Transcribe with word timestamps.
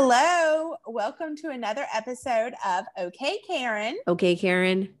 Hello, 0.00 0.76
welcome 0.86 1.34
to 1.38 1.48
another 1.50 1.84
episode 1.92 2.52
of 2.64 2.84
OK 2.96 3.40
Karen. 3.48 3.98
Okay, 4.06 4.36
Karen. 4.36 4.94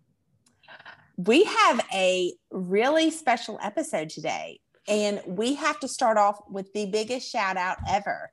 We 1.16 1.44
have 1.44 1.80
a 1.94 2.32
really 2.50 3.12
special 3.12 3.60
episode 3.62 4.10
today, 4.10 4.58
and 4.88 5.22
we 5.24 5.54
have 5.54 5.78
to 5.80 5.88
start 5.88 6.18
off 6.18 6.40
with 6.50 6.72
the 6.72 6.86
biggest 6.86 7.30
shout 7.30 7.56
out 7.56 7.76
ever. 7.88 8.32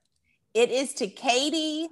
It 0.56 0.72
is 0.72 0.96
to 0.96 1.08
Katie 1.08 1.88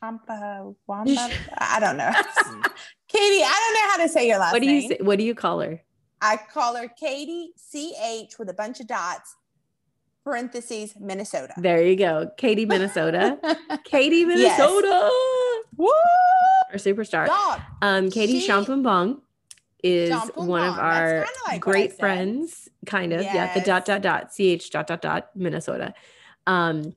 Champa 0.00 0.72
Wamba. 0.86 1.28
I 1.58 1.78
don't 1.78 1.98
know. 1.98 2.10
Katie, 3.06 3.44
I 3.44 3.60
don't 3.60 3.74
know 3.74 3.90
how 3.90 3.96
to 3.98 4.08
say 4.08 4.28
your 4.28 4.38
last 4.38 4.54
What 4.54 4.62
do 4.62 4.66
you 4.66 4.80
name. 4.80 4.88
say, 4.88 4.98
what 5.02 5.18
do 5.18 5.24
you 5.26 5.34
call 5.34 5.60
her? 5.60 5.82
I 6.22 6.38
call 6.38 6.74
her 6.76 6.88
Katie 6.88 7.52
CH 7.58 8.38
with 8.38 8.48
a 8.48 8.54
bunch 8.54 8.80
of 8.80 8.86
dots, 8.86 9.36
parentheses, 10.24 10.94
Minnesota. 10.98 11.54
There 11.56 11.82
you 11.82 11.96
go. 11.96 12.30
Katie, 12.36 12.66
Minnesota. 12.66 13.38
Katie, 13.84 14.16
Yes. 14.18 14.58
Minnesota. 14.58 15.10
Woo! 15.76 15.88
Our 16.70 16.76
superstar. 16.76 17.26
Dog. 17.26 17.60
Um, 17.80 18.10
Katie 18.10 18.40
She- 18.40 18.46
Champagne 18.46 19.20
is 19.82 20.12
one 20.34 20.62
of 20.62 20.78
our 20.78 21.26
like 21.46 21.60
great 21.60 21.92
friends, 21.98 22.68
kind 22.86 23.12
of. 23.12 23.22
Yeah, 23.22 23.52
the 23.52 23.60
dot 23.60 23.84
dot 23.84 24.00
dot 24.02 24.30
ch 24.32 24.70
dot 24.70 24.86
dot 24.86 25.02
dot 25.02 25.30
Minnesota. 25.34 25.92
Um, 26.46 26.94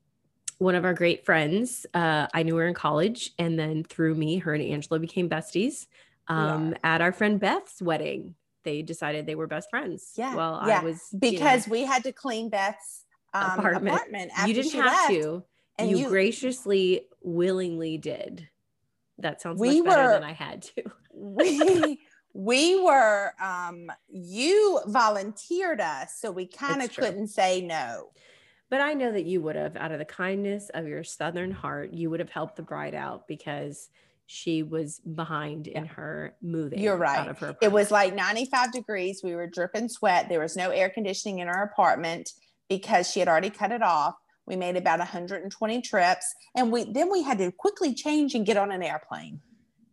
one 0.59 0.75
of 0.75 0.85
our 0.85 0.93
great 0.93 1.25
friends. 1.25 1.85
Uh, 1.93 2.27
I 2.33 2.43
knew 2.43 2.55
her 2.57 2.67
in 2.67 2.73
college, 2.75 3.31
and 3.39 3.57
then 3.57 3.83
through 3.83 4.15
me, 4.15 4.37
her 4.37 4.53
and 4.53 4.63
Angela 4.63 4.99
became 4.99 5.29
besties. 5.29 5.87
Um, 6.27 6.75
at 6.83 7.01
our 7.01 7.11
friend 7.11 7.39
Beth's 7.39 7.81
wedding, 7.81 8.35
they 8.63 8.81
decided 8.81 9.25
they 9.25 9.35
were 9.35 9.47
best 9.47 9.69
friends. 9.69 10.13
Yeah, 10.15 10.35
Well, 10.35 10.63
yeah, 10.65 10.79
I 10.81 10.83
was 10.83 11.09
you 11.11 11.19
know, 11.21 11.29
because 11.31 11.67
we 11.67 11.83
had 11.83 12.03
to 12.03 12.11
clean 12.11 12.49
Beth's 12.49 13.04
um, 13.35 13.59
Apartment. 13.59 13.95
apartment. 13.95 14.31
after 14.35 14.47
you 14.47 14.53
didn't 14.53 14.81
have 14.81 15.09
to. 15.09 15.43
and 15.77 15.89
you, 15.91 15.97
you, 15.97 16.07
graciously, 16.07 17.07
willingly 17.21 17.97
did. 17.97 18.47
That 19.19 19.41
sounds 19.41 19.59
We 19.59 19.81
much 19.81 19.89
better 19.95 20.07
were- 20.07 20.13
than 20.13 20.23
I 20.23 20.33
had 20.33 20.61
to. 20.63 20.83
we 21.13 21.99
we 22.33 22.81
were 22.81 23.31
um, 23.41 23.89
you 24.09 24.81
volunteered 24.87 25.79
us, 25.81 26.17
so 26.19 26.31
we 26.31 26.47
kind 26.47 26.81
of 26.81 26.93
couldn't 26.95 27.27
say 27.27 27.61
no. 27.61 28.09
But 28.69 28.81
I 28.81 28.93
know 28.93 29.11
that 29.11 29.25
you 29.25 29.41
would 29.41 29.55
have, 29.55 29.77
out 29.77 29.91
of 29.91 29.99
the 29.99 30.05
kindness 30.05 30.69
of 30.73 30.87
your 30.87 31.03
Southern 31.03 31.51
heart, 31.51 31.93
you 31.93 32.09
would 32.09 32.19
have 32.19 32.31
helped 32.31 32.55
the 32.55 32.63
bride 32.63 32.95
out 32.95 33.27
because 33.27 33.89
she 34.25 34.63
was 34.63 34.99
behind 34.99 35.67
in 35.67 35.85
her 35.85 36.35
moving. 36.41 36.79
You're 36.79 36.97
right. 36.97 37.19
Out 37.19 37.29
of 37.29 37.37
her 37.39 37.55
It 37.61 37.71
was 37.71 37.91
like 37.91 38.15
95 38.15 38.73
degrees. 38.73 39.21
We 39.23 39.35
were 39.35 39.45
dripping 39.45 39.87
sweat. 39.87 40.29
There 40.29 40.39
was 40.39 40.55
no 40.57 40.71
air 40.71 40.89
conditioning 40.89 41.39
in 41.39 41.47
our 41.47 41.63
apartment 41.63 42.31
because 42.69 43.09
she 43.09 43.19
had 43.19 43.27
already 43.29 43.49
cut 43.49 43.71
it 43.71 43.81
off. 43.81 44.15
We 44.47 44.55
made 44.55 44.77
about 44.77 44.99
120 44.99 45.81
trips, 45.81 46.35
and 46.55 46.71
we 46.71 46.83
then 46.83 47.11
we 47.11 47.23
had 47.23 47.39
to 47.39 47.51
quickly 47.51 47.93
change 47.95 48.35
and 48.35 48.45
get 48.45 48.57
on 48.57 48.71
an 48.71 48.83
airplane. 48.83 49.41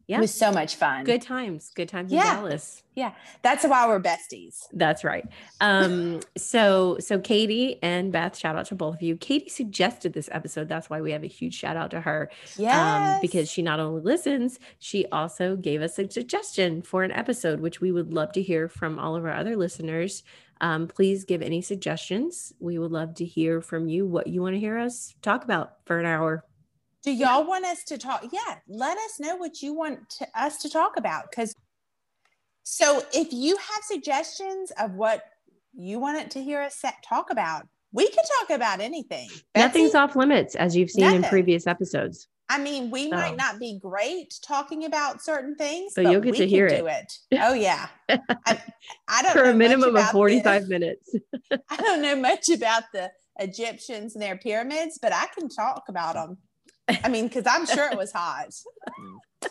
Yeah. 0.08 0.18
It 0.18 0.22
was 0.22 0.34
so 0.34 0.50
much 0.52 0.74
fun. 0.76 1.04
good 1.04 1.22
times. 1.22 1.70
Good 1.74 1.88
times 1.88 2.12
Yeah. 2.12 2.28
in 2.32 2.36
Dallas. 2.42 2.82
Yeah. 2.94 3.12
That's 3.40 3.64
why 3.64 3.86
we're 3.86 4.00
besties. 4.00 4.64
That's 4.72 5.04
right. 5.04 5.24
Um, 5.60 6.20
so 6.36 6.98
so 7.00 7.18
Katie 7.18 7.78
and 7.82 8.12
Beth, 8.12 8.36
shout 8.36 8.56
out 8.56 8.66
to 8.66 8.74
both 8.74 8.96
of 8.96 9.02
you. 9.02 9.16
Katie 9.16 9.48
suggested 9.48 10.12
this 10.12 10.28
episode. 10.32 10.68
That's 10.68 10.90
why 10.90 11.00
we 11.00 11.12
have 11.12 11.22
a 11.22 11.28
huge 11.28 11.54
shout 11.54 11.76
out 11.78 11.92
to 11.92 12.00
her. 12.02 12.30
Yeah. 12.58 13.14
um, 13.14 13.20
because 13.22 13.48
she 13.50 13.62
not 13.62 13.80
only 13.80 14.02
listens, 14.02 14.58
she 14.78 15.06
also 15.06 15.56
gave 15.56 15.80
us 15.80 15.98
a 15.98 16.10
suggestion 16.10 16.82
for 16.82 17.04
an 17.04 17.12
episode, 17.12 17.60
which 17.60 17.80
we 17.80 17.90
would 17.92 18.12
love 18.12 18.32
to 18.32 18.42
hear 18.42 18.68
from 18.68 18.98
all 18.98 19.16
of 19.16 19.24
our 19.24 19.32
other 19.32 19.56
listeners. 19.56 20.24
Um, 20.62 20.86
please 20.86 21.24
give 21.24 21.42
any 21.42 21.60
suggestions. 21.60 22.52
We 22.60 22.78
would 22.78 22.92
love 22.92 23.16
to 23.16 23.24
hear 23.24 23.60
from 23.60 23.88
you 23.88 24.06
what 24.06 24.28
you 24.28 24.40
want 24.42 24.54
to 24.54 24.60
hear 24.60 24.78
us 24.78 25.12
talk 25.20 25.42
about 25.42 25.78
for 25.84 25.98
an 25.98 26.06
hour. 26.06 26.44
Do 27.02 27.10
y'all 27.10 27.44
want 27.44 27.64
us 27.64 27.82
to 27.84 27.98
talk? 27.98 28.24
Yeah, 28.32 28.58
let 28.68 28.96
us 28.96 29.18
know 29.18 29.34
what 29.34 29.60
you 29.60 29.74
want 29.74 30.08
to, 30.18 30.26
us 30.36 30.58
to 30.58 30.70
talk 30.70 30.96
about. 30.96 31.24
Because 31.28 31.52
so 32.62 33.02
if 33.12 33.32
you 33.32 33.56
have 33.56 33.82
suggestions 33.82 34.70
of 34.80 34.94
what 34.94 35.24
you 35.74 35.98
want 35.98 36.30
to 36.30 36.40
hear 36.40 36.62
us 36.62 36.76
set, 36.76 36.94
talk 37.06 37.30
about, 37.30 37.66
we 37.92 38.06
can 38.06 38.24
talk 38.40 38.56
about 38.56 38.80
anything. 38.80 39.28
Nothing's 39.56 39.92
Betsy, 39.92 39.98
off 39.98 40.14
limits, 40.14 40.54
as 40.54 40.76
you've 40.76 40.90
seen 40.90 41.12
in 41.12 41.24
previous 41.24 41.66
episodes. 41.66 42.28
I 42.52 42.58
mean, 42.58 42.90
we 42.90 43.08
So. 43.08 43.16
might 43.16 43.36
not 43.36 43.58
be 43.58 43.78
great 43.80 44.34
talking 44.46 44.84
about 44.84 45.22
certain 45.22 45.54
things, 45.56 45.94
But 45.96 46.04
but, 46.04 46.12
you'll 46.12 46.20
get 46.20 46.32
we 46.32 46.38
to 46.38 46.46
hear 46.46 46.68
do 46.68 46.86
it. 46.86 47.12
Oh 47.40 47.54
yeah, 47.54 47.88
I, 48.10 48.62
I 49.08 49.22
don't 49.22 49.32
For 49.32 49.44
a 49.44 49.54
minimum 49.54 49.96
of 49.96 50.10
45 50.10 50.60
this. 50.62 50.68
minutes. 50.68 51.14
I 51.70 51.76
don't 51.76 52.02
know 52.02 52.14
much 52.16 52.50
about 52.50 52.84
the 52.92 53.10
Egyptians 53.38 54.14
and 54.14 54.22
their 54.22 54.36
pyramids, 54.36 54.98
but 55.00 55.14
I 55.14 55.26
can 55.36 55.48
talk 55.48 55.84
about 55.88 56.14
them. 56.14 56.36
I 57.02 57.08
mean, 57.08 57.28
because 57.28 57.46
I'm 57.48 57.64
sure 57.64 57.90
it 57.90 57.96
was 57.96 58.12
hot. 58.12 58.48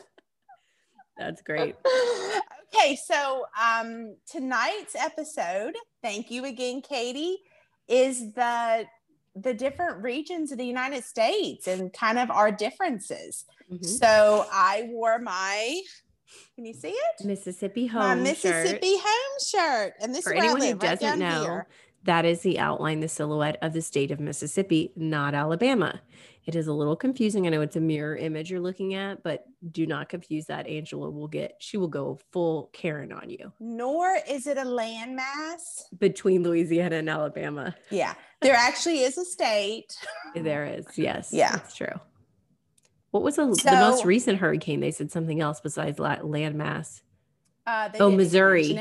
That's 1.18 1.42
great. 1.42 1.76
okay, 2.76 2.96
so 2.96 3.46
um, 3.60 4.16
tonight's 4.30 4.96
episode, 4.96 5.76
thank 6.04 6.30
you 6.32 6.46
again, 6.46 6.82
Katie, 6.82 7.38
is 7.88 8.34
the 8.34 8.86
the 9.36 9.53
different 9.53 10.03
regions 10.03 10.52
of 10.52 10.58
the 10.58 10.66
United 10.66 11.03
States 11.03 11.68
and 11.68 11.92
kind 11.94 12.19
of 12.19 12.30
our 12.30 12.52
differences. 12.52 13.46
Mhm. 13.72 13.86
So 13.86 14.46
I 14.52 14.88
wore 14.90 15.19
my, 15.19 15.81
can 16.56 16.66
you 16.66 16.74
see 16.74 16.90
it? 16.90 17.25
Mississippi 17.25 17.88
home. 17.88 18.24
my 18.24 18.34
shirt. 18.34 18.53
Mississippi 18.66 18.97
home 18.97 19.40
shirt, 19.46 19.94
and 20.02 20.14
this 20.14 20.24
For 20.24 20.34
is 20.34 20.40
anyone 20.44 20.62
who 20.62 20.68
right 20.72 20.80
doesn't 20.80 21.20
down 21.20 21.20
know, 21.20 21.44
here. 21.44 21.68
that 22.03 22.25
is 22.25 22.41
the 22.41 22.59
outline, 22.59 23.00
the 23.00 23.08
silhouette 23.08 23.58
of 23.62 23.74
the 23.74 23.81
state 23.81 24.12
of 24.12 24.20
Mississippi, 24.20 24.91
not 24.96 25.34
Alabama. 25.34 26.02
It 26.46 26.56
is 26.56 26.66
a 26.68 26.74
little 26.74 26.96
confusing. 26.96 27.46
I 27.46 27.50
know 27.52 27.62
it's 27.62 27.75
a 27.75 27.79
mirror 27.79 28.16
image 28.16 28.50
you're 28.50 28.59
looking 28.59 28.96
at, 28.96 29.22
but 29.22 29.46
do 29.72 29.85
not 29.85 30.09
confuse 30.09 30.46
that. 30.47 30.66
Angela 30.68 31.09
will 31.09 31.28
get, 31.28 31.56
she 31.59 31.78
will 31.78 31.88
go 31.88 32.18
full 32.31 32.72
Karen 32.74 33.12
on 33.13 33.29
you 33.29 33.52
Nor 33.59 34.18
is 34.28 34.47
it 34.47 34.57
a 34.57 34.63
landmass. 34.63 35.84
between 36.00 36.41
Louisiana 36.41 36.96
and 36.97 37.09
Alabama. 37.09 37.75
Yeah, 37.91 38.16
there 38.41 38.56
actually 38.56 39.02
is 39.02 39.18
a 39.19 39.25
state. 39.25 39.96
There 40.35 40.66
is, 40.66 40.85
yes. 40.97 41.29
Yeah. 41.31 41.52
That's 41.52 41.75
true. 41.75 42.00
What 43.12 43.22
was 43.23 43.35
the, 43.35 43.46
the 43.46 43.72
most 43.73 44.06
recent 44.06 44.40
hurricane? 44.40 44.79
They 44.79 44.91
said 44.91 45.12
something 45.12 45.41
else 45.41 45.59
besides 45.59 46.00
landmass. 46.00 47.02
Uh, 47.68 47.90
Oh, 48.00 48.09
Missouri. 48.09 48.79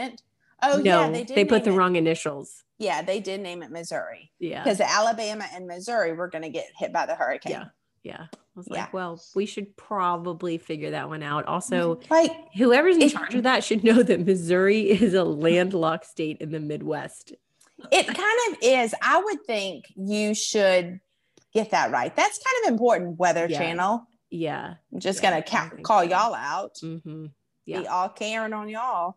Oh 0.63 0.77
no, 0.77 0.83
yeah, 0.83 1.11
they 1.11 1.25
did. 1.25 1.49
put 1.49 1.65
the 1.65 1.71
it. 1.71 1.75
wrong 1.75 1.97
initials. 1.97 2.65
Yeah, 2.81 3.03
they 3.03 3.21
did 3.21 3.41
name 3.41 3.63
it 3.63 3.71
Missouri 3.71 4.33
Yeah. 4.41 4.65
because 4.65 4.81
Alabama 4.81 5.45
and 5.55 5.67
Missouri 5.67 6.15
were 6.15 6.29
going 6.29 6.43
to 6.43 6.49
get 6.49 6.67
hit 6.77 6.93
by 6.93 7.05
the 7.07 7.15
hurricane. 7.15 7.53
Yeah. 7.53 7.65
Yeah. 8.03 8.27
I 8.33 8.37
was 8.57 8.67
Yeah. 8.71 8.85
like, 8.85 8.93
well, 8.95 9.23
we 9.35 9.45
should 9.45 9.77
probably 9.77 10.57
figure 10.59 10.91
that 10.93 11.09
one 11.09 11.23
out. 11.23 11.45
Also, 11.45 12.01
like 12.11 12.33
whoever's 12.57 12.97
in 12.97 13.11
charge 13.11 13.35
of 13.35 13.43
that 13.43 13.63
should 13.63 13.85
know 13.85 14.03
that 14.03 14.25
Missouri 14.25 14.91
is 14.91 15.13
a 15.15 15.23
landlocked 15.25 16.07
state 16.07 16.39
in 16.41 16.51
the 16.51 16.59
Midwest. 16.61 17.35
it 17.93 18.07
kind 18.07 18.19
of 18.51 18.59
is. 18.63 18.95
I 19.03 19.23
would 19.23 19.45
think 19.47 19.85
you 19.95 20.35
should 20.35 21.01
get 21.53 21.71
that 21.73 21.91
right. 21.91 22.15
That's 22.17 22.39
kind 22.39 22.65
of 22.67 22.73
important. 22.73 23.19
Weather 23.19 23.47
Yeah. 23.49 23.59
Channel. 23.59 24.07
Yeah. 24.31 24.75
I'm 24.93 25.01
just 25.01 25.23
Yeah, 25.23 25.31
going 25.33 25.43
to 25.43 25.51
think 25.51 25.83
call 25.83 26.03
y'all 26.05 26.35
out. 26.35 26.79
hmm 26.81 27.27
Be 27.67 27.87
all 27.87 28.09
Karen 28.09 28.55
on 28.55 28.69
y'all. 28.71 29.17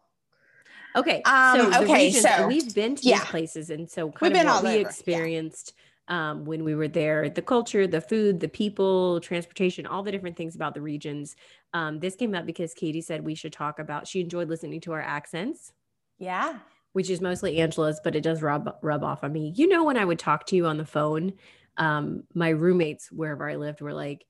Okay. 0.95 1.21
Um, 1.23 1.71
so 1.73 1.83
okay, 1.83 2.05
regions- 2.07 2.21
so- 2.23 2.47
we've 2.47 2.73
been 2.75 2.95
to 2.95 3.03
yeah. 3.07 3.19
these 3.19 3.27
places, 3.27 3.69
and 3.69 3.89
so 3.89 4.05
We've 4.07 4.15
kind 4.15 4.33
been 4.33 4.47
of 4.47 4.53
what 4.55 4.63
over, 4.65 4.73
we 4.73 4.81
yeah. 4.81 4.87
experienced 4.87 5.73
um, 6.09 6.45
when 6.45 6.63
we 6.63 6.75
were 6.75 6.87
there, 6.89 7.29
the 7.29 7.41
culture, 7.41 7.87
the 7.87 8.01
food, 8.01 8.39
the 8.41 8.47
people, 8.49 9.19
transportation, 9.21 9.85
all 9.85 10.03
the 10.03 10.11
different 10.11 10.35
things 10.35 10.53
about 10.55 10.73
the 10.73 10.81
regions. 10.81 11.35
Um, 11.73 11.99
this 11.99 12.15
came 12.15 12.35
up 12.35 12.45
because 12.45 12.73
Katie 12.73 13.01
said 13.01 13.23
we 13.23 13.35
should 13.35 13.53
talk 13.53 13.79
about. 13.79 14.07
She 14.07 14.19
enjoyed 14.21 14.49
listening 14.49 14.81
to 14.81 14.91
our 14.91 15.01
accents. 15.01 15.71
Yeah. 16.19 16.59
which 16.91 17.09
is 17.09 17.21
mostly 17.21 17.57
Angela's, 17.57 17.99
but 18.03 18.15
it 18.15 18.21
does 18.21 18.41
rub 18.43 18.69
rub 18.83 19.03
off 19.03 19.23
on 19.23 19.33
me. 19.33 19.51
You 19.55 19.67
know, 19.67 19.83
when 19.83 19.97
I 19.97 20.05
would 20.05 20.19
talk 20.19 20.45
to 20.47 20.55
you 20.55 20.67
on 20.67 20.77
the 20.77 20.85
phone, 20.85 21.33
um, 21.77 22.23
my 22.35 22.49
roommates 22.49 23.11
wherever 23.11 23.49
I 23.49 23.55
lived 23.55 23.81
were 23.81 23.93
like, 23.93 24.25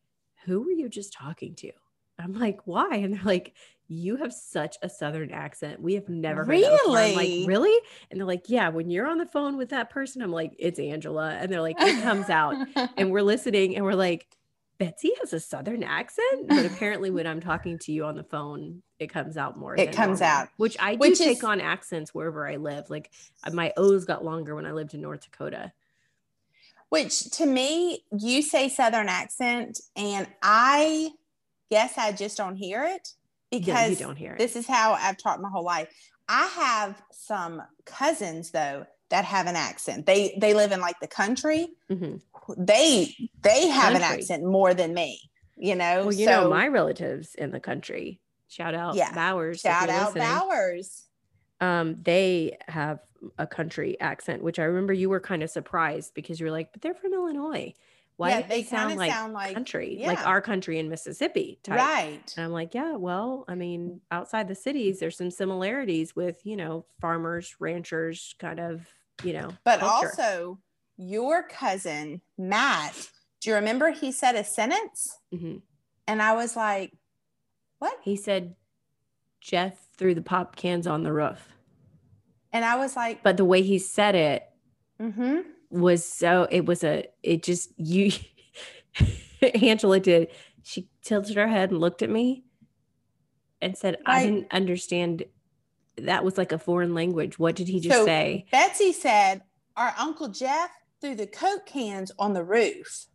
"Who 0.45 0.61
were 0.61 0.71
you 0.71 0.87
just 0.87 1.11
talking 1.11 1.55
to?" 1.55 1.71
I'm 2.19 2.33
like, 2.39 2.59
"Why?" 2.65 2.95
And 2.97 3.13
they're 3.15 3.23
like, 3.25 3.53
"You 3.87 4.15
have 4.17 4.33
such 4.33 4.77
a 4.81 4.89
southern 4.89 5.31
accent. 5.31 5.81
We 5.81 5.93
have 5.95 6.09
never 6.09 6.43
heard 6.45 6.49
that. 6.63 6.79
I'm 6.85 6.93
Really? 6.93 7.15
like, 7.43 7.47
"Really?" 7.47 7.79
And 8.09 8.19
they're 8.19 8.27
like, 8.27 8.49
"Yeah." 8.49 8.69
When 8.69 8.89
you're 8.89 9.07
on 9.07 9.17
the 9.17 9.25
phone 9.25 9.57
with 9.57 9.69
that 9.69 9.89
person, 9.89 10.21
I'm 10.21 10.31
like, 10.31 10.55
"It's 10.59 10.79
Angela," 10.79 11.31
and 11.31 11.51
they're 11.51 11.61
like, 11.61 11.75
"It 11.79 12.01
comes 12.01 12.29
out," 12.29 12.55
and 12.97 13.11
we're 13.11 13.21
listening, 13.21 13.75
and 13.75 13.85
we're 13.85 13.93
like. 13.95 14.27
Betsy 14.79 15.11
has 15.19 15.31
a 15.31 15.39
southern 15.39 15.83
accent, 15.83 16.47
but 16.49 16.65
apparently 16.65 17.11
when 17.11 17.27
I'm 17.27 17.39
talking 17.39 17.77
to 17.77 17.91
you 17.93 18.03
on 18.05 18.15
the 18.17 18.23
phone, 18.23 18.81
it 18.99 19.07
comes 19.07 19.37
out 19.37 19.55
more. 19.57 19.75
It 19.77 19.93
comes 19.93 20.19
normal, 20.19 20.37
out. 20.37 20.49
which 20.57 20.75
I 20.79 20.93
do 20.95 20.99
Which 20.99 21.19
take 21.19 21.37
is- 21.37 21.43
on 21.43 21.61
accents 21.61 22.13
wherever 22.13 22.45
I 22.49 22.55
live. 22.57 22.89
Like 22.89 23.11
uh, 23.45 23.51
my 23.51 23.71
O's 23.77 24.03
got 24.03 24.25
longer 24.25 24.55
when 24.55 24.65
I 24.65 24.71
lived 24.71 24.95
in 24.95 24.99
North 24.99 25.21
Dakota. 25.21 25.71
Which 26.89 27.29
to 27.37 27.45
me, 27.45 28.03
you 28.17 28.41
say 28.41 28.67
Southern 28.67 29.09
accent, 29.09 29.79
and 29.95 30.27
I 30.41 31.11
guess 31.69 31.97
I 31.97 32.11
just 32.11 32.35
don't 32.35 32.55
hear 32.55 32.83
it 32.83 33.13
Yeah, 33.53 33.87
because 33.87 33.89
you 33.99 34.05
don't 34.05 34.15
hear 34.15 34.33
it. 34.33 34.37
this 34.39 34.55
is 34.55 34.67
how 34.67 34.93
I've 34.93 35.17
taught 35.17 35.41
my 35.41 35.49
whole 35.49 35.63
life. 35.65 35.89
I 36.27 36.47
have 36.47 37.01
some 37.11 37.61
cousins 37.85 38.51
though 38.51 38.85
that 39.09 39.25
have 39.25 39.47
an 39.47 39.55
accent. 39.55 40.05
They 40.05 40.37
they 40.39 40.53
live 40.53 40.71
in 40.71 40.79
like 40.81 40.99
the 41.01 41.07
country. 41.07 41.67
Mhm. 41.91 42.21
They 42.57 43.13
they 43.41 43.67
have 43.67 43.95
an 43.95 44.01
accent 44.01 44.43
more 44.43 44.73
than 44.73 44.93
me. 44.93 45.19
You 45.57 45.75
know. 45.75 46.05
Well, 46.05 46.13
you 46.13 46.25
so 46.25 46.43
know, 46.45 46.49
my 46.49 46.67
relatives 46.67 47.35
in 47.35 47.51
the 47.51 47.59
country, 47.59 48.19
shout 48.47 48.73
out 48.73 48.95
Yeah. 48.95 49.13
Bowers. 49.13 49.59
shout 49.61 49.89
out 49.89 50.13
listening. 50.15 50.23
Bowers. 50.27 51.05
Um, 51.61 52.01
they 52.01 52.57
have 52.67 52.99
a 53.37 53.47
country 53.47 53.97
accent, 54.01 54.43
which 54.43 54.59
I 54.59 54.63
remember 54.63 54.91
you 54.91 55.09
were 55.09 55.21
kind 55.21 55.43
of 55.43 55.49
surprised 55.49 56.13
because 56.13 56.39
you 56.39 56.45
were 56.45 56.51
like, 56.51 56.73
but 56.73 56.81
they're 56.81 56.93
from 56.93 57.13
Illinois. 57.13 57.73
Why 58.17 58.29
yeah, 58.29 58.41
do 58.41 58.47
they, 58.47 58.63
sound 58.63 58.95
like 58.95 59.11
sound 59.11 59.33
like 59.33 59.53
country, 59.55 59.99
like 60.05 60.25
our 60.25 60.41
country 60.41 60.77
in 60.79 60.87
Mississippi 60.89 61.59
type? 61.63 61.77
right. 61.79 62.33
And 62.37 62.45
I'm 62.45 62.51
like, 62.51 62.73
yeah, 62.73 62.95
well, 62.95 63.43
I 63.47 63.55
mean, 63.55 64.01
outside 64.11 64.47
the 64.47 64.55
cities, 64.55 64.99
there's 64.99 65.17
some 65.17 65.31
similarities 65.31 66.15
with, 66.15 66.45
you 66.45 66.55
know, 66.55 66.85
farmers, 67.01 67.55
ranchers, 67.59 68.35
kind 68.39 68.59
of, 68.59 68.87
you 69.23 69.33
know, 69.33 69.49
But 69.63 69.79
culture. 69.79 70.09
also, 70.09 70.59
your 70.97 71.43
cousin 71.47 72.21
Matt. 72.37 73.09
Do 73.41 73.49
you 73.49 73.55
remember 73.55 73.89
he 73.91 74.11
said 74.11 74.35
a 74.35 74.43
sentence, 74.43 75.17
Mhm. 75.33 75.61
and 76.07 76.21
I 76.21 76.33
was 76.33 76.55
like, 76.55 76.93
"What?" 77.79 77.97
he 78.03 78.15
said, 78.15 78.55
Jeff 79.41 79.89
threw 79.97 80.15
the 80.15 80.21
pop 80.21 80.55
cans 80.55 80.87
on 80.87 81.03
the 81.03 81.11
roof. 81.11 81.49
And 82.53 82.63
I 82.63 82.75
was 82.77 82.95
like, 82.95 83.23
But 83.23 83.37
the 83.37 83.43
way 83.45 83.61
he 83.63 83.79
said 83.79 84.15
it 84.15 84.43
"Mm-hmm." 85.01 85.49
Was 85.73 86.05
so, 86.05 86.47
it 86.49 86.65
was 86.65 86.83
a, 86.83 87.05
it 87.23 87.43
just, 87.43 87.71
you, 87.77 88.11
Angela 89.61 89.99
did. 89.99 90.29
She 90.63 90.87
tilted 91.03 91.35
her 91.35 91.47
head 91.47 91.71
and 91.71 91.79
looked 91.79 92.01
at 92.01 92.09
me 92.09 92.43
and 93.61 93.77
said, 93.77 93.97
I 94.05 94.23
didn't 94.25 94.47
understand. 94.51 95.23
That 95.97 96.23
was 96.23 96.37
like 96.37 96.51
a 96.51 96.57
foreign 96.59 96.93
language. 96.93 97.37
What 97.37 97.55
did 97.55 97.67
he 97.67 97.79
just 97.79 97.95
So- 97.95 98.05
say? 98.05 98.45
Betsy 98.51 98.91
said, 98.93 99.41
"Our 99.75 99.93
Uncle 99.99 100.29
Jeff 100.29 100.69
threw 101.01 101.15
the 101.15 101.27
Coke 101.27 101.65
cans 101.65 102.11
on 102.17 102.33
the 102.33 102.43
roof," 102.43 103.07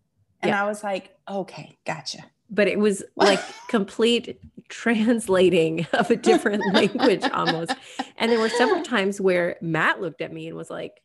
and 0.42 0.50
Yeah. 0.50 0.62
I 0.62 0.66
was 0.68 0.84
like, 0.84 1.16
"Okay, 1.28 1.76
gotcha." 1.86 2.18
but 2.50 2.66
it 2.68 2.78
was 2.78 3.02
like 3.16 3.40
complete 3.68 4.40
translating 4.70 5.86
of 5.92 6.10
a 6.10 6.16
different 6.16 6.62
language 6.72 7.22
almost. 7.34 7.72
And 8.16 8.30
there 8.32 8.38
were 8.40 8.48
several 8.48 8.82
times 8.82 9.20
where 9.20 9.56
Matt 9.60 10.00
looked 10.00 10.20
at 10.22 10.32
me 10.32 10.46
and 10.48 10.56
was 10.56 10.70
like, 10.70 11.02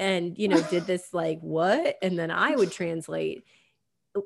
and 0.00 0.36
you 0.38 0.48
know, 0.48 0.60
did 0.70 0.86
this 0.86 1.12
like 1.12 1.38
what? 1.40 1.96
And 2.02 2.18
then 2.18 2.30
I 2.32 2.56
would 2.56 2.72
translate. 2.72 3.44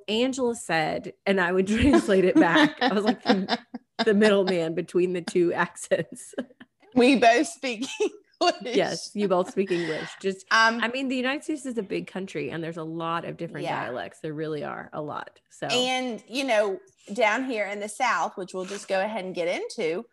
Angela 0.08 0.54
said, 0.54 1.12
and 1.26 1.38
I 1.40 1.52
would 1.52 1.66
translate 1.68 2.24
it 2.24 2.36
back. 2.36 2.76
I 2.80 2.94
was 2.94 3.04
like 3.04 3.22
the, 3.22 3.58
the 4.04 4.14
middleman 4.14 4.74
between 4.74 5.12
the 5.12 5.20
two 5.22 5.52
accents. 5.52 6.34
We 6.96 7.16
both 7.16 7.48
speak 7.48 7.88
English. 8.40 8.76
yes, 8.76 9.10
you 9.14 9.26
both 9.26 9.50
speak 9.50 9.72
English. 9.72 10.08
Just 10.22 10.46
Um, 10.52 10.78
I 10.80 10.86
mean, 10.86 11.08
the 11.08 11.16
United 11.16 11.42
States 11.42 11.66
is 11.66 11.76
a 11.76 11.82
big 11.82 12.06
country 12.06 12.50
and 12.50 12.62
there's 12.62 12.76
a 12.76 12.84
lot 12.84 13.24
of 13.24 13.36
different 13.36 13.64
Yeah. 13.64 13.84
dialects. 13.86 14.20
There 14.20 14.32
really 14.32 14.62
are 14.62 14.90
a 14.92 15.02
lot. 15.02 15.40
So 15.50 15.66
and 15.66 16.22
you 16.28 16.44
know, 16.44 16.78
down 17.12 17.46
here 17.46 17.66
in 17.66 17.80
the 17.80 17.88
South, 17.88 18.36
which 18.36 18.54
we'll 18.54 18.64
just 18.64 18.86
go 18.86 19.00
ahead 19.00 19.24
and 19.24 19.34
get 19.34 19.48
into, 19.48 20.04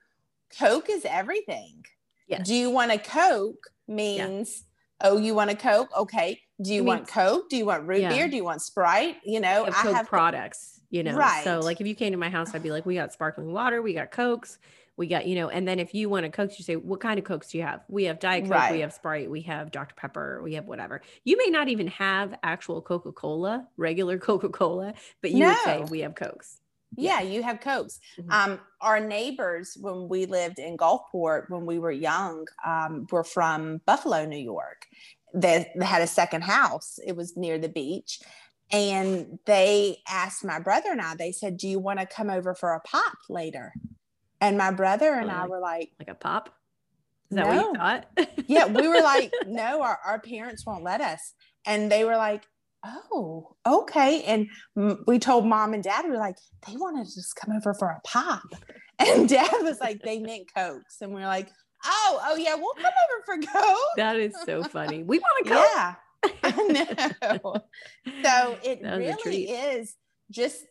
Coke 0.57 0.89
is 0.89 1.05
everything. 1.05 1.83
Yes. 2.27 2.47
Do 2.47 2.55
you 2.55 2.71
want 2.71 2.91
a 2.91 2.97
Coke? 2.97 3.63
Means, 3.87 4.63
oh, 5.03 5.17
you 5.17 5.35
want 5.35 5.49
a 5.49 5.55
Coke? 5.55 5.89
Okay. 5.97 6.39
Do 6.61 6.73
you 6.73 6.77
I 6.77 6.79
mean, 6.79 6.87
want 6.87 7.07
Coke? 7.07 7.49
Do 7.49 7.57
you 7.57 7.65
want 7.65 7.87
root 7.87 8.01
yeah. 8.01 8.09
beer? 8.09 8.27
Do 8.27 8.35
you 8.35 8.43
want 8.43 8.61
Sprite? 8.61 9.17
You 9.25 9.39
know, 9.39 9.65
I 9.65 9.71
Coke 9.71 9.95
have 9.95 10.07
products, 10.07 10.79
you 10.89 11.03
know. 11.03 11.15
Right. 11.15 11.43
So 11.43 11.59
like 11.59 11.81
if 11.81 11.87
you 11.87 11.95
came 11.95 12.11
to 12.11 12.17
my 12.17 12.29
house, 12.29 12.53
I'd 12.53 12.63
be 12.63 12.71
like, 12.71 12.85
we 12.85 12.95
got 12.95 13.11
sparkling 13.11 13.51
water, 13.51 13.81
we 13.81 13.93
got 13.93 14.11
Cokes, 14.11 14.59
we 14.97 15.07
got, 15.07 15.25
you 15.25 15.35
know, 15.35 15.49
and 15.49 15.67
then 15.67 15.79
if 15.79 15.95
you 15.95 16.09
want 16.09 16.25
a 16.25 16.29
Coke, 16.29 16.51
you 16.59 16.63
say, 16.63 16.75
what 16.75 16.99
kind 16.99 17.17
of 17.17 17.25
Cokes 17.25 17.49
do 17.49 17.57
you 17.57 17.63
have? 17.63 17.81
We 17.87 18.03
have 18.05 18.19
Diet 18.19 18.43
Coke, 18.43 18.53
Right. 18.53 18.71
we 18.71 18.81
have 18.81 18.93
Sprite, 18.93 19.29
we 19.29 19.41
have 19.41 19.71
Dr. 19.71 19.95
Pepper, 19.95 20.41
we 20.43 20.53
have 20.53 20.65
whatever. 20.65 21.01
You 21.23 21.37
may 21.37 21.49
not 21.49 21.69
even 21.69 21.87
have 21.87 22.35
actual 22.43 22.81
Coca-Cola, 22.81 23.67
regular 23.77 24.17
Coca-Cola, 24.19 24.93
but 25.21 25.31
you 25.31 25.45
would 25.45 25.57
say 25.65 25.83
we 25.89 26.01
have 26.01 26.13
Cokes. 26.13 26.60
Yeah, 26.97 27.21
you 27.21 27.41
have 27.43 27.61
Cokes. 27.61 27.99
Mhm. 28.19 28.31
Um, 28.31 28.59
our 28.81 28.99
neighbors, 28.99 29.77
when 29.79 30.09
we 30.09 30.25
lived 30.25 30.59
in 30.59 30.77
Gulfport 30.77 31.49
when 31.49 31.65
we 31.65 31.79
were 31.79 31.91
young, 31.91 32.47
um, 32.65 33.07
were 33.11 33.23
from 33.23 33.79
Buffalo, 33.85 34.25
New 34.25 34.37
York. 34.37 34.87
They, 35.33 35.71
they 35.75 35.85
had 35.85 36.01
a 36.01 36.07
second 36.07 36.43
house, 36.43 36.99
it 37.05 37.15
was 37.15 37.37
near 37.37 37.57
the 37.57 37.69
beach. 37.69 38.19
And 38.73 39.39
they 39.45 39.97
asked 40.07 40.43
my 40.45 40.59
brother 40.59 40.91
and 40.91 41.01
I, 41.01 41.15
they 41.15 41.31
said, 41.31 41.57
Do 41.57 41.67
you 41.67 41.79
want 41.79 41.99
to 41.99 42.05
come 42.05 42.29
over 42.29 42.53
for 42.53 42.73
a 42.73 42.79
pop 42.81 43.17
later? 43.29 43.73
And 44.39 44.57
my 44.57 44.71
brother 44.71 45.13
and 45.13 45.29
I 45.31 45.41
Like- 45.41 45.49
were 45.49 45.59
like, 45.59 45.91
Like 45.99 46.09
a 46.09 46.15
pop. 46.15 46.49
Is 47.29 47.37
that 47.37 47.47
what 47.47 47.55
you 47.55 47.73
No. 47.73 47.79
thought? 47.79 48.07
Yeah, 48.47 48.65
we 48.67 48.87
were 48.87 49.01
like, 49.01 49.31
No, 49.47 49.81
our, 49.81 49.99
our 50.05 50.19
parents 50.19 50.65
won't 50.65 50.83
let 50.83 50.99
us. 51.01 51.33
And 51.65 51.89
they 51.91 52.03
were 52.05 52.17
like, 52.17 52.43
Oh, 52.83 53.55
okay. 53.65 54.23
And 54.23 54.47
we 55.05 55.19
told 55.19 55.45
mom 55.45 55.73
and 55.73 55.83
dad, 55.83 56.05
we 56.05 56.11
were 56.11 56.17
like, 56.17 56.37
they 56.67 56.75
wanted 56.75 57.07
to 57.07 57.13
just 57.13 57.35
come 57.35 57.55
over 57.55 57.73
for 57.73 57.89
a 57.89 57.99
pop. 58.05 58.43
And 58.99 59.27
dad 59.27 59.49
was 59.63 59.79
like, 59.79 60.03
they 60.03 60.19
meant 60.19 60.47
Cokes. 60.55 61.01
And 61.01 61.11
we 61.15 61.23
are 61.23 61.27
like, 61.27 61.49
oh, 61.83 62.19
oh 62.23 62.35
yeah, 62.35 62.53
we'll 62.53 62.73
come 62.75 62.85
over 62.85 63.23
for 63.25 63.51
Coke. 63.51 63.77
that 63.97 64.15
is 64.17 64.35
so 64.45 64.61
funny. 64.63 65.01
We 65.01 65.17
want 65.17 65.45
to 65.47 65.49
Coke. 65.51 65.67
Yeah, 65.73 65.95
I 66.43 67.37
know. 67.41 67.55
So 68.23 68.57
it 68.63 68.83
That 68.83 68.99
was 68.99 69.07
a 69.07 69.17
really 69.25 69.45
is 69.49 69.95
just, 70.29 70.63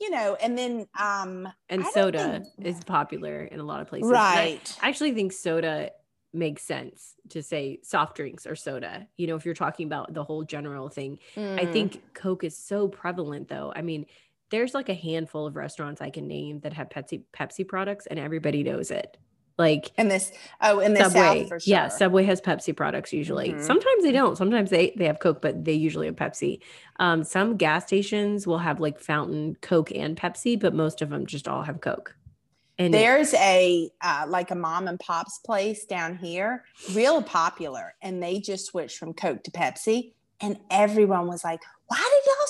you 0.00 0.08
know, 0.08 0.36
and 0.40 0.56
then, 0.56 0.86
um, 0.98 1.46
And 1.68 1.84
soda 1.84 2.42
think- 2.56 2.66
is 2.66 2.82
popular 2.84 3.44
in 3.44 3.60
a 3.60 3.64
lot 3.64 3.82
of 3.82 3.88
places. 3.88 4.10
Right. 4.10 4.74
I 4.80 4.88
actually 4.88 5.12
think 5.12 5.32
soda 5.34 5.90
makes 6.36 6.62
sense 6.62 7.14
to 7.30 7.42
say 7.42 7.80
soft 7.82 8.16
drinks 8.16 8.46
or 8.46 8.54
soda. 8.54 9.08
You 9.16 9.26
know, 9.26 9.36
if 9.36 9.44
you're 9.44 9.54
talking 9.54 9.86
about 9.86 10.14
the 10.14 10.22
whole 10.24 10.44
general 10.44 10.88
thing. 10.88 11.18
I 11.36 11.40
Mm, 11.66 11.72
think 11.72 12.02
Coke 12.14 12.44
is 12.44 12.56
so 12.56 12.88
prevalent 12.88 13.48
though. 13.48 13.72
I 13.74 13.82
mean, 13.82 14.06
there's 14.50 14.74
like 14.74 14.88
a 14.88 14.94
handful 14.94 15.46
of 15.46 15.56
restaurants 15.56 16.00
I 16.00 16.10
can 16.10 16.28
name 16.28 16.60
that 16.60 16.72
have 16.74 16.88
Pepsi 16.88 17.24
Pepsi 17.32 17.66
products 17.66 18.06
and 18.06 18.18
everybody 18.18 18.62
knows 18.62 18.90
it. 18.90 19.16
Like 19.58 19.90
in 19.96 20.08
this, 20.08 20.32
oh, 20.60 20.80
in 20.80 20.92
the 20.92 21.04
Subway. 21.08 21.48
Sure. 21.48 21.58
Yeah, 21.64 21.88
Subway 21.88 22.24
has 22.24 22.42
Pepsi 22.42 22.76
products 22.76 23.10
usually. 23.12 23.54
Mhm. 23.54 23.62
Sometimes 23.62 24.02
they 24.04 24.12
don't. 24.12 24.36
Sometimes 24.36 24.68
they 24.70 24.92
they 24.98 25.06
have 25.06 25.18
Coke, 25.18 25.40
but 25.40 25.64
they 25.64 25.72
usually 25.72 26.06
have 26.06 26.16
Pepsi. 26.16 26.60
Um, 26.98 27.24
some 27.24 27.56
gas 27.56 27.86
stations 27.86 28.46
will 28.46 28.58
have 28.58 28.80
like 28.80 29.00
fountain 29.00 29.56
Coke 29.62 29.90
and 29.92 30.14
Pepsi, 30.16 30.60
but 30.60 30.74
most 30.74 31.00
of 31.00 31.08
them 31.08 31.24
just 31.24 31.48
all 31.48 31.62
have 31.62 31.80
Coke. 31.80 32.14
And 32.78 32.92
There's 32.92 33.32
a 33.34 33.90
uh, 34.02 34.26
like 34.28 34.50
a 34.50 34.54
mom 34.54 34.86
and 34.86 35.00
pop's 35.00 35.38
place 35.38 35.86
down 35.86 36.16
here, 36.16 36.64
real 36.92 37.22
popular, 37.22 37.94
and 38.02 38.22
they 38.22 38.38
just 38.38 38.66
switched 38.66 38.98
from 38.98 39.14
Coke 39.14 39.42
to 39.44 39.50
Pepsi, 39.50 40.12
and 40.40 40.58
everyone 40.70 41.26
was 41.26 41.42
like, 41.42 41.60
"Why 41.86 41.96
did 41.96 42.26
y'all 42.26 42.46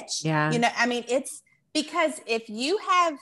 switch?" 0.00 0.24
Yeah. 0.24 0.52
you 0.52 0.60
know, 0.60 0.68
I 0.76 0.86
mean, 0.86 1.04
it's 1.08 1.42
because 1.72 2.20
if 2.26 2.48
you 2.48 2.78
have 2.88 3.18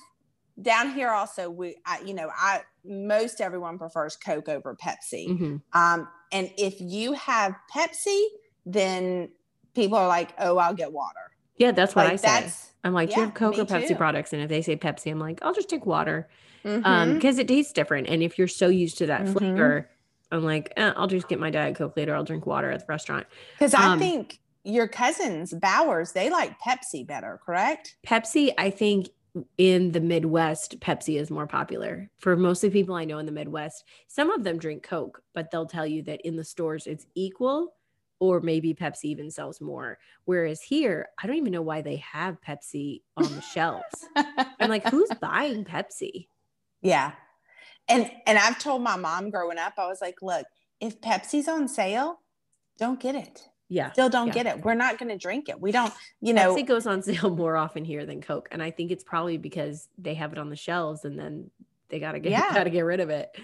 down 0.60 0.92
here 0.92 1.08
also, 1.10 1.48
we, 1.48 1.76
I, 1.86 2.00
you 2.00 2.12
know, 2.12 2.30
I 2.36 2.60
most 2.84 3.40
everyone 3.40 3.78
prefers 3.78 4.16
Coke 4.16 4.50
over 4.50 4.76
Pepsi, 4.76 5.28
Mhm. 5.28 5.62
um, 5.72 6.06
and 6.32 6.50
if 6.58 6.78
you 6.80 7.14
have 7.14 7.54
Pepsi, 7.74 8.24
then 8.66 9.30
people 9.74 9.96
are 9.96 10.08
like, 10.08 10.34
"Oh, 10.38 10.58
I'll 10.58 10.74
get 10.74 10.92
water." 10.92 11.31
Yeah, 11.56 11.72
that's 11.72 11.94
what 11.94 12.06
like 12.06 12.06
I 12.06 12.16
say. 12.16 12.54
that's 12.54 12.74
I'm 12.84 12.92
like, 12.94 13.10
do 13.10 13.14
yeah, 13.14 13.20
you 13.20 13.26
have 13.26 13.34
Coke 13.34 13.58
or 13.58 13.64
Pepsi 13.66 13.96
too. 13.96 13.96
products? 13.96 14.32
And 14.32 14.42
if 14.42 14.48
they 14.48 14.62
say 14.62 14.76
Pepsi, 14.76 15.10
I'm 15.10 15.18
like, 15.20 15.40
I'll 15.42 15.54
just 15.54 15.68
take 15.70 15.86
water. 15.86 16.28
Um, 16.84 17.10
Mhm. 17.10 17.18
because 17.18 17.38
it 17.38 17.48
tastes 17.48 17.72
different. 17.72 18.08
And 18.08 18.22
if 18.22 18.38
you're 18.38 18.48
so 18.48 18.68
used 18.68 18.98
to 18.98 19.06
that 19.06 19.28
Mhm. 19.28 19.28
flavor, 19.28 19.90
I'm 20.32 20.44
like, 20.44 20.72
eh, 20.76 20.92
I'll 20.96 21.06
just 21.06 21.28
get 21.28 21.38
my 21.40 21.50
Diet 21.50 21.76
Coke 21.76 21.96
later. 21.96 22.14
I'll 22.14 22.24
drink 22.24 22.46
water 22.46 22.70
at 22.70 22.80
the 22.80 22.86
restaurant. 22.88 23.26
Because 23.58 23.74
I 23.74 23.88
Um, 23.88 23.98
think 23.98 24.40
your 24.64 24.88
cousins, 24.88 25.52
Bowers, 25.54 26.12
they 26.12 26.30
like 26.30 26.58
Pepsi 26.60 27.06
better, 27.06 27.40
correct? 27.44 27.96
Pepsi, 28.06 28.52
I 28.58 28.70
think 28.70 29.10
in 29.56 29.92
the 29.92 30.00
Midwest, 30.00 30.80
Pepsi 30.80 31.18
is 31.18 31.30
more 31.30 31.46
popular 31.46 32.10
for 32.18 32.36
mostly 32.36 32.68
people 32.68 32.94
I 32.94 33.04
know 33.04 33.18
in 33.18 33.26
the 33.26 33.32
Midwest. 33.32 33.84
Some 34.08 34.30
of 34.30 34.44
them 34.44 34.58
drink 34.58 34.82
Coke, 34.82 35.22
but 35.34 35.50
they'll 35.50 35.66
tell 35.66 35.86
you 35.86 36.02
that 36.02 36.20
in 36.22 36.36
the 36.36 36.44
stores 36.44 36.86
it's 36.86 37.06
equal, 37.14 37.74
or 38.22 38.38
maybe 38.40 38.72
Pepsi 38.72 39.06
even 39.06 39.28
sells 39.32 39.60
more. 39.60 39.98
Whereas 40.26 40.62
here, 40.62 41.08
I 41.20 41.26
don't 41.26 41.34
even 41.34 41.50
know 41.50 41.60
why 41.60 41.82
they 41.82 41.96
have 41.96 42.40
Pepsi 42.40 43.02
on 43.16 43.24
the 43.34 43.40
shelves. 43.40 44.06
I'm 44.60 44.70
like, 44.70 44.88
who's 44.88 45.10
buying 45.20 45.64
Pepsi? 45.64 46.28
yeah. 46.82 47.12
And 47.88 48.08
and 48.28 48.38
I've 48.38 48.60
told 48.60 48.80
my 48.82 48.94
mom 48.94 49.28
growing 49.30 49.58
up, 49.58 49.72
I 49.76 49.88
was 49.88 50.00
like, 50.00 50.22
look, 50.22 50.46
if 50.78 51.00
Pepsi's 51.00 51.48
on 51.48 51.66
sale, 51.66 52.20
don't 52.78 53.00
get 53.00 53.16
it. 53.16 53.48
Yeah. 53.68 53.90
Still 53.90 54.08
don't 54.08 54.28
Yeah. 54.28 54.34
get 54.34 54.46
it. 54.46 54.64
We're 54.64 54.74
not 54.74 54.98
going 54.98 55.08
to 55.08 55.18
drink 55.18 55.48
it. 55.48 55.60
We 55.60 55.72
don't, 55.72 55.92
you 56.20 56.32
know, 56.32 56.54
Pepsi 56.54 56.64
goes 56.64 56.86
on 56.86 57.02
sale 57.02 57.28
more 57.34 57.56
often 57.56 57.84
here 57.84 58.06
than 58.06 58.20
Coke, 58.22 58.46
and 58.52 58.62
I 58.62 58.70
think 58.70 58.92
it's 58.92 59.02
probably 59.02 59.36
because 59.36 59.88
they 59.98 60.14
have 60.14 60.30
it 60.30 60.38
on 60.38 60.48
the 60.48 60.54
shelves, 60.54 61.04
and 61.04 61.18
then 61.18 61.50
they 61.88 61.98
gotta 61.98 62.20
get 62.20 62.30
Yeah. 62.30 62.54
gotta 62.54 62.70
get 62.70 62.82
rid 62.82 63.00
of 63.00 63.10
it. 63.10 63.36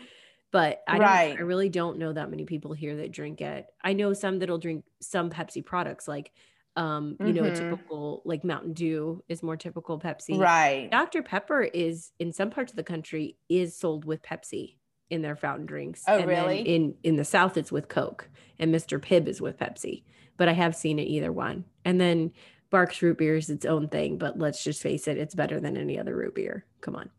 But 0.50 0.82
I 0.88 0.92
don't, 0.92 1.00
Right. 1.02 1.36
I 1.38 1.42
really 1.42 1.68
don't 1.68 1.98
know 1.98 2.12
that 2.12 2.30
many 2.30 2.44
people 2.44 2.72
here 2.72 2.96
that 2.96 3.12
drink 3.12 3.40
it. 3.40 3.66
I 3.84 3.92
know 3.92 4.12
some 4.14 4.38
that'll 4.38 4.58
drink 4.58 4.84
some 5.00 5.30
Pepsi 5.30 5.64
products, 5.64 6.08
like 6.08 6.32
um, 6.76 7.16
you 7.18 7.32
know, 7.32 7.42
a 7.42 7.50
Mhm. 7.50 7.56
typical 7.56 8.22
like 8.24 8.44
Mountain 8.44 8.72
Dew 8.74 9.24
is 9.28 9.42
more 9.42 9.56
typical 9.56 9.98
Pepsi. 9.98 10.38
right. 10.38 10.88
Dr. 10.92 11.24
Pepper 11.24 11.62
is 11.62 12.12
in 12.20 12.32
some 12.32 12.50
parts 12.50 12.70
of 12.70 12.76
the 12.76 12.84
country 12.84 13.36
is 13.48 13.76
sold 13.76 14.04
with 14.04 14.22
Pepsi. 14.22 14.76
in 15.10 15.22
their 15.22 15.34
fountain 15.36 15.64
drinks. 15.64 16.04
Oh, 16.06 16.18
and 16.18 16.28
really? 16.28 16.60
in 16.60 16.94
in 17.02 17.16
the 17.16 17.24
South, 17.24 17.56
it's 17.56 17.72
with 17.72 17.88
Coke, 17.88 18.28
and 18.58 18.72
Mr. 18.74 19.00
Pibb 19.00 19.26
is 19.26 19.40
with 19.40 19.56
Pepsi. 19.56 20.04
But 20.36 20.48
I 20.50 20.52
have 20.52 20.76
seen 20.76 20.98
it 20.98 21.04
either 21.08 21.32
one. 21.32 21.64
And 21.84 21.98
then 21.98 22.32
Barq's 22.70 23.00
root 23.00 23.16
beer 23.16 23.34
is 23.36 23.48
its 23.48 23.64
own 23.64 23.88
thing, 23.88 24.18
but 24.18 24.38
let's 24.38 24.62
just 24.62 24.82
face 24.82 25.08
it, 25.08 25.16
it's 25.16 25.34
better 25.34 25.58
than 25.60 25.78
any 25.78 25.98
other 25.98 26.14
root 26.14 26.34
beer. 26.34 26.66
Come 26.82 26.94
on. 26.94 27.10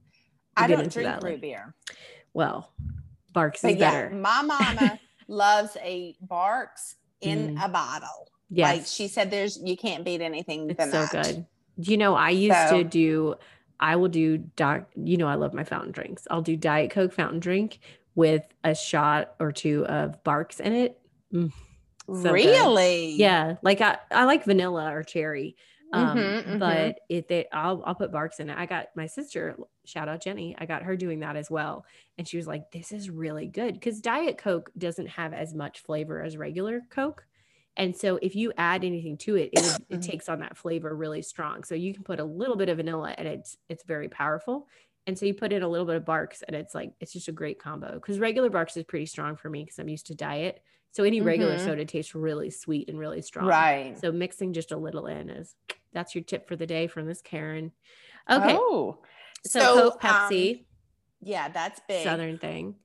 We'll 0.55 0.65
I 0.65 0.67
don't 0.67 0.93
drink 0.93 1.09
root 1.15 1.24
later. 1.24 1.38
beer. 1.41 1.75
Well, 2.31 2.71
Barq's 3.33 3.62
But 3.62 3.71
is 3.71 3.77
yeah, 3.77 3.91
better. 3.91 4.09
my 4.15 4.41
mama 4.41 5.00
loves 5.27 5.77
a 5.81 6.15
Barq's 6.25 6.95
in 7.21 7.55
Mm. 7.55 7.65
a 7.65 7.69
bottle. 7.69 8.31
Yes. 8.50 8.77
Like 8.77 8.86
she 8.88 9.07
said, 9.07 9.29
there's 9.29 9.59
you 9.63 9.77
can't 9.77 10.03
beat 10.03 10.21
anything 10.21 10.69
It's 10.69 10.83
so 10.83 11.05
that. 11.05 11.12
good. 11.12 11.45
You 11.77 11.98
know 11.98 12.15
I 12.15 12.29
used 12.31 12.69
So- 12.69 12.77
to 12.77 12.83
do 12.83 13.36
I 13.81 13.95
will 13.95 14.09
do 14.09 14.38
doc 14.39 14.89
you 14.95 15.15
know 15.17 15.27
I 15.27 15.36
love 15.36 15.53
my 15.53 15.63
fountain 15.63 15.91
drinks. 15.91 16.27
I'll 16.31 16.41
do 16.41 16.57
Diet 16.57 16.91
Coke 16.91 17.13
fountain 17.13 17.39
drink 17.39 17.79
with 18.15 18.43
a 18.63 18.74
shot 18.75 19.36
or 19.39 19.51
two 19.51 19.86
of 19.86 20.21
Barq's 20.24 20.59
in 20.59 20.74
it. 20.74 21.00
Mm, 21.33 21.51
so 22.07 22.24
good. 22.24 22.31
really? 22.33 23.12
Yeah, 23.13 23.55
like 23.62 23.79
I, 23.81 23.98
I 24.12 24.25
like 24.25 24.43
vanilla 24.45 24.91
or 24.93 25.03
cherry. 25.03 25.55
Um, 25.93 26.17
Mhm, 26.17 26.45
mhm. 26.45 26.59
but 26.59 27.00
if 27.07 27.27
they 27.27 27.48
I'll 27.53 27.81
I'll 27.86 27.95
put 27.95 28.12
barks 28.12 28.39
in 28.39 28.50
it. 28.50 28.57
I 28.57 28.65
got 28.65 28.88
my 28.95 29.05
sister, 29.07 29.57
shout 29.89 30.08
out 30.08 30.22
Jenny, 30.24 30.55
I 30.58 30.65
got 30.65 30.84
her 30.84 30.96
doing 30.96 31.19
that 31.22 31.36
as 31.36 31.50
well. 31.50 31.86
And 32.17 32.27
she 32.27 32.38
was 32.38 32.48
like, 32.48 32.72
This 32.72 32.91
is 32.91 33.10
really 33.10 33.48
good. 33.48 33.74
Because 33.74 34.00
Diet 34.01 34.38
Coke 34.38 34.69
doesn't 34.77 35.08
have 35.08 35.34
as 35.34 35.53
much 35.53 35.79
flavor 35.81 36.22
as 36.22 36.38
regular 36.38 36.81
Coke. 36.89 37.25
And 37.77 37.96
so 37.96 38.19
if 38.22 38.36
you 38.36 38.51
add 38.58 38.84
anything 38.84 39.17
to 39.19 39.36
it, 39.36 39.51
it, 39.53 39.77
it 39.89 40.01
takes 40.01 40.27
on 40.27 40.39
that 40.41 40.58
flavor 40.58 40.93
really 40.96 41.22
strong. 41.22 41.63
So 41.63 41.75
you 41.75 41.93
can 41.93 42.03
put 42.03 42.19
a 42.19 42.25
little 42.25 42.58
bit 42.58 42.67
of 42.69 42.77
vanilla 42.77 43.15
and 43.17 43.27
it's 43.27 43.58
it's 43.69 43.84
very 43.84 44.10
powerful. 44.10 44.67
And 45.08 45.17
so 45.17 45.25
you 45.25 45.34
put 45.34 45.53
in 45.53 45.63
a 45.63 45.67
little 45.67 45.88
bit 45.88 45.96
of 45.96 46.03
Barq's 46.05 46.41
and 46.43 46.55
it's 46.55 46.75
like 46.75 46.91
it's 47.00 47.13
just 47.13 47.29
a 47.29 47.31
great 47.31 47.58
combo. 47.60 47.93
Because 47.93 48.19
regular 48.19 48.50
Barq's 48.50 48.75
is 48.77 48.84
pretty 48.84 49.05
strong 49.05 49.36
for 49.38 49.50
me 49.50 49.63
because 49.63 49.79
I'm 49.79 49.88
used 49.89 50.08
to 50.08 50.15
diet. 50.15 50.62
So 50.91 51.03
any 51.03 51.22
regular 51.22 51.55
Mhm. 51.55 51.65
soda 51.65 51.86
tastes 51.86 52.15
really 52.15 52.50
sweet 52.50 52.89
and 52.89 53.00
really 53.00 53.22
strong. 53.22 53.46
Right. 53.48 53.98
So 53.98 54.12
mixing 54.12 54.53
just 54.53 54.72
a 54.72 54.77
little 54.77 55.05
in 55.08 55.29
is 55.29 55.55
that's 55.93 56.15
your 56.15 56.24
tip 56.24 56.48
for 56.48 56.55
the 56.55 56.67
day 56.67 56.88
from 56.88 57.05
this 57.05 57.22
Karen. 57.22 57.72
Okay. 58.29 58.55
Oh. 58.58 58.98
So, 59.46 59.60
so, 59.60 59.91
Coke, 59.91 60.01
Pepsi, 60.01 60.55
um, 60.55 60.65
Yeah, 61.22 61.50
that's 61.50 61.79
big. 61.88 62.03
Southern 62.03 62.38
thing. 62.38 62.75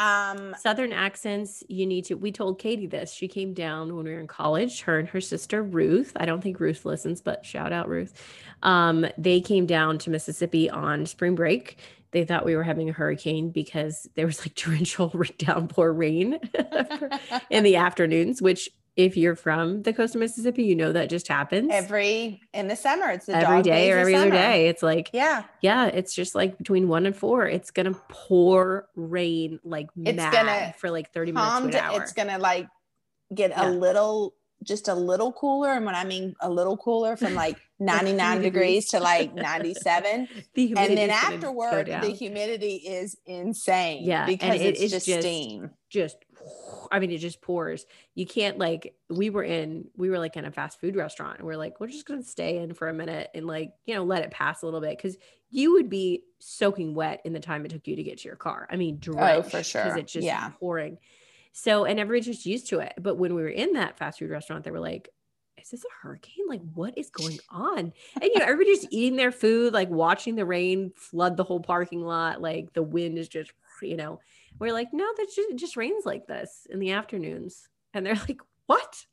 Um, 0.00 0.54
Southern 0.58 0.94
accents, 0.94 1.62
you 1.68 1.84
need 1.84 2.06
to. 2.06 2.14
We 2.14 2.32
told 2.32 2.58
Katie 2.58 2.86
this. 2.86 3.12
She 3.12 3.28
came 3.28 3.52
down 3.52 3.94
when 3.94 4.06
we 4.06 4.12
were 4.12 4.20
in 4.20 4.26
college, 4.26 4.80
her 4.82 4.98
and 4.98 5.06
her 5.08 5.20
sister 5.20 5.62
Ruth. 5.62 6.12
I 6.16 6.24
don't 6.24 6.40
think 6.40 6.58
Ruth 6.58 6.86
listens, 6.86 7.20
but 7.20 7.44
shout 7.44 7.70
out 7.70 7.86
Ruth. 7.86 8.14
Um, 8.62 9.06
they 9.18 9.42
came 9.42 9.66
down 9.66 9.98
to 9.98 10.10
Mississippi 10.10 10.70
on 10.70 11.04
spring 11.04 11.34
break. 11.34 11.78
They 12.12 12.24
thought 12.24 12.46
we 12.46 12.56
were 12.56 12.62
having 12.62 12.88
a 12.88 12.94
hurricane 12.94 13.50
because 13.50 14.08
there 14.14 14.24
was 14.24 14.40
like 14.40 14.54
torrential 14.54 15.12
downpour 15.38 15.92
rain 15.92 16.40
in 17.50 17.62
the 17.62 17.76
afternoons, 17.76 18.40
which 18.40 18.70
if 19.04 19.16
you're 19.16 19.36
from 19.36 19.82
the 19.82 19.92
coast 19.92 20.14
of 20.14 20.20
Mississippi, 20.20 20.64
you 20.64 20.74
know 20.76 20.92
that 20.92 21.08
just 21.10 21.28
happens 21.28 21.68
every 21.72 22.40
in 22.52 22.68
the 22.68 22.76
summer, 22.76 23.10
it's 23.10 23.26
the 23.26 23.36
every 23.36 23.62
day 23.62 23.90
or 23.92 23.98
every 23.98 24.14
other 24.14 24.30
day. 24.30 24.68
It's 24.68 24.82
like, 24.82 25.10
Yeah, 25.12 25.44
yeah, 25.60 25.86
it's 25.86 26.14
just 26.14 26.34
like 26.34 26.58
between 26.58 26.88
one 26.88 27.06
and 27.06 27.16
four. 27.16 27.46
It's 27.46 27.70
gonna 27.70 27.94
pour 28.08 28.88
rain 28.96 29.60
like 29.64 29.88
It's 30.04 30.16
mad 30.16 30.32
gonna 30.32 30.74
for 30.78 30.90
like 30.90 31.12
30 31.12 31.32
minutes 31.32 31.58
to 31.60 31.66
an 31.68 31.74
hour. 31.76 32.02
it's 32.02 32.12
gonna 32.12 32.38
like 32.38 32.66
get 33.34 33.50
Yeah. 33.50 33.68
a 33.68 33.70
little, 33.70 34.34
just 34.62 34.88
a 34.88 34.94
little 34.94 35.32
cooler. 35.32 35.70
And 35.72 35.86
when 35.86 35.94
I 35.94 36.04
mean 36.04 36.34
a 36.40 36.50
little 36.50 36.76
cooler, 36.76 37.16
from 37.16 37.34
like 37.34 37.56
99 37.80 38.42
degrees 38.42 38.42
degrees. 38.52 38.88
to 38.90 39.00
like 39.00 39.34
97. 39.34 40.28
The 40.54 40.66
and 40.68 40.76
then 40.76 41.08
humidity's 41.08 41.22
gonna 41.22 41.38
go 41.38 41.62
afterward, 41.64 41.86
the 42.02 42.10
humidity 42.10 42.74
is 42.76 43.16
insane. 43.26 44.04
Yeah, 44.04 44.26
because 44.26 44.60
it 44.60 44.64
it's 44.66 44.80
is 44.82 44.90
just, 44.90 45.06
just- 45.06 45.20
steam. 45.22 45.70
just 45.88 46.16
I 46.90 46.98
mean, 46.98 47.10
it 47.10 47.18
just 47.18 47.40
pours. 47.40 47.86
You 48.14 48.26
can't 48.26 48.58
like 48.58 48.94
we 49.08 49.30
were 49.30 49.44
in 49.44 49.88
we 49.96 50.10
were 50.10 50.18
like 50.18 50.36
in 50.36 50.44
a 50.44 50.50
fast 50.50 50.80
food 50.80 50.96
restaurant 50.96 51.38
and 51.38 51.46
we're 51.46 51.56
like, 51.56 51.80
we're 51.80 51.86
just 51.88 52.06
gonna 52.06 52.22
stay 52.22 52.58
in 52.58 52.74
for 52.74 52.88
a 52.88 52.94
minute 52.94 53.30
and 53.34 53.46
like, 53.46 53.72
you 53.86 53.94
know, 53.94 54.04
let 54.04 54.22
it 54.22 54.30
pass 54.30 54.62
a 54.62 54.66
little 54.66 54.80
bit 54.80 54.96
because 54.96 55.16
you 55.50 55.72
would 55.72 55.88
be 55.88 56.24
soaking 56.38 56.94
wet 56.94 57.20
in 57.24 57.32
the 57.32 57.40
time 57.40 57.64
it 57.64 57.70
took 57.70 57.86
you 57.86 57.96
to 57.96 58.02
get 58.02 58.18
to 58.18 58.28
your 58.28 58.36
car. 58.36 58.66
I 58.70 58.76
mean, 58.76 58.96
oh, 58.96 59.42
drenched 59.42 59.54
Oh, 59.54 59.62
sure. 59.62 59.82
because 59.82 59.96
it's 59.96 60.12
just 60.12 60.26
Yeah. 60.26 60.50
pouring. 60.58 60.98
So 61.52 61.84
and 61.84 61.98
everybody's 61.98 62.26
just 62.26 62.46
used 62.46 62.68
to 62.68 62.80
it. 62.80 62.94
But 62.98 63.16
when 63.16 63.34
we 63.34 63.42
were 63.42 63.48
in 63.48 63.72
that 63.74 63.98
fast 63.98 64.18
food 64.18 64.30
restaurant, 64.30 64.64
they 64.64 64.70
were 64.70 64.80
like, 64.80 65.08
is 65.60 65.70
this 65.70 65.84
a 65.84 65.88
hurricane? 66.02 66.46
Like, 66.48 66.62
what 66.74 66.96
is 66.96 67.10
going 67.10 67.38
on? 67.50 67.78
And 67.78 67.94
you 68.22 68.38
know, 68.38 68.44
everybody's 68.46 68.86
eating 68.90 69.16
their 69.16 69.32
food, 69.32 69.72
like 69.72 69.88
watching 69.90 70.34
the 70.36 70.46
rain 70.46 70.92
flood 70.96 71.36
the 71.36 71.44
whole 71.44 71.60
parking 71.60 72.02
lot. 72.02 72.40
Like 72.40 72.72
the 72.72 72.82
wind 72.82 73.18
is 73.18 73.28
just, 73.28 73.52
you 73.82 73.96
know, 73.96 74.20
we're 74.60 74.72
like, 74.72 74.88
no, 74.92 75.04
that 75.16 75.26
just, 75.34 75.50
it 75.50 75.56
just 75.56 75.76
rains 75.76 76.04
like 76.06 76.26
this 76.26 76.66
in 76.70 76.78
the 76.78 76.92
afternoons. 76.92 77.68
And 77.94 78.04
they're 78.06 78.14
like, 78.28 78.40
what? 78.66 79.04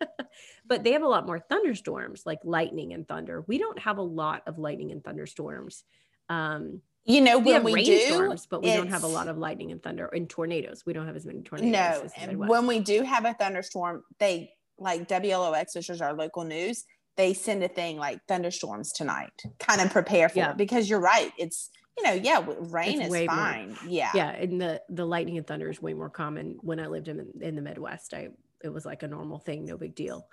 but 0.66 0.84
they 0.84 0.92
have 0.92 1.02
a 1.02 1.08
lot 1.08 1.26
more 1.26 1.38
thunderstorms, 1.38 2.22
like 2.26 2.40
lightning 2.44 2.92
and 2.92 3.06
thunder. 3.08 3.44
We 3.46 3.58
don't 3.58 3.78
have 3.78 3.98
a 3.98 4.02
lot 4.02 4.42
of 4.46 4.58
lightning 4.58 4.92
and 4.92 5.02
thunderstorms. 5.02 5.84
Um, 6.28 6.82
You 7.04 7.20
know, 7.22 7.38
we 7.38 7.44
when 7.46 7.54
have 7.54 7.64
we, 7.64 7.84
do, 7.84 8.36
but 8.50 8.62
we 8.62 8.72
don't 8.72 8.90
have 8.90 9.04
a 9.04 9.08
lot 9.08 9.28
of 9.28 9.38
lightning 9.38 9.72
and 9.72 9.82
thunder 9.82 10.06
and 10.06 10.28
tornadoes. 10.28 10.82
We 10.84 10.92
don't 10.92 11.06
have 11.06 11.16
as 11.16 11.24
many 11.24 11.40
tornadoes. 11.42 11.72
No, 11.72 12.04
as 12.04 12.12
the 12.12 12.20
and 12.20 12.38
when 12.38 12.66
we 12.66 12.80
do 12.80 13.02
have 13.02 13.24
a 13.24 13.32
thunderstorm, 13.34 14.02
they 14.18 14.50
like 14.78 15.08
WLOX, 15.08 15.74
which 15.74 15.90
is 15.90 16.00
our 16.02 16.12
local 16.14 16.44
news, 16.44 16.84
they 17.16 17.34
send 17.34 17.62
a 17.64 17.68
thing 17.68 17.96
like 17.96 18.20
thunderstorms 18.28 18.92
tonight, 18.92 19.32
kind 19.58 19.80
of 19.80 19.90
prepare 19.90 20.28
for 20.28 20.38
Yeah. 20.38 20.50
it 20.52 20.56
because 20.56 20.88
you're 20.88 21.00
right. 21.00 21.32
It's 21.38 21.70
you 21.98 22.04
know, 22.04 22.12
yeah, 22.14 22.44
rain 22.70 22.96
It's 23.00 23.06
is 23.06 23.10
way 23.10 23.26
more. 23.26 23.36
fine. 23.36 23.76
Yeah. 23.86 24.10
yeah 24.14 24.30
and 24.30 24.60
the 24.60 24.80
the 24.88 25.04
lightning 25.04 25.36
and 25.38 25.46
thunder 25.46 25.68
is 25.70 25.82
way 25.82 25.94
more 25.94 26.10
common 26.10 26.56
when 26.62 26.78
i 26.80 26.86
lived 26.86 27.08
in 27.08 27.26
in 27.40 27.54
the 27.56 27.62
midwest 27.62 28.14
i 28.14 28.28
it 28.64 28.68
was 28.72 28.84
like 28.86 29.02
a 29.02 29.08
normal 29.08 29.38
thing 29.38 29.64
no 29.64 29.76
big 29.76 29.94
deal 29.94 30.26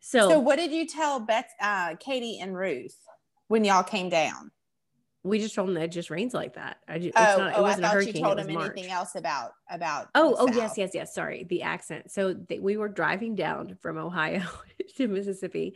so, 0.00 0.28
So 0.28 0.38
what 0.38 0.56
did 0.56 0.70
you 0.70 0.86
tell 0.86 1.18
Beth, 1.18 1.50
uh, 1.60 1.96
Katie, 1.98 2.38
and 2.40 2.56
Ruth 2.56 2.96
when 3.48 3.64
y'all 3.64 3.82
came 3.82 4.08
down? 4.08 4.52
we 5.24 5.40
just 5.40 5.54
told 5.56 5.66
them 5.68 5.74
that 5.74 5.82
it 5.84 5.88
just 5.92 6.08
rains 6.10 6.32
like 6.32 6.54
that 6.54 6.76
i 6.86 6.98
just, 6.98 7.12
Oh, 7.16 7.22
it's 7.24 7.38
not, 7.38 7.48
it 7.50 7.54
oh, 7.56 7.58
I 7.58 7.60
wasn't 7.62 7.84
a 7.84 7.88
thought 7.88 7.94
you 7.96 8.02
hurricane 8.04 8.22
told 8.22 8.38
them 8.38 8.52
March. 8.54 8.70
anything 8.74 8.90
else 8.92 9.14
about 9.16 9.50
about. 9.68 10.08
oh 10.14 10.36
oh 10.38 10.48
yes 10.54 10.74
yes 10.78 10.90
yes 10.94 11.12
sorry 11.14 11.44
the 11.50 11.62
accent 11.62 12.10
so 12.12 12.32
they, 12.34 12.58
we 12.60 12.76
were 12.76 12.88
driving 12.88 13.34
down 13.34 13.76
from 13.82 13.98
ohio 13.98 14.42
to 14.96 15.08
mississippi 15.08 15.74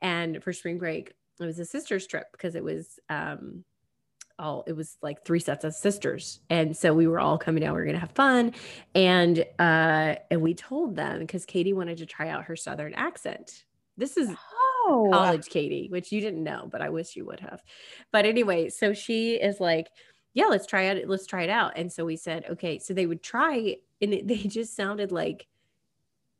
and 0.00 0.42
for 0.42 0.52
spring 0.52 0.78
break 0.78 1.12
it 1.40 1.44
was 1.44 1.58
a 1.58 1.64
sister's 1.64 2.06
trip 2.06 2.26
because 2.32 2.54
it 2.54 2.62
was 2.62 3.00
um 3.10 3.64
all 4.38 4.64
it 4.66 4.72
was 4.72 4.96
like 5.02 5.24
three 5.24 5.40
sets 5.40 5.64
of 5.64 5.74
sisters. 5.74 6.40
And 6.50 6.76
so 6.76 6.92
we 6.92 7.06
were 7.06 7.20
all 7.20 7.38
coming 7.38 7.62
down 7.62 7.72
we 7.72 7.80
were 7.80 7.86
gonna 7.86 7.98
have 7.98 8.12
fun. 8.12 8.52
And 8.94 9.44
uh 9.58 10.16
and 10.30 10.42
we 10.42 10.54
told 10.54 10.96
them 10.96 11.20
because 11.20 11.44
katie 11.46 11.72
wanted 11.72 11.98
to 11.98 12.06
try 12.06 12.28
out 12.28 12.44
her 12.44 12.56
southern 12.56 12.94
accent. 12.94 13.64
This 13.96 14.16
is 14.16 14.30
Oh, 14.86 15.08
college 15.12 15.46
katie 15.46 15.88
which 15.90 16.12
you 16.12 16.20
didn't 16.20 16.44
know 16.44 16.68
but 16.70 16.82
i 16.82 16.90
wish 16.90 17.16
you 17.16 17.24
would 17.24 17.40
have. 17.40 17.62
But 18.12 18.26
anyway 18.26 18.68
so 18.68 18.92
she 18.92 19.34
is 19.34 19.60
like 19.60 19.88
yeah 20.34 20.46
let's 20.46 20.66
try 20.66 20.82
it 20.84 21.08
let's 21.08 21.26
try 21.26 21.42
it 21.42 21.50
out. 21.50 21.72
And 21.76 21.92
so 21.92 22.04
we 22.04 22.16
said 22.16 22.44
okay. 22.50 22.78
So 22.78 22.92
they 22.94 23.06
would 23.06 23.22
try 23.22 23.76
and 24.00 24.14
it, 24.14 24.26
they 24.28 24.36
just 24.38 24.76
sounded 24.76 25.12
like 25.12 25.46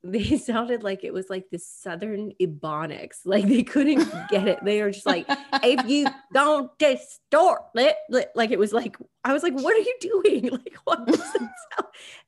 they 0.05 0.37
sounded 0.39 0.83
like 0.83 1.03
it 1.03 1.13
was 1.13 1.31
like 1.31 1.49
the 1.51 1.59
southern 1.59 2.33
ebonics. 2.41 3.21
Like 3.25 3.49
they 3.49 3.63
couldn't 3.63 4.07
get 4.29 4.47
it. 4.47 4.63
They 4.63 4.83
were 4.83 4.91
just 4.91 5.07
like 5.07 5.27
if 5.63 5.89
you 5.89 6.07
don't 6.33 6.71
distort 6.79 7.63
it 7.75 7.97
like 8.35 8.51
it 8.51 8.59
was 8.59 8.73
like 8.73 8.97
i 9.25 9.33
was 9.33 9.43
like 9.43 9.55
what 9.55 9.75
are 9.75 9.81
you 9.81 9.95
doing? 10.01 10.51
Like 10.65 10.77
what 10.85 11.15
sound? 11.17 11.51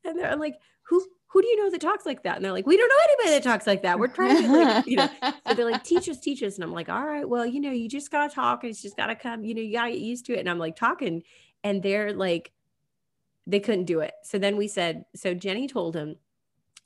and 0.04 0.18
they're 0.18 0.30
I'm 0.30 0.40
like 0.40 0.56
who 0.88 1.04
who 1.28 1.42
do 1.42 1.48
you 1.48 1.62
know 1.62 1.70
that 1.70 1.80
talks 1.80 2.06
like 2.06 2.22
that? 2.22 2.36
And 2.36 2.44
they're 2.44 2.52
like 2.52 2.66
we 2.66 2.76
don't 2.76 2.88
know 2.88 3.04
anybody 3.04 3.30
that 3.30 3.42
talks 3.42 3.66
like 3.66 3.82
that. 3.82 3.98
We're 3.98 4.08
trying 4.08 4.42
to 4.42 4.52
like 4.52 4.86
you 4.86 4.96
know. 4.96 5.08
So 5.46 5.54
they're 5.54 5.70
like 5.70 5.84
teach 5.84 6.08
us 6.08 6.18
teach 6.18 6.42
us. 6.42 6.54
And 6.54 6.64
i'm 6.64 6.72
like 6.72 6.88
all 6.88 7.04
right 7.04 7.28
well 7.28 7.44
you 7.44 7.60
know 7.60 7.70
you 7.70 7.88
just 7.88 8.10
gotta 8.10 8.34
talk 8.34 8.64
and 8.64 8.70
it's 8.70 8.82
just 8.82 8.96
gotta 8.96 9.14
come 9.14 9.44
you 9.44 9.54
know 9.54 9.60
you 9.60 9.72
gotta 9.72 9.92
get 9.92 10.00
used 10.00 10.26
to 10.26 10.34
it. 10.34 10.40
And 10.40 10.48
i'm 10.48 10.58
like 10.58 10.76
talking 10.76 11.22
and 11.62 11.82
they're 11.82 12.12
like 12.12 12.52
they 13.48 13.60
couldn't 13.60 13.84
do 13.84 14.00
it. 14.00 14.12
So 14.24 14.38
then 14.38 14.56
we 14.56 14.66
said 14.66 15.04
so 15.14 15.34
jenny 15.34 15.68
told 15.68 15.94
him 15.94 16.16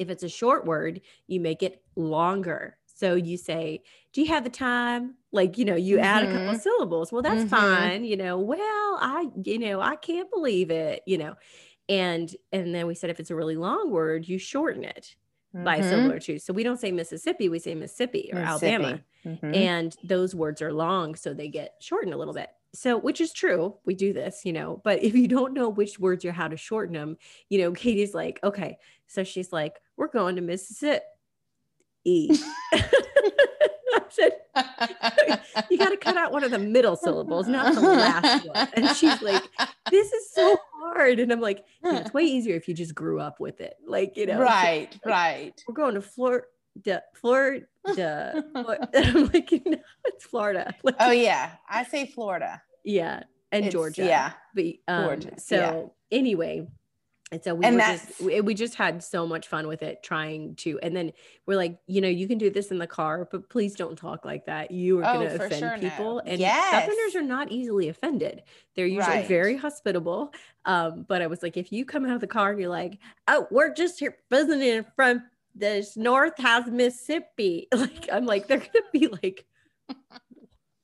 if 0.00 0.10
it's 0.10 0.24
a 0.24 0.28
short 0.28 0.64
word 0.66 1.00
you 1.28 1.40
make 1.40 1.62
it 1.62 1.82
longer. 1.96 2.76
So 2.86 3.14
you 3.14 3.36
say 3.38 3.82
do 4.12 4.20
you 4.22 4.28
have 4.28 4.44
the 4.44 4.50
time? 4.50 5.16
Like 5.32 5.58
you 5.58 5.64
know 5.64 5.76
you 5.76 5.98
add 6.00 6.24
a 6.24 6.26
couple 6.28 6.54
Mhm. 6.54 6.60
syllables. 6.60 7.12
Well 7.12 7.22
that's 7.22 7.44
Mhm. 7.44 7.48
fine 7.50 8.04
you 8.04 8.16
know. 8.16 8.38
Well 8.38 8.98
i 9.00 9.28
you 9.44 9.58
know 9.58 9.80
i 9.80 9.96
can't 9.96 10.30
believe 10.30 10.70
it 10.70 11.02
you 11.06 11.18
know. 11.18 11.34
And 11.88 12.34
and 12.52 12.74
then 12.74 12.86
we 12.86 12.94
said 12.94 13.10
if 13.10 13.20
it's 13.20 13.30
a 13.30 13.36
really 13.36 13.56
long 13.56 13.90
word 13.90 14.28
you 14.28 14.38
shorten 14.38 14.84
it 14.84 15.16
by 15.62 15.76
a 15.76 15.82
syllable 15.82 16.12
or 16.12 16.20
two. 16.20 16.38
So 16.38 16.52
we 16.54 16.62
don't 16.62 16.78
say 16.80 16.92
mississippi 16.92 17.48
we 17.48 17.58
say 17.58 17.74
mississippi 17.74 18.30
or 18.32 18.40
alabama. 18.40 19.02
Mississippi. 19.24 19.38
Mhm. 19.42 19.54
and 19.54 19.96
those 20.02 20.34
words 20.34 20.62
are 20.62 20.72
long 20.72 21.14
so 21.14 21.34
they 21.34 21.48
get 21.48 21.74
shortened 21.80 22.14
a 22.14 22.16
little 22.16 22.32
bit. 22.34 22.48
So 22.72 22.96
which 22.98 23.20
is 23.20 23.32
true 23.32 23.76
we 23.84 23.94
do 23.94 24.12
this 24.12 24.44
you 24.44 24.52
know. 24.52 24.80
But 24.84 25.02
if 25.02 25.14
you 25.14 25.28
don't 25.28 25.52
know 25.54 25.68
which 25.68 25.98
words 25.98 26.24
or 26.24 26.32
how 26.32 26.48
to 26.48 26.56
shorten 26.56 26.94
them 26.94 27.16
you 27.50 27.58
know 27.60 27.72
katie's 27.82 28.14
like 28.14 28.40
okay. 28.44 28.78
So 29.06 29.24
she's 29.24 29.52
like 29.52 29.80
we're 30.00 30.08
going 30.08 30.34
to 30.34 30.42
mississippi 30.42 31.04
I 32.72 34.02
said, 34.08 34.32
you 35.70 35.76
got 35.78 35.90
to 35.90 35.96
cut 35.96 36.16
out 36.16 36.32
one 36.32 36.42
of 36.42 36.50
the 36.50 36.58
middle 36.58 36.96
syllables, 36.96 37.46
not 37.46 37.74
the 37.74 37.80
last 37.82 38.46
one. 38.46 38.68
And 38.74 38.88
she's 38.96 39.20
like, 39.20 39.42
this 39.90 40.10
is 40.12 40.32
so 40.32 40.56
hard. 40.82 41.20
And 41.20 41.30
I'm 41.30 41.40
like, 41.40 41.64
yeah, 41.84 41.98
it's 41.98 42.14
way 42.14 42.22
easier 42.22 42.56
if 42.56 42.66
you 42.68 42.74
just 42.74 42.94
grew 42.94 43.20
up 43.20 43.38
with 43.40 43.60
it. 43.60 43.74
Like, 43.86 44.16
you 44.16 44.26
know, 44.26 44.40
right, 44.40 44.96
right. 45.04 45.52
We're 45.68 45.74
going 45.74 45.94
to 45.94 46.02
Florida. 46.02 46.46
Florida, 47.14 47.66
Florida. 47.90 48.42
I'm 48.54 49.26
like, 49.26 49.52
no, 49.66 49.76
it's 50.06 50.24
Florida. 50.24 50.74
Like, 50.82 50.96
oh 51.00 51.10
yeah, 51.10 51.52
I 51.68 51.84
say 51.84 52.06
Florida. 52.06 52.62
Yeah, 52.84 53.24
and 53.52 53.66
It's- 53.66 53.72
Georgia. 53.72 54.04
yeah. 54.04 54.32
but 54.54 54.64
um, 54.88 55.04
Georgia, 55.04 55.32
So 55.38 55.92
anyway, 56.10 56.66
and 57.32 57.42
so 57.44 57.54
we 57.54 57.64
And 57.64 57.78
just 57.78 58.20
we, 58.20 58.54
just 58.54 58.74
had 58.74 59.02
so 59.04 59.26
much 59.26 59.46
fun 59.46 59.68
with 59.68 59.82
it, 59.82 60.02
trying 60.02 60.56
to. 60.56 60.78
And 60.80 60.96
then 60.96 61.12
we're 61.46 61.56
like, 61.56 61.78
you 61.86 62.00
know, 62.00 62.08
you 62.08 62.26
can 62.26 62.38
do 62.38 62.50
this 62.50 62.70
in 62.72 62.78
the 62.78 62.86
car, 62.88 63.28
but 63.30 63.48
please 63.48 63.74
don't 63.76 63.96
talk 63.96 64.24
like 64.24 64.46
that. 64.46 64.72
You 64.72 64.98
are 64.98 65.04
Oh, 65.04 65.12
going 65.12 65.28
to 65.28 65.36
offend 65.36 65.54
sure 65.54 65.76
no. 65.76 65.90
people, 65.90 66.18
and 66.26 66.40
Yes. 66.40 66.70
Southerners 66.70 67.14
are 67.14 67.22
not 67.26 67.52
easily 67.52 67.88
offended. 67.88 68.42
They're 68.74 68.86
usually 68.86 69.18
Right. 69.18 69.26
very 69.28 69.56
hospitable. 69.56 70.34
Um, 70.64 71.04
but 71.08 71.22
I 71.22 71.28
was 71.28 71.42
like, 71.42 71.56
if 71.56 71.70
you 71.70 71.84
come 71.84 72.04
out 72.04 72.14
of 72.14 72.20
the 72.20 72.26
car 72.26 72.50
and 72.50 72.60
you're 72.60 72.68
like, 72.68 72.98
oh, 73.28 73.46
we're 73.52 73.72
just 73.74 74.00
here 74.00 74.16
visiting 74.30 74.84
from 74.96 75.22
this 75.54 75.96
North 75.96 76.36
House, 76.38 76.66
Mississippi, 76.66 77.68
like 77.74 78.08
I'm 78.12 78.26
like, 78.26 78.48
they're 78.48 78.58
gonna 78.58 78.86
be 78.92 79.06
like. 79.06 79.46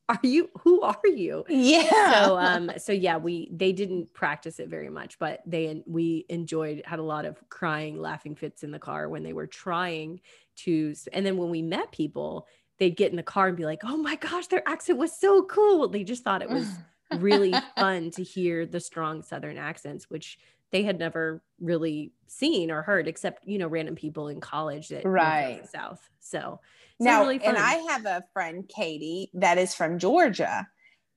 Are 0.09 0.21
you 0.23 0.51
who 0.61 0.83
are 0.83 1.01
you? 1.05 1.45
Yeah. 1.49 1.89
so 2.27 2.39
um 2.39 2.71
so 2.79 2.93
yeah 2.93 3.17
we 3.17 3.49
they 3.53 3.73
didn't 3.73 4.13
practice 4.15 4.61
it 4.61 4.69
very 4.69 4.89
much 4.89 5.19
but 5.19 5.43
they 5.47 5.83
we 5.87 6.25
enjoyed 6.29 6.83
had 6.85 7.01
a 7.01 7.03
lot 7.03 7.25
of 7.25 7.43
crying 7.49 8.01
laughing 8.01 8.37
fits 8.37 8.63
in 8.63 8.71
the 8.71 8.79
car 8.79 9.09
when 9.09 9.25
they 9.25 9.33
were 9.33 9.49
trying 9.49 10.21
to 10.57 10.95
and 11.13 11.27
then 11.27 11.37
when 11.37 11.51
we 11.51 11.61
met 11.61 11.91
people 11.91 12.47
they'd 12.79 12.97
get 12.97 13.11
in 13.11 13.17
the 13.17 13.23
car 13.23 13.49
and 13.49 13.57
be 13.57 13.65
like 13.65 13.81
oh 13.85 13.97
my 13.97 14.15
gosh 14.15 14.47
their 14.47 14.67
accent 14.69 14.97
was 14.99 15.13
so 15.13 15.43
cool 15.43 15.89
they 15.89 16.05
just 16.05 16.23
thought 16.23 16.41
it 16.43 16.51
was 16.51 16.69
really 17.11 17.55
fun 17.77 18.11
to 18.13 18.23
hear 18.23 18.65
the 18.65 18.81
strong 18.81 19.23
southern 19.23 19.59
accents 19.59 20.09
which 20.09 20.39
they 20.71 20.83
had 20.85 20.99
never 20.99 21.43
really 21.61 22.13
seen 22.29 22.71
or 22.71 22.83
heard 22.83 23.09
except 23.09 23.45
you 23.47 23.59
know 23.59 23.67
random 23.67 23.97
people 23.97 24.29
in 24.29 24.41
college 24.41 24.89
that 24.89 25.05
moved 25.05 25.17
out 25.17 25.61
of 25.61 25.61
Right. 25.61 25.69
south 25.69 26.09
so 26.21 26.39
so 26.39 26.61
now, 26.99 27.23
really 27.23 27.43
and. 27.45 27.57
I 27.57 27.75
have 27.91 28.07
a 28.07 28.25
friend, 28.33 28.69
Katie, 28.69 29.31
that 29.35 29.59
is 29.59 29.75
from 29.75 29.99
Georgia. 29.99 30.67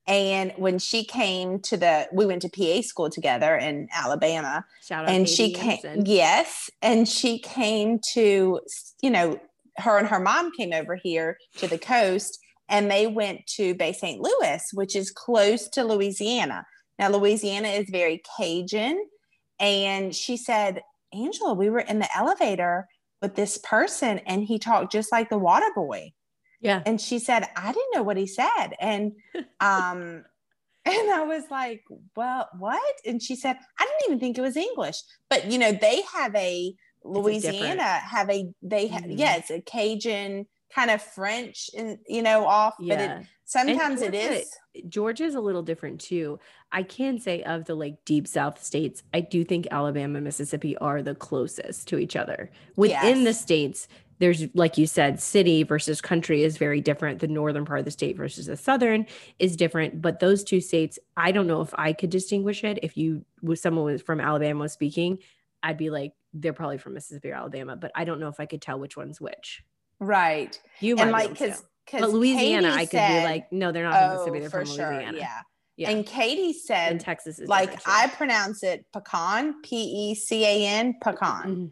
And 0.08 0.54
when 0.58 0.80
she 0.80 1.04
came 1.04 1.60
to 1.60 1.78
the, 1.78 2.08
we 2.12 2.26
went 2.26 2.42
to 2.42 2.50
PA 2.50 2.82
school 2.82 3.12
together 3.12 3.56
in 3.56 3.88
Alabama. 3.94 4.66
shout 4.84 5.06
out 5.06 5.12
and 5.12 5.26
Katie 5.26 5.36
she 5.36 5.54
came, 5.54 5.80
Anderson. 5.86 6.06
yes. 6.08 6.70
And 6.82 7.08
she 7.08 7.38
came 7.38 8.00
to, 8.14 8.60
you 9.04 9.10
know, 9.12 9.40
her 9.78 10.00
and 10.00 10.08
her 10.08 10.20
mom 10.20 10.52
came 10.52 10.74
over 10.74 10.96
here 10.96 11.38
to 11.58 11.68
the 11.68 11.78
coast 11.78 12.40
and 12.70 12.90
they 12.90 13.06
went 13.06 13.46
to 13.56 13.76
Bay 13.76 13.94
St. 13.94 14.20
Louis, 14.20 14.68
which 14.74 14.96
is 14.96 15.12
close 15.12 15.68
to 15.70 15.84
Louisiana. 15.84 16.66
Now, 16.98 17.10
Louisiana 17.10 17.70
is 17.70 17.90
very 17.90 18.22
Cajun. 18.38 19.00
And 19.60 20.16
she 20.16 20.38
said, 20.38 20.82
Angela, 21.14 21.54
we 21.54 21.70
were 21.70 21.80
in 21.80 22.00
the 22.00 22.10
elevator 22.16 22.88
with 23.22 23.36
this 23.36 23.58
person 23.58 24.20
and 24.20 24.44
he 24.44 24.60
talked 24.60 24.92
just 24.92 25.12
like 25.12 25.30
the 25.30 25.38
water 25.38 25.68
boy. 25.76 26.12
yeah 26.62 26.82
And 26.86 27.00
she 27.00 27.20
said, 27.20 27.48
I 27.56 27.72
didn't 27.72 27.94
know 27.94 28.04
what 28.04 28.18
he 28.18 28.28
said. 28.28 28.70
And 28.80 29.14
um 29.60 30.24
and 30.86 31.12
I 31.12 31.24
was 31.24 31.44
like, 31.52 31.84
Well, 32.16 32.50
what? 32.58 32.94
And 33.06 33.22
she 33.22 33.36
said, 33.36 33.58
I 33.78 33.86
didn't 33.86 34.06
even 34.08 34.20
think 34.20 34.38
it 34.38 34.42
was 34.42 34.58
English. 34.58 34.98
But 35.30 35.52
you 35.52 35.58
know, 35.60 35.72
they 35.74 36.02
have 36.14 36.34
a 36.36 36.74
Louisiana 37.04 37.76
different- 37.76 37.82
have 37.82 38.30
a 38.30 38.50
they 38.62 38.88
ha- 38.88 39.00
Mhm. 39.00 39.18
yeah, 39.18 39.36
it's 39.36 39.52
a 39.52 39.62
Cajun 39.62 40.46
kind 40.74 40.92
of 40.92 41.02
French 41.02 41.70
and 41.78 41.98
you 42.08 42.22
know 42.22 42.46
off, 42.46 42.76
but 42.78 42.86
yeah 42.88 43.20
it 43.20 43.26
sometimes 43.46 44.02
it 44.02 44.14
Georgia- 44.14 44.40
is 44.42 44.56
Georgia 44.88 45.24
is 45.26 45.36
a 45.36 45.42
little 45.42 45.64
different 45.64 46.00
too. 46.00 46.40
I 46.72 46.84
can 46.84 47.20
say 47.20 47.42
of 47.44 47.66
the 47.66 47.76
like 47.76 48.06
deep 48.06 48.28
South 48.28 48.64
states, 48.64 49.04
I 49.14 49.22
do 49.22 49.44
think 49.44 49.68
Alabama 49.72 50.18
and 50.18 50.26
Mississippi 50.26 50.78
are 50.78 51.02
the 51.02 51.16
closest 51.16 51.88
to 51.90 51.98
each 51.98 52.16
other. 52.16 52.52
Within 52.76 53.24
the 53.24 53.34
states, 53.34 53.88
there's 54.20 54.46
like 54.54 54.78
you 54.78 54.86
said, 54.86 55.20
city 55.20 55.64
versus 55.64 56.02
country 56.02 56.44
is 56.44 56.58
very 56.58 56.82
different. 56.82 57.20
The 57.20 57.28
northern 57.28 57.66
part 57.66 57.80
of 57.80 57.86
the 57.86 57.92
state 57.92 58.18
versus 58.18 58.46
the 58.46 58.58
southern 58.58 59.08
is 59.40 59.56
different. 59.56 60.02
But 60.02 60.20
those 60.20 60.44
two 60.44 60.62
states, 60.62 61.00
I 61.18 61.32
don't 61.32 61.48
know 61.48 61.62
if 61.62 61.74
I 61.76 61.94
could 61.94 62.10
distinguish 62.10 62.64
it. 62.64 62.80
If 62.84 62.98
you 62.98 63.26
was 63.42 63.62
someone 63.62 63.86
was 63.86 64.02
from 64.02 64.20
Alabama 64.22 64.62
was 64.62 64.74
speaking, 64.74 65.20
I'd 65.64 65.78
be 65.78 65.90
like, 65.90 66.14
they're 66.34 66.54
probably 66.54 66.78
from 66.78 66.94
Mississippi 66.94 67.32
or 67.32 67.36
Alabama, 67.36 67.76
but 67.76 67.92
I 67.96 68.06
don't 68.06 68.20
know 68.20 68.28
if 68.28 68.40
I 68.40 68.46
could 68.46 68.62
tell 68.62 68.80
which 68.80 68.96
one's 68.96 69.20
which. 69.20 69.64
Right. 70.00 70.60
You 70.80 70.98
And 70.98 71.12
might 71.12 71.30
like 71.30 71.40
be 71.40 71.46
able 71.46 71.56
to. 71.56 71.62
because 71.62 71.66
because 71.86 72.14
Louisiana, 72.14 72.72
I 72.72 72.86
could 72.86 72.92
be 73.00 73.24
like, 73.24 73.52
no, 73.52 73.72
they're 73.72 73.84
not 73.84 73.94
from 74.00 74.12
Mississippi. 74.12 74.40
They're 74.42 74.50
for 74.50 74.66
from 74.66 74.76
sure. 74.76 74.94
Louisiana. 74.94 75.18
Yeah. 75.18 75.40
Yeah. 75.78 75.90
And 75.92 76.06
Katie 76.06 76.54
said 76.54 76.92
and 76.92 77.02
Texas 77.02 77.40
is 77.40 77.48
like. 77.48 77.82
I 77.88 78.08
pronounce 78.10 78.64
it 78.64 78.86
pecan, 78.94 79.62
P 79.64 79.76
E 79.78 80.16
C 80.16 80.46
A 80.46 80.68
N, 80.68 80.96
pecan. 81.02 81.46
Mhm. 81.56 81.72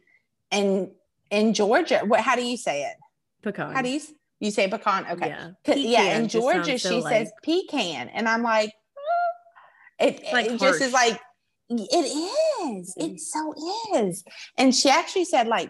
And 0.52 0.92
in 1.30 1.54
Georgia, 1.54 2.00
what? 2.06 2.22
How 2.22 2.36
do 2.36 2.44
you 2.44 2.58
say 2.58 2.84
it? 2.84 2.96
pecan. 3.44 3.76
How 3.76 3.82
do 3.82 3.90
you 3.90 4.00
you 4.40 4.50
say 4.52 4.68
pecan? 4.70 5.06
Okay, 5.12 5.30
Yeah, 5.30 5.50
yeah. 5.76 6.18
In 6.18 6.28
Georgia, 6.30 6.80
so, 6.80 6.90
she 6.90 7.02
like- 7.02 7.14
says 7.14 7.32
pecan, 7.44 8.10
and 8.10 8.28
I'm 8.30 8.44
like, 8.44 8.70
"Mm." 8.70 10.08
it, 10.08 10.24
like 10.34 10.46
it 10.48 10.60
just 10.60 10.82
is 10.82 10.94
like 10.94 11.20
it 11.70 11.82
is. 12.72 12.94
It 12.98 13.20
so 13.20 13.54
is. 13.96 14.24
And 14.58 14.74
she 14.74 14.90
actually 14.90 15.26
said 15.26 15.48
like 15.48 15.70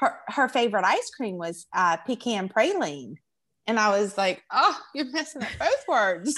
her 0.00 0.18
her 0.28 0.48
favorite 0.48 0.84
ice 0.84 1.10
cream 1.10 1.36
was 1.36 1.66
uh, 1.74 1.98
pecan 1.98 2.48
praline, 2.48 3.16
and 3.66 3.78
I 3.78 4.00
was 4.00 4.16
like, 4.16 4.42
oh, 4.50 4.78
you're 4.94 5.10
messing 5.12 5.42
up 5.42 5.48
both 5.58 5.84
words 5.86 6.34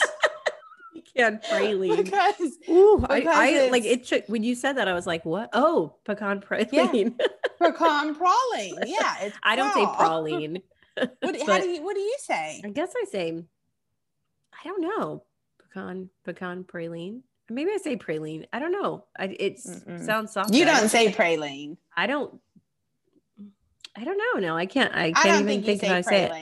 pecan 0.95 1.39
praline. 1.39 2.05
because 2.05 2.59
Ooh, 2.69 3.07
I, 3.09 3.21
because 3.21 3.37
I 3.37 3.69
like 3.71 3.85
it. 3.85 4.05
Took, 4.05 4.27
when 4.27 4.43
you 4.43 4.57
said 4.57 4.75
that, 4.75 4.89
I 4.89 4.95
was 4.95 5.07
like, 5.07 5.25
"What? 5.25 5.51
Oh, 5.53 5.95
pecan 6.05 6.41
praline." 6.41 7.15
pecan 7.59 8.15
praline. 8.17 8.83
Yeah, 8.85 9.17
it's 9.23 9.37
I 9.45 9.55
don't 9.55 9.73
say 9.73 9.85
praline. 9.87 10.63
What, 11.21 11.41
how 11.47 11.59
do 11.59 11.69
you 11.69 11.83
what 11.83 11.95
do 11.95 12.01
you 12.01 12.17
say? 12.19 12.61
I 12.65 12.69
guess 12.71 12.93
I 13.01 13.05
say, 13.11 13.45
I 14.53 14.69
don't 14.69 14.83
know, 14.83 15.23
pecan 15.63 16.11
pecan 16.25 16.65
praline. 16.65 17.21
Maybe 17.49 17.71
I 17.71 17.77
say 17.77 17.97
praline. 17.97 18.47
I 18.53 18.59
don't 18.59 18.73
know. 18.73 19.05
I, 19.19 19.37
it 19.39 19.61
sounds 19.61 20.33
soft. 20.33 20.53
You 20.55 20.65
don't 20.65 20.89
say 20.89 21.13
praline. 21.13 21.77
I 21.97 22.07
don't. 22.07 22.41
I 23.95 24.05
don't 24.05 24.17
know. 24.19 24.41
No, 24.41 24.57
I 24.57 24.67
can't. 24.67 24.95
I 24.95 25.13
I 25.13 25.13
can't 25.15 25.29
don't 25.29 25.47
even 25.47 25.63
think, 25.63 25.65
think, 25.65 25.83
how 25.85 25.95
say 25.95 25.97
I 25.97 26.01
say 26.01 26.25
it. 26.25 26.37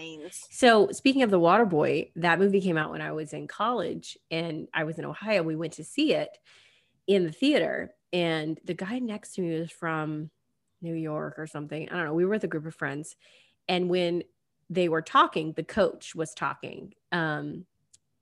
So 0.50 0.88
speaking 0.92 1.22
of 1.22 1.30
the 1.30 1.40
Water 1.40 1.64
Boy, 1.66 2.12
that 2.16 2.38
movie 2.38 2.60
came 2.60 2.76
out 2.76 2.90
when 2.90 3.00
I 3.02 3.12
was 3.12 3.32
in 3.32 3.48
college 3.48 4.16
and 4.30 4.68
I 4.74 4.84
was 4.84 4.98
in 4.98 5.04
Ohio. 5.04 5.42
We 5.42 5.56
went 5.56 5.74
to 5.74 5.84
see 5.84 6.14
it 6.14 6.38
in 7.06 7.24
the 7.24 7.32
theater, 7.32 7.94
and 8.12 8.60
the 8.64 8.74
guy 8.74 8.98
next 9.00 9.34
to 9.34 9.42
me 9.42 9.58
was 9.60 9.70
from 9.72 10.30
New 10.82 10.94
York 10.94 11.34
or 11.38 11.46
something. 11.46 11.88
I 11.88 11.96
don't 11.96 12.06
know. 12.06 12.14
We 12.14 12.24
were 12.24 12.32
with 12.32 12.44
a 12.44 12.48
group 12.48 12.66
of 12.66 12.74
friends, 12.74 13.16
and 13.68 13.90
when 13.90 14.24
they 14.70 14.88
were 14.88 15.02
talking, 15.02 15.52
the 15.54 15.64
coach 15.64 16.14
was 16.14 16.34
talking. 16.34 16.94
Um, 17.12 17.66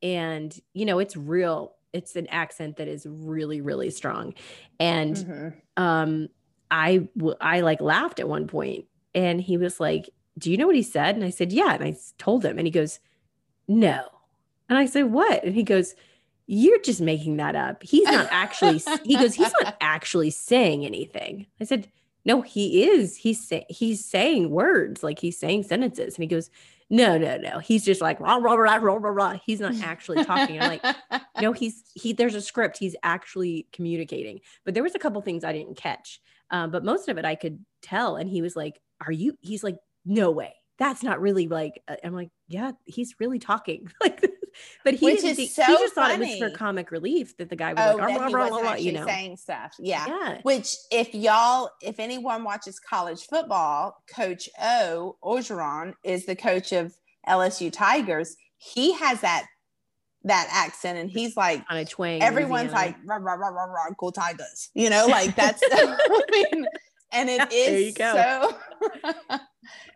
and 0.02 0.58
you 0.74 0.84
know, 0.86 0.98
it's 0.98 1.16
real. 1.16 1.76
It's 1.92 2.16
an 2.16 2.26
accent 2.28 2.76
that 2.76 2.88
is 2.88 3.06
really, 3.08 3.60
really 3.60 3.90
strong. 3.90 4.34
And 4.80 5.16
Mhm. 5.16 5.62
um 5.76 6.28
I 6.70 7.08
w- 7.16 7.36
I 7.40 7.60
like 7.62 7.80
laughed 7.80 8.20
at 8.20 8.28
one 8.28 8.46
point 8.46 8.86
and 9.18 9.40
he 9.40 9.56
was 9.56 9.80
like, 9.80 10.10
"Do 10.38 10.50
you 10.50 10.56
know 10.56 10.66
what 10.66 10.76
he 10.76 10.82
said?" 10.82 11.16
And 11.16 11.24
I 11.24 11.30
said, 11.30 11.52
"Yeah." 11.52 11.74
And 11.74 11.84
I 11.84 11.96
told 12.18 12.44
him 12.44 12.58
and 12.58 12.66
he 12.66 12.70
goes, 12.70 13.00
"No." 13.66 14.00
And 14.68 14.78
I 14.78 14.86
said, 14.86 15.12
"What?" 15.12 15.44
And 15.44 15.54
he 15.54 15.62
goes, 15.62 15.94
"You're 16.46 16.80
just 16.80 17.00
making 17.00 17.36
that 17.38 17.56
up. 17.56 17.82
He's 17.82 18.04
not 18.04 18.28
actually 18.30 18.80
he 19.04 19.16
goes, 19.16 19.34
"He's 19.34 19.52
not 19.60 19.76
actually 19.80 20.30
saying 20.30 20.84
anything." 20.86 21.46
I 21.60 21.64
said, 21.64 21.88
"No, 22.24 22.42
he 22.42 22.84
is. 22.84 23.16
He's 23.16 23.46
say- 23.46 23.66
he's 23.68 24.04
saying 24.04 24.50
words, 24.50 25.02
like 25.02 25.18
he's 25.18 25.38
saying 25.38 25.64
sentences." 25.64 26.14
And 26.14 26.22
he 26.22 26.28
goes, 26.28 26.50
"No, 26.90 27.18
no, 27.18 27.36
no. 27.38 27.58
He's 27.58 27.84
just 27.84 28.00
like 28.00 28.20
rah 28.20 28.36
rah 28.36 28.54
rah 28.54 28.76
rah 28.76 28.94
rah 28.94 29.10
rah. 29.10 29.38
He's 29.44 29.60
not 29.60 29.74
actually 29.82 30.24
talking." 30.24 30.60
I'm 30.60 30.68
like, 30.68 30.96
no 31.40 31.52
he's 31.52 31.84
he 31.94 32.12
there's 32.12 32.34
a 32.34 32.40
script 32.40 32.78
he's 32.78 32.96
actually 33.02 33.66
communicating 33.72 34.40
but 34.64 34.74
there 34.74 34.82
was 34.82 34.94
a 34.94 34.98
couple 34.98 35.20
things 35.20 35.44
i 35.44 35.52
didn't 35.52 35.76
catch 35.76 36.20
um, 36.50 36.70
but 36.70 36.84
most 36.84 37.08
of 37.08 37.18
it 37.18 37.24
i 37.24 37.34
could 37.34 37.64
tell 37.82 38.16
and 38.16 38.28
he 38.28 38.42
was 38.42 38.56
like 38.56 38.80
are 39.04 39.12
you 39.12 39.36
he's 39.40 39.64
like 39.64 39.76
no 40.04 40.30
way 40.30 40.54
that's 40.78 41.02
not 41.02 41.20
really 41.20 41.48
like 41.48 41.82
uh," 41.88 41.96
i'm 42.04 42.14
like 42.14 42.30
yeah 42.48 42.72
he's 42.84 43.14
really 43.20 43.38
talking 43.38 43.90
like 44.00 44.24
but 44.84 44.94
he 44.94 45.06
Which 45.06 45.16
didn't 45.16 45.30
is 45.30 45.36
think, 45.36 45.50
so 45.50 45.64
he 45.64 45.72
just 45.74 45.94
thought 45.94 46.10
it 46.10 46.18
was 46.18 46.38
for 46.38 46.50
comic 46.50 46.90
relief 46.90 47.36
that 47.36 47.48
the 47.48 47.56
guy 47.56 47.72
was 47.72 47.82
oh, 47.84 47.96
like 47.96 48.08
that 48.08 48.20
"Rah, 48.20 48.26
rah, 48.26 48.48
wasn't 48.48 48.52
rah, 48.52 48.58
rah," 48.58 48.68
actually 48.70 48.86
you 48.86 48.92
know 48.92 49.06
saying 49.06 49.36
stuff. 49.36 49.74
Yeah. 49.78 50.06
yeah 50.06 50.38
Which, 50.42 50.76
if 50.90 51.14
y'all, 51.14 51.70
if 51.82 52.00
anyone 52.00 52.44
watches 52.44 52.78
college 52.80 53.26
football, 53.26 54.02
Coach 54.14 54.48
O 54.60 55.16
Orgeron 55.22 55.94
is 56.04 56.26
the 56.26 56.36
coach 56.36 56.72
of 56.72 56.94
LSU 57.28 57.72
Tigers. 57.72 58.36
He 58.56 58.92
has 58.94 59.20
that 59.20 59.46
that 60.24 60.48
accent, 60.50 60.98
and 60.98 61.10
he's 61.10 61.36
like, 61.36 61.64
on 61.70 61.76
a 61.76 61.84
twang 61.84 62.22
everyone's 62.22 62.72
Louisiana. 62.72 62.86
like, 62.86 62.96
rah, 63.06 63.16
rah, 63.16 63.34
rah, 63.34 63.48
rah, 63.48 63.64
rah, 63.64 63.90
go 63.96 64.10
Tigers. 64.10 64.70
You 64.74 64.90
know, 64.90 65.06
like 65.06 65.34
that's, 65.36 65.62
I 65.70 66.22
mean, 66.30 66.66
and 67.12 67.28
it 67.28 67.52
is 67.52 67.66
There 67.68 67.78
you 67.80 67.92
go. 67.92 68.52
so, 69.02 69.08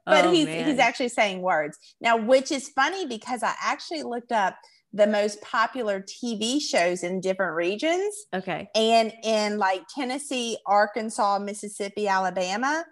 but 0.06 0.24
Oh, 0.26 0.30
he's 0.30 0.46
man. 0.46 0.68
he's 0.68 0.78
actually 0.78 1.08
saying 1.08 1.42
words 1.42 1.78
now, 2.00 2.16
which 2.16 2.50
is 2.50 2.68
funny 2.70 3.06
because 3.06 3.42
I 3.42 3.54
actually 3.62 4.02
looked 4.02 4.32
up 4.32 4.56
the 4.92 5.06
most 5.06 5.40
popular 5.40 6.02
TV 6.02 6.60
shows 6.60 7.02
in 7.02 7.20
different 7.20 7.54
regions, 7.54 8.14
okay. 8.34 8.68
and 8.74 9.12
in 9.24 9.56
like 9.58 9.82
Tennessee, 9.94 10.58
Arkansas, 10.66 11.38
Mississippi, 11.38 12.08
Alabama. 12.08 12.84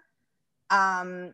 Um, 0.71 1.33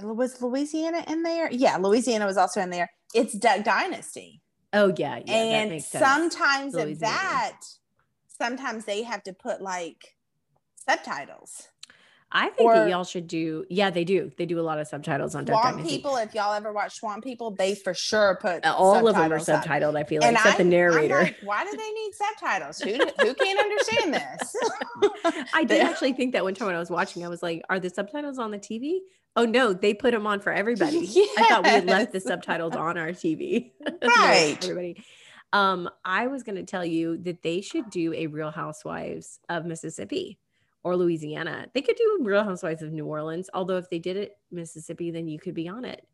was 0.00 0.40
Louisiana 0.40 1.04
in 1.08 1.22
there? 1.22 1.50
Yeah, 1.52 1.76
Louisiana 1.76 2.26
was 2.26 2.36
also 2.36 2.60
in 2.60 2.70
there. 2.70 2.90
It's 3.14 3.34
Duck 3.34 3.64
Dynasty. 3.64 4.40
Oh 4.72 4.92
yeah, 4.96 5.20
yeah. 5.24 5.34
and 5.34 5.82
sometimes 5.82 6.74
of 6.74 6.98
that, 7.00 7.58
sometimes 8.28 8.86
they 8.86 9.02
have 9.02 9.22
to 9.24 9.32
put 9.32 9.60
like 9.60 10.13
subtitles. 10.88 11.68
I 12.36 12.48
think 12.48 12.68
or- 12.68 12.74
that 12.74 12.88
y'all 12.90 13.04
should 13.04 13.28
do. 13.28 13.64
Yeah, 13.70 13.90
they 13.90 14.02
do. 14.02 14.32
They 14.36 14.44
do 14.44 14.58
a 14.58 14.62
lot 14.62 14.80
of 14.80 14.88
subtitles 14.88 15.36
on 15.36 15.46
Swamp. 15.46 15.86
People, 15.86 16.16
if 16.16 16.34
y'all 16.34 16.52
ever 16.52 16.72
watch 16.72 16.94
Swamp 16.98 17.22
People, 17.22 17.52
they 17.52 17.76
for 17.76 17.94
sure 17.94 18.38
put 18.40 18.66
Uh, 18.66 18.74
All 18.76 19.06
of 19.06 19.14
them 19.14 19.32
are 19.32 19.36
up. 19.36 19.42
subtitled. 19.42 19.96
I 19.96 20.02
feel 20.02 20.20
like, 20.20 20.28
And 20.28 20.36
except 20.36 20.56
the 20.58 20.62
I'm- 20.64 20.66
I'm 20.66 20.70
narrator. 20.70 21.20
like, 21.20 21.36
why 21.44 21.62
do 21.64 21.70
they 21.70 21.90
need 21.90 22.12
subtitles? 22.14 22.78
Who 22.80 22.92
who 23.24 23.34
can't 23.34 23.60
understand 23.60 24.14
this? 24.14 24.56
I 25.54 25.62
did 25.68 25.80
actually 25.82 26.14
think 26.14 26.32
that 26.32 26.42
one 26.42 26.54
time 26.54 26.66
when 26.66 26.74
I 26.74 26.80
was 26.80 26.90
watching, 26.90 27.24
I 27.24 27.28
was 27.28 27.40
like, 27.42 27.62
"Are 27.70 27.78
the 27.78 27.90
subtitles 27.90 28.38
on 28.40 28.50
the 28.50 28.58
TV?" 28.58 28.98
Oh 29.36 29.44
no, 29.44 29.72
they 29.72 29.94
put 29.94 30.10
them 30.10 30.26
on 30.26 30.40
for 30.40 30.52
everybody. 30.52 31.08
I 31.38 31.46
thought 31.48 31.62
we 31.64 31.68
had 31.70 31.86
left 31.86 32.12
the 32.12 32.20
subtitles 32.20 32.74
on 32.74 32.98
our 32.98 33.10
TV. 33.10 33.72
Right. 34.02 34.58
everybody. 34.62 35.04
Um, 35.52 35.88
I 36.04 36.26
was 36.26 36.42
going 36.42 36.56
to 36.56 36.64
tell 36.64 36.84
you 36.84 37.16
that 37.18 37.42
they 37.42 37.60
should 37.60 37.88
do 37.90 38.12
a 38.12 38.26
Real 38.26 38.50
Housewives 38.50 39.38
of 39.48 39.64
Mississippi 39.66 40.38
or 40.84 40.96
Louisiana. 40.96 41.66
They 41.74 41.82
could 41.82 41.96
do 41.96 42.18
Real 42.20 42.44
Housewives 42.44 42.82
of 42.82 42.92
New 42.92 43.06
Orleans. 43.06 43.50
Although 43.54 43.78
if 43.78 43.90
they 43.90 43.98
did 43.98 44.16
it 44.16 44.36
Mississippi, 44.52 45.10
then 45.10 45.26
you 45.26 45.38
could 45.38 45.54
be 45.54 45.66
on 45.68 45.84
it. 45.84 46.06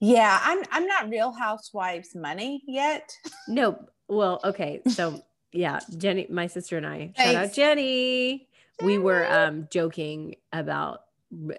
Yeah, 0.00 0.38
I'm 0.42 0.62
I'm 0.70 0.86
not 0.86 1.08
Real 1.08 1.32
Housewives 1.32 2.14
money 2.14 2.62
yet. 2.66 3.16
No, 3.48 3.78
well, 4.08 4.40
okay, 4.44 4.80
so 4.88 5.20
yeah, 5.52 5.80
Jenny, 5.96 6.26
my 6.30 6.46
sister 6.46 6.76
and 6.76 6.86
I, 6.86 7.12
shout 7.16 7.34
out 7.34 7.34
Thanks. 7.40 7.56
Jenny. 7.56 8.48
We 8.82 8.98
were 8.98 9.26
um 9.32 9.68
joking 9.70 10.34
about 10.52 11.02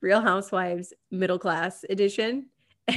Real 0.00 0.20
Housewives 0.20 0.92
middle 1.10 1.38
class 1.38 1.84
edition 1.88 2.46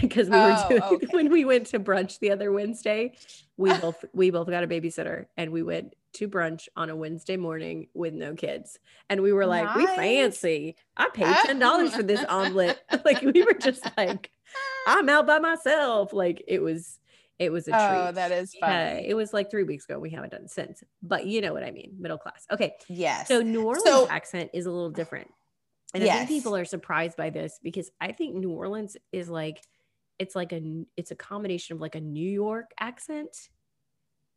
because 0.02 0.30
we 0.30 0.38
were 0.38 0.56
Oh, 0.58 0.70
doing 0.70 0.82
okay. 0.84 1.08
when 1.12 1.32
we 1.32 1.46
went 1.46 1.68
to 1.68 1.80
brunch 1.80 2.20
the 2.20 2.32
other 2.32 2.52
Wednesday. 2.52 3.14
We 3.58 3.74
both 3.78 4.04
we 4.14 4.32
both 4.32 4.48
got 4.50 4.64
a 4.64 4.68
babysitter 4.68 5.26
and 5.38 5.52
we 5.52 5.62
went 5.64 5.94
to 6.14 6.28
brunch 6.28 6.68
on 6.76 6.90
a 6.90 6.96
Wednesday 6.96 7.38
morning 7.38 7.88
with 7.94 8.14
no 8.14 8.34
kids. 8.36 8.80
And 9.10 9.22
we 9.22 9.34
were 9.34 9.46
like, 9.46 9.76
we 9.76 9.86
fancy. 9.86 10.76
I 10.96 11.10
paid 11.14 11.36
ten 11.46 11.60
dollars 11.60 11.96
for 11.96 12.04
this 12.04 12.24
omelet. 12.28 12.82
like 13.06 13.22
we 13.22 13.44
were 13.44 13.54
just 13.54 13.86
like, 13.98 14.32
I'm 14.88 15.10
out 15.10 15.28
by 15.28 15.40
myself. 15.40 16.14
Like 16.14 16.44
it 16.48 16.62
was 16.62 17.00
it 17.40 17.52
was 17.52 17.68
a 17.68 17.72
oh, 17.76 17.90
treat. 17.90 18.08
Oh, 18.08 18.12
that 18.14 18.32
is 18.32 18.56
Yeah, 18.56 18.94
funny. 18.96 19.10
it 19.10 19.16
was 19.16 19.34
like 19.34 19.50
three 19.50 19.64
weeks 19.64 19.86
ago. 19.86 20.00
We 20.00 20.12
haven't 20.12 20.32
done 20.32 20.44
it 20.44 20.52
since, 20.52 20.84
but 21.02 21.26
you 21.26 21.42
know 21.42 21.54
what 21.54 21.64
I 21.64 21.72
mean. 21.72 21.96
Middle 22.00 22.18
class. 22.18 22.46
Okay. 22.52 22.76
Yes. 22.88 23.28
So 23.28 23.42
New 23.42 23.64
Orleans 23.64 23.84
So- 23.84 24.08
accent 24.08 24.52
is 24.54 24.66
a 24.66 24.72
little 24.72 24.92
different. 24.92 25.30
And 25.96 26.04
I 26.04 26.26
think 26.26 26.30
people 26.30 26.56
are 26.56 26.66
surprised 26.66 27.18
by 27.18 27.30
this 27.30 27.60
because 27.62 27.92
I 28.02 28.14
think 28.14 28.36
New 28.36 28.50
Orleans 28.50 28.98
is 29.12 29.30
like 29.30 29.62
it's 30.18 30.36
like 30.36 30.52
a 30.52 30.86
it's 30.98 31.12
a 31.12 31.16
combination 31.16 31.76
of 31.76 31.82
like 31.82 31.96
a 31.96 32.02
New 32.02 32.30
York 32.30 32.72
accent 32.80 33.50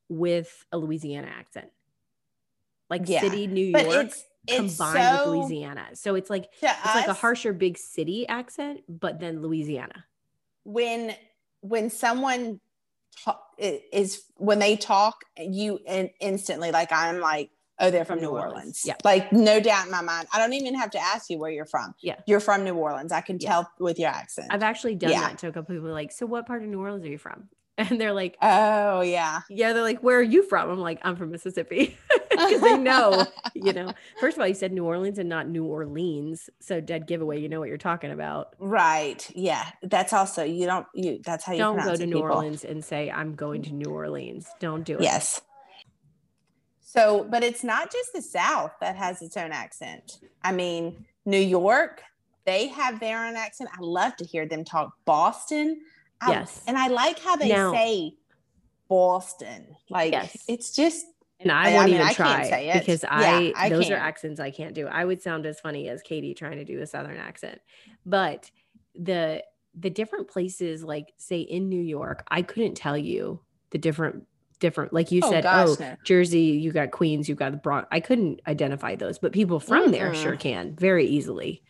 with 0.08 0.64
a 0.72 0.78
Louisiana 0.78 1.28
accent. 1.28 1.70
Like 2.90 3.02
Yeah. 3.08 3.20
city 3.20 3.46
New 3.46 3.72
but 3.72 3.84
York 3.86 4.06
it's 4.06 4.24
it's 4.48 4.76
combined 4.76 5.18
so, 5.18 5.30
with 5.30 5.50
Louisiana. 5.50 5.86
So 5.94 6.14
it's 6.14 6.30
like 6.30 6.48
it's 6.62 6.94
like 6.94 7.08
a 7.08 7.12
harsher 7.14 7.52
big 7.52 7.76
city 7.78 8.26
accent, 8.28 8.82
but 8.88 9.18
then 9.20 9.42
Louisiana. 9.42 10.04
when 10.64 11.14
when 11.60 11.90
someone 11.90 12.60
ta- 13.24 13.40
is 13.58 14.24
when 14.36 14.58
they 14.60 14.76
talk 14.76 15.24
you 15.38 15.80
in, 15.86 16.10
instantly 16.20 16.70
like 16.70 16.92
i'm 16.92 17.18
like 17.20 17.50
oh 17.78 17.90
they're 17.90 18.04
from 18.04 18.20
new 18.20 18.28
orleans, 18.28 18.82
Yeah. 18.84 18.94
like 19.04 19.32
no 19.32 19.58
doubt 19.60 19.86
in 19.86 19.90
my 19.92 20.00
mind 20.02 20.28
i 20.32 20.38
don't 20.38 20.52
even 20.52 20.74
have 20.74 20.90
to 20.92 20.98
ask 20.98 21.28
you 21.30 21.38
where 21.38 21.50
you're 21.50 21.64
from 21.66 21.94
Yeah. 22.00 22.16
you're 22.26 22.40
from 22.40 22.62
new 22.64 22.74
orleans 22.74 23.10
i 23.12 23.20
can 23.20 23.38
Yeah. 23.40 23.48
tell 23.48 23.70
with 23.78 23.98
your 23.98 24.10
accent 24.10 24.48
I've 24.50 24.62
actually 24.62 24.94
done 24.96 25.10
Yeah. 25.10 25.20
that 25.20 25.38
to 25.38 25.48
a 25.48 25.52
couple 25.52 25.74
people 25.74 25.90
like, 25.90 26.12
so 26.12 26.26
what 26.26 26.46
part 26.46 26.62
of 26.62 26.68
New 26.68 26.80
Orleans 26.80 27.04
are 27.04 27.08
you 27.08 27.18
from? 27.18 27.48
And 27.90 28.00
they're 28.00 28.14
like, 28.14 28.36
oh 28.40 29.02
yeah 29.02 29.40
yeah, 29.50 29.72
they're 29.74 29.82
like, 29.82 30.02
where 30.02 30.18
are 30.18 30.22
you 30.22 30.42
from? 30.42 30.70
I'm 30.70 30.78
like, 30.78 30.98
I'm 31.02 31.14
from 31.16 31.30
Mississippi. 31.30 31.96
Because 32.30 32.60
they 32.60 32.76
know, 32.76 33.26
you 33.54 33.72
know. 33.72 33.94
First 34.20 34.36
of 34.36 34.42
all, 34.42 34.46
you 34.46 34.52
said 34.52 34.70
New 34.70 34.84
Orleans 34.84 35.18
and 35.18 35.26
not 35.26 35.48
New 35.48 35.64
Orleans. 35.64 36.50
So 36.60 36.82
dead 36.82 37.06
giveaway, 37.06 37.40
you 37.40 37.48
know 37.48 37.60
what 37.60 37.70
you're 37.70 37.78
talking 37.78 38.10
about. 38.10 38.54
right 38.58 39.30
yeah 39.34 39.70
that's 39.82 40.12
also 40.12 40.44
you 40.44 40.66
don't 40.66 40.86
you 40.94 41.18
that's 41.24 41.44
how 41.44 41.52
you 41.52 41.58
Don't 41.58 41.82
go 41.82 41.96
to 41.96 42.04
New 42.06 42.16
people. 42.16 42.22
Orleans 42.30 42.62
and 42.64 42.84
say, 42.84 43.10
I'm 43.10 43.34
going 43.34 43.62
to 43.62 43.72
New 43.72 43.90
Orleans. 43.90 44.48
Don't 44.60 44.84
do 44.84 44.96
it. 44.96 45.02
yes 45.02 45.40
so 46.80 47.26
but 47.30 47.42
it's 47.42 47.64
not 47.64 47.90
just 47.92 48.12
the 48.14 48.22
south 48.22 48.72
that 48.80 48.96
has 48.96 49.20
its 49.22 49.36
own 49.36 49.50
accent 49.52 50.20
i 50.44 50.52
mean 50.52 51.04
new 51.24 51.38
york 51.38 52.02
they 52.44 52.68
have 52.68 53.00
their 53.00 53.26
own 53.26 53.34
accent 53.36 53.68
i 53.72 53.80
love 53.80 54.14
to 54.16 54.24
hear 54.24 54.46
them 54.46 54.64
talk 54.64 54.92
boston 55.04 55.80
I- 56.20 56.30
Yes. 56.30 56.62
and 56.66 56.76
i 56.78 56.88
like 56.88 57.18
how 57.18 57.36
they 57.36 57.48
Now- 57.48 57.72
say 57.72 58.14
boston 58.88 59.66
like 59.90 60.12
Yes. 60.12 60.44
it's 60.48 60.74
just 60.74 61.06
And 61.40 61.52
I 61.52 61.64
I- 61.66 61.70
I 61.70 61.74
won't 61.74 61.86
mean, 61.86 61.94
even 61.96 62.06
I 62.06 62.12
try 62.14 62.72
because 62.78 63.02
Yeah, 63.02 63.08
I, 63.12 63.52
I 63.56 63.68
those 63.68 63.86
are 63.86 63.96
can't. 63.96 64.02
accents 64.02 64.40
I 64.40 64.50
can't 64.50 64.74
do. 64.74 64.86
I 64.86 65.04
would 65.04 65.20
sound 65.20 65.44
as 65.44 65.60
funny 65.60 65.86
as 65.90 66.00
Katie 66.00 66.32
trying 66.32 66.56
to 66.56 66.64
do 66.64 66.80
a 66.80 66.86
southern 66.86 67.18
accent. 67.18 67.60
But 68.06 68.50
the 68.94 69.42
the 69.78 69.90
different 69.90 70.28
places, 70.28 70.82
like 70.82 71.12
say 71.18 71.40
in 71.40 71.68
New 71.68 71.82
York, 71.82 72.24
I 72.30 72.40
couldn't 72.40 72.74
tell 72.74 72.96
you 72.96 73.40
the 73.70 73.76
different 73.76 74.24
different 74.60 74.94
like 74.94 75.12
you 75.12 75.20
Oh, 75.22 75.30
said, 75.30 75.42
gosh, 75.42 75.68
oh, 75.68 75.76
no. 75.78 75.96
Jersey, 76.04 76.40
you 76.40 76.72
got 76.72 76.90
Queens, 76.90 77.28
you 77.28 77.34
got 77.34 77.52
the 77.52 77.58
Bronx. 77.58 77.86
I 77.92 78.00
couldn't 78.00 78.40
identify 78.46 78.96
those, 78.96 79.18
but 79.18 79.32
people 79.32 79.60
from 79.60 79.90
there 79.90 80.12
Mm-mm. 80.12 80.22
sure 80.22 80.36
can 80.36 80.74
very 80.76 81.04
easily. 81.06 81.62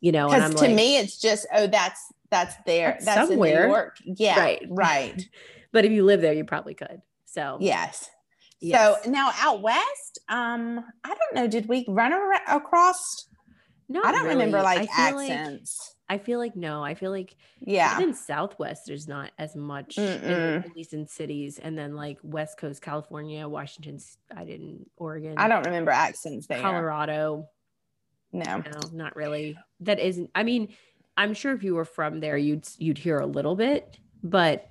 You 0.00 0.12
know, 0.12 0.28
because 0.28 0.54
to 0.54 0.60
like, 0.60 0.74
me 0.74 0.98
it's 0.98 1.18
just 1.20 1.46
oh 1.52 1.66
that's 1.66 2.12
that's 2.30 2.54
there 2.66 2.92
That's 2.92 3.04
that's, 3.04 3.20
in 3.22 3.26
somewhere. 3.28 3.66
new 3.66 3.72
york 3.72 3.96
yeah 4.04 4.38
Right. 4.38 4.62
right 4.70 5.28
but 5.72 5.84
if 5.84 5.92
you 5.92 6.04
live 6.04 6.22
there, 6.22 6.32
you 6.32 6.44
probably 6.44 6.74
could. 6.74 7.02
So 7.24 7.58
yes 7.60 8.10
yes. 8.60 9.04
so 9.04 9.10
now 9.10 9.30
out 9.38 9.60
west 9.62 10.18
um 10.28 10.82
i 11.04 11.08
don't 11.08 11.34
know 11.34 11.46
did 11.46 11.68
we 11.68 11.84
run 11.88 12.12
ar- 12.12 12.56
across 12.56 13.28
no 13.88 14.02
i 14.02 14.12
don't 14.12 14.26
remember 14.26 14.62
like 14.62 14.88
I 14.96 15.08
accents 15.08 15.92
I 16.08 16.18
feel 16.18 16.38
like 16.38 16.54
no. 16.54 16.84
I 16.84 16.94
feel 16.94 17.10
like 17.10 17.34
yeah 17.60 17.98
even 17.98 18.14
Southwest, 18.14 18.82
there's 18.86 19.08
not 19.08 19.32
as 19.38 19.56
much, 19.56 19.98
in, 19.98 20.04
at 20.06 20.76
least 20.76 20.92
in 20.92 21.06
cities. 21.06 21.58
And 21.58 21.76
then 21.76 21.96
like 21.96 22.18
West 22.22 22.58
Coast, 22.58 22.80
California, 22.80 23.48
Washington, 23.48 23.98
i 24.34 24.44
didn't, 24.44 24.88
Oregon, 24.96 25.34
i 25.36 25.48
don't 25.48 25.66
remember 25.66 25.90
accents 25.90 26.46
there 26.46 26.60
Colorado. 26.60 27.48
No 28.32 28.58
No, 28.58 28.80
not 28.92 29.16
really. 29.16 29.56
That 29.80 29.98
isn't. 29.98 30.30
I 30.34 30.42
mean, 30.42 30.74
I'm 31.16 31.34
sure 31.34 31.52
if 31.52 31.62
you 31.62 31.74
were 31.74 31.84
from 31.84 32.20
there, 32.20 32.36
you'd 32.36 32.66
you'd 32.78 32.98
hear 32.98 33.18
a 33.18 33.26
little 33.26 33.56
bit, 33.56 33.98
but 34.22 34.68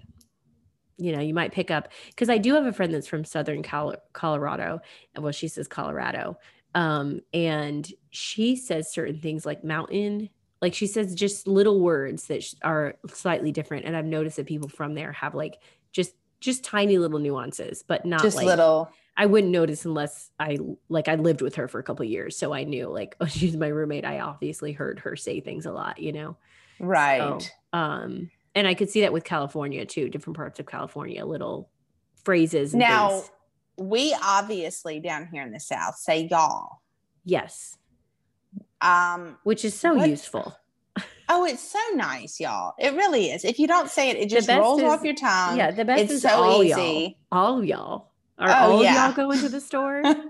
you 0.97 1.11
know, 1.11 1.21
you 1.21 1.33
might 1.33 1.51
pick 1.51 1.71
up 1.71 1.89
because 2.09 2.29
I 2.29 2.37
do 2.37 2.53
have 2.53 2.65
a 2.65 2.73
friend 2.73 2.93
that's 2.93 3.07
from 3.07 3.25
Southern 3.25 3.63
Col- 3.63 3.97
Colorado, 4.13 4.79
well, 5.17 5.33
she 5.33 5.47
says 5.47 5.67
Colorado, 5.67 6.37
um, 6.73 7.19
and 7.33 7.91
she 8.11 8.55
says 8.55 8.91
certain 8.91 9.19
things 9.19 9.45
like 9.45 9.63
mountain. 9.63 10.29
Like 10.61 10.73
she 10.73 10.87
says 10.87 11.13
just 11.13 11.47
little 11.47 11.81
words 11.81 12.27
that 12.27 12.45
are 12.63 12.95
slightly 13.07 13.51
different, 13.51 13.85
and 13.85 13.95
I've 13.95 14.05
noticed 14.05 14.37
that 14.37 14.45
people 14.45 14.69
from 14.69 14.93
there 14.93 15.11
have 15.11 15.35
like 15.35 15.57
just 15.91 16.13
just 16.39 16.63
tiny 16.63 16.97
little 16.97 17.19
nuances, 17.19 17.83
but 17.85 18.05
not 18.05 18.21
just 18.21 18.37
like 18.37 18.45
little 18.45 18.89
I 19.17 19.25
wouldn't 19.28 19.51
notice 19.51 19.86
unless 19.86 20.30
I 20.39 20.58
like 20.89 21.08
I 21.08 21.15
lived 21.15 21.41
with 21.41 21.56
her 21.56 21.67
for 21.67 21.80
a 21.80 21.84
couple 21.84 22.04
of 22.06 22.12
years, 22.12 22.38
so 22.38 22.54
I 22.54 22.63
knew 22.65 22.88
like 22.89 23.15
oh 23.21 23.25
she's 23.25 23.56
my 23.56 23.67
roommate. 23.67 24.06
I 24.06 24.19
obviously 24.19 24.71
heard 24.73 24.99
her 24.99 25.15
say 25.15 25.39
things 25.39 25.65
a 25.65 25.71
lot, 25.71 25.99
you 25.99 26.12
know. 26.12 26.38
right 26.80 27.41
So, 27.41 27.49
um, 27.78 28.30
and 28.54 28.67
I 28.67 28.73
could 28.73 28.89
see 28.89 29.01
that 29.01 29.13
with 29.13 29.23
California 29.23 29.86
too, 29.86 30.10
different 30.10 30.36
parts 30.38 30.60
of 30.60 30.65
California, 30.65 31.25
little 31.25 31.69
phrases. 32.23 32.73
And 32.73 32.80
now 32.82 33.10
things. 33.10 33.32
we 33.78 34.15
obviously 34.23 34.99
down 34.99 35.28
here 35.32 35.43
in 35.43 35.51
the 35.51 35.60
south 35.60 35.95
say 35.97 36.28
y'all 36.30 36.82
yes, 37.23 37.78
um 38.82 39.38
which 39.43 39.63
is 39.65 39.73
so 39.78 39.93
What- 39.95 40.10
useful. 40.10 40.56
oh 41.30 41.45
it's 41.45 41.62
so 41.62 41.80
nice 41.95 42.39
y'all 42.39 42.73
it 42.80 42.93
really 42.93 43.30
is 43.32 43.43
if 43.43 43.60
you 43.60 43.67
don't 43.67 43.89
say 43.89 44.10
it 44.12 44.15
it 44.17 44.30
just 44.30 44.47
rolls 44.47 44.80
is- 44.82 44.88
off 44.88 45.04
your 45.04 45.15
tongue 45.15 45.58
yeah, 45.58 45.71
the 45.71 45.84
best 45.84 46.04
it's 46.04 46.13
is 46.13 46.21
so 46.21 46.30
all 46.30 46.63
easy. 46.63 47.17
y'all. 47.32 47.39
All 47.56 47.63
y'all. 47.65 48.12
Are 48.37 48.49
Oh, 48.49 48.71
all 48.73 48.83
yeah. 48.83 49.05
y'all 49.07 49.15
going 49.15 49.39
to 49.39 49.49
the 49.49 49.61
store? 49.61 50.01
What's 50.03 50.23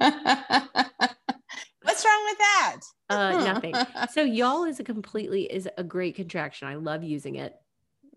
wrong 2.06 2.26
with 2.26 2.38
that? 2.38 2.78
Uh, 3.10 3.32
nothing. 3.44 3.76
So 4.12 4.22
y'all 4.24 4.64
is 4.64 4.80
a 4.80 4.84
completely 4.84 5.44
is 5.44 5.68
a 5.78 5.84
great 5.84 6.16
contraction. 6.16 6.68
I 6.68 6.76
love 6.76 7.04
using 7.04 7.36
it. 7.36 7.56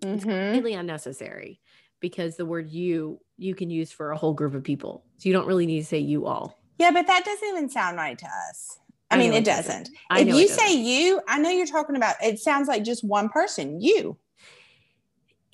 Mhm. 0.00 0.20
completely 0.20 0.74
unnecessary 0.74 1.60
because 1.98 2.36
the 2.36 2.46
word 2.46 2.68
you 2.70 3.18
you 3.36 3.52
can 3.54 3.68
use 3.68 3.90
for 3.90 4.12
a 4.12 4.16
whole 4.16 4.32
group 4.32 4.54
of 4.54 4.62
people. 4.62 5.04
So 5.16 5.28
you 5.28 5.32
don't 5.32 5.46
really 5.46 5.66
need 5.66 5.80
to 5.80 5.86
say 5.86 5.98
you 5.98 6.26
all. 6.26 6.56
Yeah, 6.78 6.92
but 6.92 7.08
that 7.08 7.24
doesn't 7.24 7.48
even 7.48 7.68
sound 7.68 7.96
right 7.96 8.16
to 8.16 8.26
us. 8.48 8.78
I, 9.10 9.16
I 9.16 9.18
mean, 9.18 9.32
it 9.32 9.38
it 9.38 9.44
doesn't. 9.44 9.66
doesn't. 9.84 9.96
I 10.10 10.20
if 10.20 10.28
you 10.28 10.46
doesn't. 10.46 10.56
say 10.68 10.74
you, 10.76 11.20
I 11.26 11.38
know 11.40 11.50
you're 11.50 11.66
talking 11.66 11.96
about. 11.96 12.14
It 12.22 12.38
sounds 12.38 12.68
like 12.68 12.84
just 12.84 13.02
one 13.02 13.28
person. 13.28 13.80
You. 13.80 14.16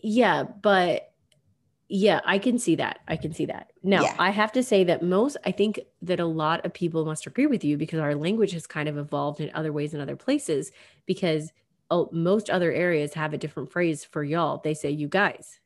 Yeah, 0.02 0.42
but 0.42 1.13
yeah, 1.88 2.20
I 2.24 2.38
can 2.38 2.58
see 2.58 2.76
that. 2.76 3.00
I 3.06 3.16
can 3.16 3.32
see 3.34 3.46
that. 3.46 3.72
Now, 3.82 4.02
Yeah. 4.02 4.14
I 4.18 4.30
have 4.30 4.52
to 4.52 4.62
say 4.62 4.84
that 4.84 5.02
most, 5.02 5.36
I 5.44 5.52
think 5.52 5.80
that 6.02 6.18
a 6.20 6.24
lot 6.26 6.64
of 6.64 6.72
people 6.72 7.04
must 7.04 7.26
agree 7.26 7.46
with 7.46 7.62
you 7.64 7.76
because 7.76 8.00
our 8.00 8.14
language 8.14 8.52
has 8.52 8.66
kind 8.66 8.88
of 8.88 8.96
evolved 8.96 9.40
in 9.40 9.50
other 9.54 9.72
ways 9.72 9.92
in 9.94 10.00
other 10.00 10.16
places 10.16 10.72
because 11.06 11.52
oh, 11.90 12.08
most 12.12 12.48
other 12.48 12.72
areas 12.72 13.12
have 13.14 13.34
a 13.34 13.38
different 13.38 13.70
phrase 13.70 14.04
for 14.04 14.24
y'all. 14.24 14.58
They 14.64 14.74
say 14.74 14.90
you 14.90 15.08
guys 15.08 15.60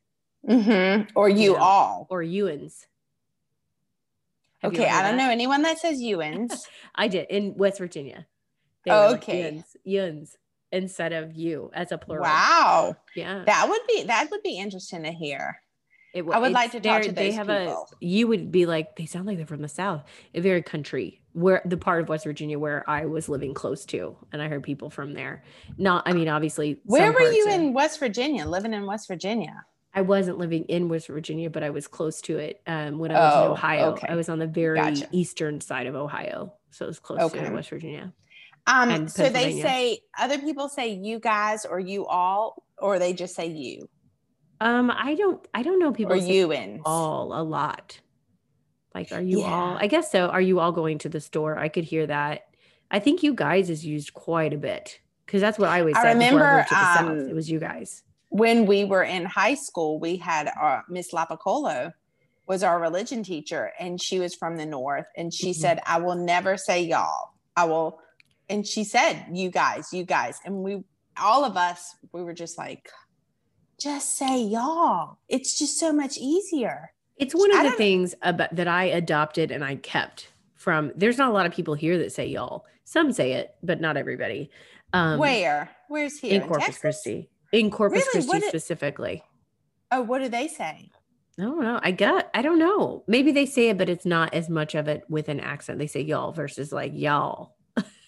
Mm-hmm. 0.47 1.09
Or 1.15 1.27
you 1.29 1.53
Yeah. 1.53 1.59
all. 1.61 2.07
or 2.09 2.21
youans. 2.23 2.85
Have 4.59 4.73
Okay, 4.73 4.85
ever 4.85 4.93
I 4.97 5.01
don't 5.03 5.17
that? 5.17 5.23
know 5.25 5.31
anyone 5.31 5.61
that 5.63 5.79
says 5.79 5.99
youans. 6.01 6.53
I 6.95 7.07
did 7.07 7.27
in 7.29 7.55
West 7.55 7.77
Virginia. 7.77 8.25
They 8.85 8.91
Oh, 8.91 9.11
like, 9.11 9.23
okay. 9.23 9.43
yuns, 9.51 9.77
yuns 9.83 10.37
instead 10.71 11.13
of 11.13 11.33
you 11.35 11.71
as 11.73 11.91
a 11.91 11.97
plural. 11.97 12.23
wow, 12.23 12.95
Yeah. 13.15 13.43
that 13.45 13.67
would 13.69 13.81
be 13.87 14.03
that 14.03 14.29
would 14.31 14.43
be 14.43 14.57
interesting 14.57 15.03
to 15.03 15.11
hear. 15.11 15.61
It, 16.13 16.25
I 16.31 16.39
would 16.39 16.51
like 16.53 16.71
to 16.71 16.79
talk 16.79 17.03
to 17.03 17.11
they 17.11 17.31
have 17.33 17.47
people. 17.47 17.87
a 17.99 18.05
you 18.05 18.27
would 18.27 18.51
be 18.51 18.65
like 18.65 18.95
they 18.95 19.05
sound 19.05 19.27
like 19.27 19.37
they're 19.37 19.45
from 19.45 19.61
the 19.61 19.67
south 19.67 20.03
a 20.33 20.39
very 20.41 20.63
country 20.63 21.21
where 21.33 21.61
the 21.65 21.77
part 21.77 22.01
of 22.01 22.09
west 22.09 22.23
virginia 22.23 22.57
where 22.57 22.83
i 22.89 23.05
was 23.05 23.29
living 23.29 23.53
close 23.53 23.85
to 23.85 24.17
and 24.31 24.41
i 24.41 24.47
heard 24.47 24.63
people 24.63 24.89
from 24.89 25.13
there 25.13 25.43
not 25.77 26.01
i 26.07 26.13
mean 26.13 26.27
obviously 26.27 26.79
Where 26.85 27.11
were 27.13 27.31
you 27.31 27.47
in 27.51 27.73
West 27.73 27.99
Virginia? 27.99 28.47
Living 28.47 28.73
in 28.73 28.87
West 28.87 29.07
Virginia? 29.07 29.63
i 29.93 30.01
wasn't 30.01 30.37
living 30.37 30.63
in 30.65 30.87
west 30.89 31.07
virginia 31.07 31.49
but 31.49 31.63
i 31.63 31.69
was 31.71 31.87
close 31.87 32.21
to 32.21 32.37
it 32.37 32.61
um, 32.67 32.97
when 32.99 33.11
i 33.11 33.15
was 33.15 33.33
in 33.35 33.41
Oh, 33.49 33.51
ohio 33.53 33.91
okay. 33.91 34.07
i 34.09 34.15
was 34.15 34.29
on 34.29 34.37
the 34.39 34.47
very 34.47 34.77
Gotcha. 34.79 35.07
eastern 35.11 35.61
side 35.61 35.87
of 35.87 35.95
ohio 35.95 36.53
so 36.71 36.85
it 36.85 36.87
was 36.89 36.99
close 36.99 37.21
Okay. 37.21 37.43
to 37.45 37.51
west 37.51 37.69
virginia 37.69 38.13
Um, 38.67 39.07
so 39.07 39.29
they 39.29 39.61
say 39.61 39.99
other 40.17 40.37
people 40.39 40.69
say 40.69 40.89
you 40.93 41.19
guys 41.19 41.65
or 41.65 41.79
you 41.79 42.05
all, 42.05 42.61
or 42.77 42.99
they 42.99 43.13
just 43.13 43.33
say 43.35 43.47
you 43.47 43.89
um 44.61 44.91
i 44.91 45.15
don't 45.15 45.47
i 45.53 45.63
don't 45.63 45.79
know 45.79 45.91
people 45.91 46.13
Are 46.13 46.17
you 46.17 46.51
in 46.51 46.81
all 46.85 47.33
a 47.39 47.43
lot. 47.43 47.99
Like, 48.95 49.11
are 49.11 49.21
you 49.21 49.43
all? 49.43 49.77
I 49.79 49.85
guess 49.85 50.11
so. 50.11 50.27
Are 50.29 50.41
you 50.41 50.59
all 50.59 50.71
going 50.71 50.97
to 50.99 51.09
the 51.09 51.21
store? 51.21 51.57
I 51.59 51.69
could 51.69 51.83
hear 51.83 52.07
that. 52.07 52.47
I 52.89 52.97
think 52.99 53.21
you 53.21 53.35
guys 53.35 53.69
is 53.69 53.85
used 53.85 54.15
quite 54.15 54.51
a 54.51 54.57
bit 54.57 54.99
because 55.25 55.41
that's 55.41 55.59
what 55.59 55.69
I 55.69 55.81
always 55.81 55.95
I 55.95 56.07
I 56.09 56.11
remember, 56.13 56.55
moved 56.55 56.69
to 56.69 56.75
the 56.75 56.85
south. 56.85 57.07
um, 57.21 57.29
It 57.29 57.35
was 57.35 57.51
you 57.51 57.59
guys. 57.59 58.01
When 58.29 58.65
we 58.65 58.85
were 58.85 59.03
in 59.03 59.25
high 59.25 59.53
school, 59.53 59.99
we 59.99 60.17
had 60.17 60.49
uh, 60.59 60.81
Miss 60.89 61.11
Lapacolo 61.13 61.93
was 62.47 62.63
our 62.63 62.79
religion 62.81 63.21
teacher, 63.21 63.71
and 63.79 64.01
she 64.01 64.19
was 64.19 64.33
from 64.33 64.57
the 64.57 64.65
north, 64.65 65.05
and 65.15 65.31
she 65.31 65.51
Mhm. 65.51 65.55
said, 65.55 65.79
"I 65.85 65.99
will 65.99 66.15
never 66.15 66.57
say 66.57 66.81
y'all. 66.81 67.29
I 67.55 67.65
will." 67.65 67.99
And 68.49 68.65
she 68.65 68.83
said, 68.83 69.27
"You 69.31 69.51
guys, 69.51 69.93
you 69.93 70.03
guys," 70.03 70.39
and 70.45 70.63
we 70.63 70.83
all 71.21 71.45
of 71.45 71.57
us 71.57 71.95
we 72.11 72.23
were 72.23 72.33
just 72.33 72.57
like, 72.57 72.89
"Just 73.79 74.17
say 74.17 74.41
y'all. 74.41 75.17
It's 75.27 75.57
just 75.57 75.79
so 75.79 75.91
much 75.93 76.17
easier." 76.17 76.91
It's 77.17 77.35
one 77.35 77.53
I 77.53 77.65
of 77.65 77.71
the 77.71 77.77
things 77.77 78.15
about 78.21 78.55
that 78.55 78.67
I 78.67 78.85
adopted 78.85 79.51
and 79.51 79.63
I 79.63 79.75
kept 79.75 80.31
from. 80.55 80.91
There's 80.95 81.17
not 81.17 81.29
a 81.29 81.33
lot 81.33 81.45
of 81.45 81.53
people 81.53 81.73
here 81.73 81.97
that 81.97 82.11
say 82.11 82.27
y'all. 82.27 82.65
Some 82.85 83.11
say 83.11 83.33
it, 83.33 83.55
but 83.61 83.81
not 83.81 83.97
everybody. 83.97 84.49
Um, 84.93 85.19
Where? 85.19 85.69
Where's 85.89 86.19
here 86.19 86.41
in 86.41 86.47
Corpus? 86.47 86.77
Christi? 86.79 87.29
In 87.51 87.69
Corpus 87.69 88.07
Really? 88.13 88.25
Christi 88.27 88.45
it- 88.45 88.49
specifically. 88.49 89.23
Oh, 89.91 90.01
what 90.01 90.19
do 90.21 90.29
they 90.29 90.47
say? 90.47 90.89
I 91.39 91.43
don't 91.43 91.61
know. 91.61 91.79
I 91.81 91.91
got. 91.91 92.29
I 92.33 92.41
don't 92.41 92.59
know. 92.59 93.03
Maybe 93.07 93.31
they 93.31 93.45
say 93.45 93.69
it, 93.69 93.77
but 93.77 93.89
it's 93.89 94.05
not 94.05 94.33
as 94.33 94.49
much 94.49 94.75
of 94.75 94.87
it 94.87 95.03
with 95.09 95.29
an 95.29 95.39
accent. 95.39 95.79
They 95.79 95.87
say 95.87 96.01
y'all 96.01 96.31
versus 96.31 96.71
like 96.71 96.91
y'all. 96.93 97.55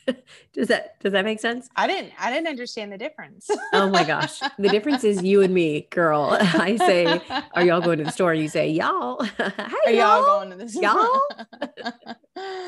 does 0.53 0.67
that 0.69 0.99
does 1.01 1.11
that 1.13 1.23
make 1.25 1.39
sense? 1.39 1.69
I 1.75 1.87
didn't. 1.87 2.11
I 2.19 2.31
didn't 2.31 2.47
understand 2.47 2.91
the 2.91 2.97
difference. 2.97 3.49
Oh 3.73 3.89
my 3.89 4.03
gosh. 4.03 4.39
The 4.57 4.69
difference 4.69 5.03
is 5.03 5.21
you 5.23 5.41
and 5.41 5.53
me, 5.53 5.87
girl. 5.91 6.29
I 6.39 6.75
say, 6.77 7.21
Are 7.53 7.63
y'all 7.65 7.81
going 7.81 7.99
to 7.99 8.03
the 8.05 8.11
store? 8.11 8.31
And 8.33 8.41
you 8.41 8.47
say, 8.47 8.69
Y'all. 8.69 9.23
Hi, 9.37 9.51
Are 9.85 9.91
y'all 9.91 9.95
y'all. 9.95 10.23
going 10.23 10.49
to 10.51 10.55
this? 10.57 10.75
Y'all? 10.75 11.19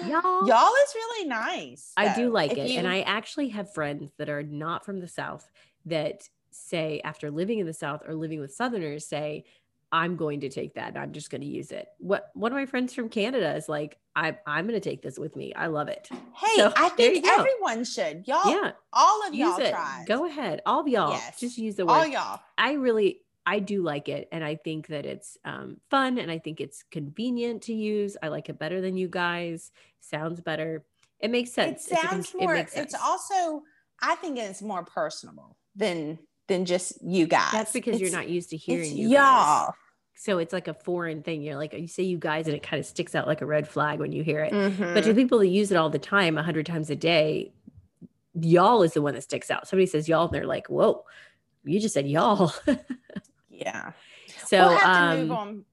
y'all. 0.07 0.47
Y'all. 0.47 0.71
is 0.85 0.95
really 0.95 1.27
nice. 1.27 1.91
I 1.97 2.15
do 2.15 2.29
like 2.31 2.51
If 2.51 2.57
it. 2.59 2.69
you- 2.71 2.79
And 2.79 2.87
I 2.87 3.01
actually 3.01 3.49
have 3.49 3.73
friends 3.73 4.11
that 4.17 4.29
are 4.29 4.43
not 4.43 4.85
from 4.85 4.99
the 4.99 5.07
South 5.07 5.49
that 5.85 6.27
say, 6.51 7.01
after 7.03 7.31
living 7.31 7.59
in 7.59 7.65
the 7.65 7.73
South 7.73 8.01
or 8.07 8.13
living 8.13 8.39
with 8.39 8.53
Southerners, 8.53 9.07
say, 9.07 9.45
I'm 9.93 10.15
going 10.15 10.39
to 10.41 10.49
take 10.49 10.73
that 10.73 10.89
and 10.89 10.97
I'm 10.97 11.11
just 11.13 11.29
going 11.29 11.41
to 11.41 11.47
use 11.47 11.71
it. 11.71 11.87
What 11.99 12.31
one 12.33 12.51
of 12.51 12.55
my 12.57 12.65
friends 12.65 12.95
from 12.95 13.09
Canada 13.09 13.55
is 13.55 13.69
like, 13.69 13.99
I, 14.15 14.35
I'm 14.47 14.65
going 14.67 14.79
to 14.79 14.89
take 14.89 15.03
this 15.03 15.19
with 15.19 15.35
me. 15.35 15.53
I 15.53 15.67
love 15.67 15.87
it. 15.87 16.09
Hey, 16.35 16.55
So, 16.57 16.73
I 16.75 16.89
think 16.89 17.23
everyone 17.27 17.83
should. 17.85 18.27
Y'all, 18.27 18.49
yeah, 18.51 18.71
all 18.91 19.27
of 19.27 19.35
use 19.35 19.47
y'all 19.47 19.59
it. 19.61 19.69
tried. 19.69 20.05
Go 20.07 20.25
ahead. 20.25 20.61
All 20.65 20.79
of 20.81 20.87
y'all. 20.87 21.11
Yes. 21.11 21.39
Just 21.39 21.57
use 21.59 21.75
the 21.75 21.85
word. 21.85 21.93
all 21.93 22.07
y'all. 22.07 22.39
I 22.57 22.73
really, 22.73 23.19
I 23.45 23.59
do 23.59 23.83
like 23.83 24.09
it. 24.09 24.27
And 24.31 24.43
I 24.43 24.55
think 24.55 24.87
that 24.87 25.05
it's 25.05 25.37
um, 25.45 25.77
fun 25.91 26.17
and 26.17 26.31
I 26.31 26.39
think 26.39 26.59
it's 26.59 26.83
convenient 26.89 27.61
to 27.63 27.73
use. 27.75 28.17
I 28.23 28.29
like 28.29 28.49
it 28.49 28.57
better 28.57 28.81
than 28.81 28.97
you 28.97 29.07
guys. 29.07 29.71
Sounds 30.01 30.41
better. 30.41 30.83
It 31.19 31.29
makes 31.29 31.51
It 31.51 31.53
sense. 31.53 31.87
It's 31.91 32.01
con- 32.01 32.09
sounds 32.09 32.33
more. 32.33 32.55
makes 32.55 32.75
It's 32.75 32.95
also. 32.95 33.61
I 34.01 34.15
think 34.15 34.37
it's 34.39 34.61
more 34.63 34.83
personable 34.83 35.55
than 35.75 36.17
than 36.47 36.65
just 36.65 37.01
you 37.01 37.25
guys. 37.27 37.51
That's 37.53 37.71
because 37.71 38.01
you're 38.01 38.11
not 38.11 38.27
used 38.27 38.49
to 38.49 38.55
It's 38.57 38.65
hearing 38.65 38.97
you 38.97 39.09
guys. 39.09 39.15
y'all. 39.17 39.73
So 40.15 40.37
it's 40.37 40.53
like 40.53 40.67
a 40.67 40.73
foreign 40.73 41.23
thing. 41.23 41.41
You're 41.41 41.55
like, 41.55 41.73
you 41.73 41.87
say 41.87 42.03
you 42.03 42.17
guys, 42.17 42.47
and 42.47 42.55
it 42.55 42.63
kind 42.63 42.79
of 42.79 42.85
sticks 42.85 43.15
out 43.15 43.27
like 43.27 43.41
a 43.41 43.45
red 43.45 43.67
flag 43.67 43.99
when 43.99 44.11
you 44.11 44.23
hear 44.23 44.43
it. 44.43 44.53
Mhm. 44.53 44.93
But 44.93 45.03
to 45.05 45.13
people 45.13 45.39
that 45.39 45.47
use 45.47 45.71
it 45.71 45.75
all 45.75 45.89
the 45.89 45.99
time, 45.99 46.37
a 46.37 46.43
hundred 46.43 46.65
times 46.65 46.89
a 46.89 46.95
day, 46.95 47.51
y'all 48.39 48.83
is 48.83 48.93
the 48.93 49.01
one 49.01 49.15
that 49.15 49.23
sticks 49.23 49.49
out. 49.51 49.67
Somebody 49.67 49.87
says 49.87 50.07
y'all, 50.07 50.25
and 50.25 50.33
they're 50.33 50.45
like, 50.45 50.67
whoa, 50.67 51.03
you 51.63 51.79
just 51.79 51.93
said 51.93 52.07
y'all. 52.07 52.53
yeah. 53.49 53.91
so 54.45 54.69
we'll 54.69 54.77
have 54.77 55.17
to 55.17 55.21
move 55.25 55.31
um, 55.31 55.65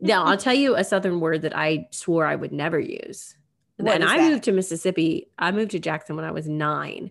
now 0.00 0.24
I'll 0.24 0.36
tell 0.46 0.54
you 0.54 0.76
a 0.76 0.84
Southern 0.84 1.20
word 1.20 1.42
that 1.42 1.56
I 1.56 1.88
swore 1.90 2.26
I 2.26 2.36
would 2.36 2.52
never 2.52 2.78
use. 2.78 3.34
What 3.76 3.94
and 3.94 4.04
I 4.04 4.18
that? 4.18 4.30
moved 4.30 4.44
to 4.44 4.52
Mississippi. 4.52 5.28
I 5.38 5.52
moved 5.52 5.70
to 5.72 5.78
Jackson 5.78 6.16
when 6.16 6.24
I 6.24 6.32
was 6.32 6.48
nine. 6.48 7.10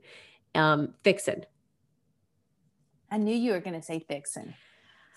Um, 0.53 0.93
fixin'. 1.03 1.45
I 3.09 3.17
knew 3.17 3.35
you 3.35 3.53
were 3.53 3.61
going 3.61 3.79
to 3.79 3.81
say 3.81 3.99
fixin'. 3.99 4.53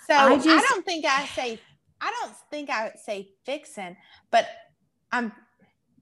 So 0.06 0.14
I 0.14 0.32
I, 0.32 0.66
don't 0.68 0.84
think 0.84 1.04
I 1.04 1.26
say 1.26 1.60
I 2.00 2.12
don't 2.20 2.34
think 2.50 2.70
I 2.70 2.84
would 2.84 2.98
say 2.98 3.28
fixing, 3.44 3.96
but 4.30 4.46
I'm 5.12 5.32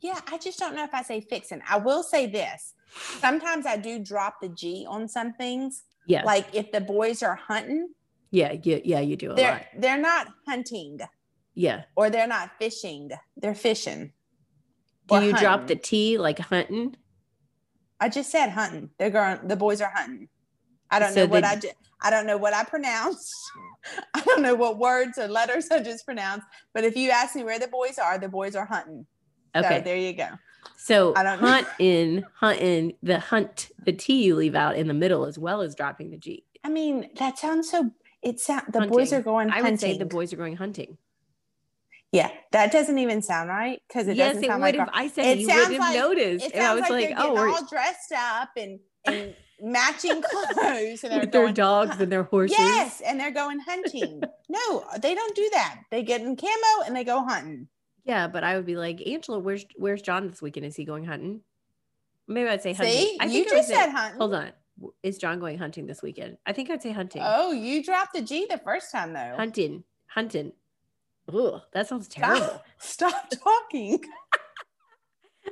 yeah, 0.00 0.20
I 0.28 0.38
just 0.38 0.58
don't 0.58 0.76
know 0.76 0.84
if 0.84 0.94
I 0.94 1.02
say 1.02 1.20
fixing. 1.20 1.61
I 1.68 1.78
will 1.78 2.02
say 2.02 2.26
this. 2.26 2.74
Sometimes 3.18 3.66
I 3.66 3.76
do 3.76 3.98
drop 3.98 4.40
the 4.40 4.48
G 4.48 4.87
on 4.88 5.08
some 5.08 5.32
things. 5.34 5.82
Yes. 6.06 6.24
Like 6.24 6.46
if 6.54 6.72
the 6.72 6.80
boys 6.80 7.22
are 7.22 7.34
hunting, 7.34 7.88
yeah, 8.30 8.54
yeah, 8.62 8.78
yeah, 8.84 9.00
you 9.00 9.16
do 9.16 9.32
a 9.32 9.34
they're 9.34 9.66
they're 9.76 9.98
not 9.98 10.28
hunting 10.46 10.98
Yeah. 11.54 11.82
or 11.96 12.11
they're 12.11 12.26
not 12.26 12.52
fishing. 12.58 13.11
They're 13.37 13.54
fishing. 13.54 14.12
Do 15.08 15.24
you 15.24 15.32
drop 15.32 15.66
the. 15.66 15.76
T 15.76 16.18
like 16.18 16.38
hunting? 16.38 16.96
I 18.00 18.08
just 18.08 18.30
said 18.30 18.50
hunting. 18.50 18.90
They're 18.98 19.11
going 19.11 19.46
the 19.48 19.56
boys 19.56 19.80
are 19.80 19.90
hunting. 19.94 20.28
I 20.90 20.98
don't 20.98 21.12
So 21.12 21.24
know 21.24 21.30
what 21.30 21.44
I 21.44 21.56
did. 21.56 21.74
I 22.00 22.11
don't 22.11 22.26
know 22.26 22.37
what 22.37 22.54
I 22.54 22.64
pronounced. 22.64 23.32
I 24.14 24.20
don't 24.20 24.42
know 24.42 24.54
what 24.54 24.78
words 24.78 25.18
or 25.18 25.28
letters 25.28 25.68
I 25.70 25.80
just 25.82 26.04
pronounced. 26.04 26.46
But 26.74 26.84
if 26.84 26.96
you 26.96 27.11
ask 27.11 27.34
me 27.34 27.44
where 27.44 27.58
the 27.58 27.68
boys 27.68 27.98
are, 27.98 28.18
the 28.18 28.28
boys 28.28 28.54
are 28.54 28.66
hunting. 28.66 29.06
Okay. 29.54 29.78
So 29.78 29.80
there 29.82 29.96
you 29.96 30.12
go. 30.12 30.28
So 30.76 31.14
I 31.16 31.22
don't 31.22 31.40
know. 31.40 31.48
hunt 31.48 31.66
in, 31.78 32.26
hunt 32.34 32.61
in, 32.61 32.92
the 33.02 33.18
hunt, 33.18 33.70
the 33.84 33.92
T 33.92 34.22
you 34.24 34.37
leave 34.37 34.54
out 34.54 34.76
in 34.76 34.87
the 34.87 34.94
middle 34.94 35.24
as 35.24 35.38
well 35.38 35.61
as 35.62 35.74
dropping 35.74 36.11
the 36.11 36.16
G. 36.18 36.44
I 36.64 36.68
mean, 36.68 37.11
that 37.18 37.38
sounds 37.38 37.70
so. 37.70 37.90
It 38.20 38.40
the 38.72 38.87
boys 38.88 39.12
are 39.12 39.22
going 39.22 39.48
hunting. 39.48 39.64
I 39.64 39.68
hunting. 39.68 39.88
would 39.90 39.94
say 39.94 39.98
the 39.98 40.04
boys 40.04 40.32
are 40.32 40.37
going 40.37 40.56
hunting. 40.56 40.98
Yeah, 42.11 42.30
that 42.52 42.72
doesn't 42.72 42.98
even 42.98 43.22
sound 43.22 43.48
right 43.48 43.80
because 43.87 44.08
it 44.08 44.16
yes, 44.16 44.30
doesn't 44.30 44.44
it 44.44 44.46
sound 44.48 44.62
would 44.62 44.74
like. 44.76 44.80
have. 44.80 44.90
I 44.92 45.08
said 45.08 45.26
it 45.26 45.38
you 45.40 45.46
sounds 45.46 45.68
wouldn't 45.68 45.82
have 45.84 45.94
like- 45.94 46.02
noticed. 46.18 46.46
It 46.46 46.52
And 46.54 46.62
I 46.62 46.66
sounds 46.66 46.80
was 46.80 46.90
like, 46.90 46.90
like, 46.90 47.08
they're 47.11 47.18
oh, 47.18 47.22
getting 47.22 47.34
we're 47.34 47.48
all 47.50 47.66
dressed 47.66 48.12
up 48.16 48.50
and 48.56 48.80
and 49.04 49.34
matching 49.61 50.23
clothes, 50.31 51.05
and 51.05 51.12
they're 51.12 51.21
with 51.21 51.33
their 51.33 51.53
dogs 51.53 52.01
and 52.01 52.11
their 52.11 52.25
horses. 52.25 52.57
Yes, 52.59 53.01
and 53.05 53.18
they're 53.18 53.31
going 53.31 53.61
hunting. 53.61 54.23
no, 54.49 54.85
they 55.01 55.14
don't 55.14 55.35
do 55.35 55.49
that. 55.53 55.81
They 55.90 56.03
get 56.03 56.21
in 56.21 56.37
camo 56.37 56.87
and 56.87 56.94
they 56.94 57.05
go 57.05 57.25
hunting. 57.25 57.68
Yeah, 58.05 58.29
but 58.29 58.44
I 58.44 58.57
would 58.57 58.66
be 58.66 58.77
like, 58.77 59.07
Angela, 59.07 59.38
where's 59.38 59.66
where's 59.77 60.03
John 60.03 60.29
this 60.29 60.40
weekend? 60.40 60.66
Is 60.66 60.77
he 60.77 60.85
going 60.85 61.05
hunting? 61.05 61.42
Maybe 62.27 62.49
I'd 62.49 62.62
say 62.62 62.73
hunting. 62.73 62.94
See, 62.94 63.16
I 63.21 63.27
you 63.27 63.44
just 63.44 63.68
said 63.68 63.90
hunting. 63.90 64.18
Hold 64.18 64.35
on. 64.35 64.53
Is 65.03 65.18
John 65.18 65.40
going 65.40 65.59
hunting 65.59 65.87
this 65.87 66.03
weekend? 66.03 66.38
I 66.47 66.53
think 66.53 66.71
I'd 66.71 66.83
say 66.83 66.92
hunting. 66.92 67.23
Oh, 67.25 67.53
you 67.53 67.83
dropped 67.83 68.14
the 68.14 68.23
G 68.23 68.47
the 68.49 68.59
first 68.59 68.92
time 68.92 69.12
though. 69.12 69.35
Hunting. 69.37 69.85
Hunting. 70.07 70.53
Ugh, 71.33 71.61
that 71.73 71.87
sounds 71.88 72.09
terrible. 72.09 72.62
Stop, 72.79 73.29
stop 73.31 73.31
talking. 73.42 74.03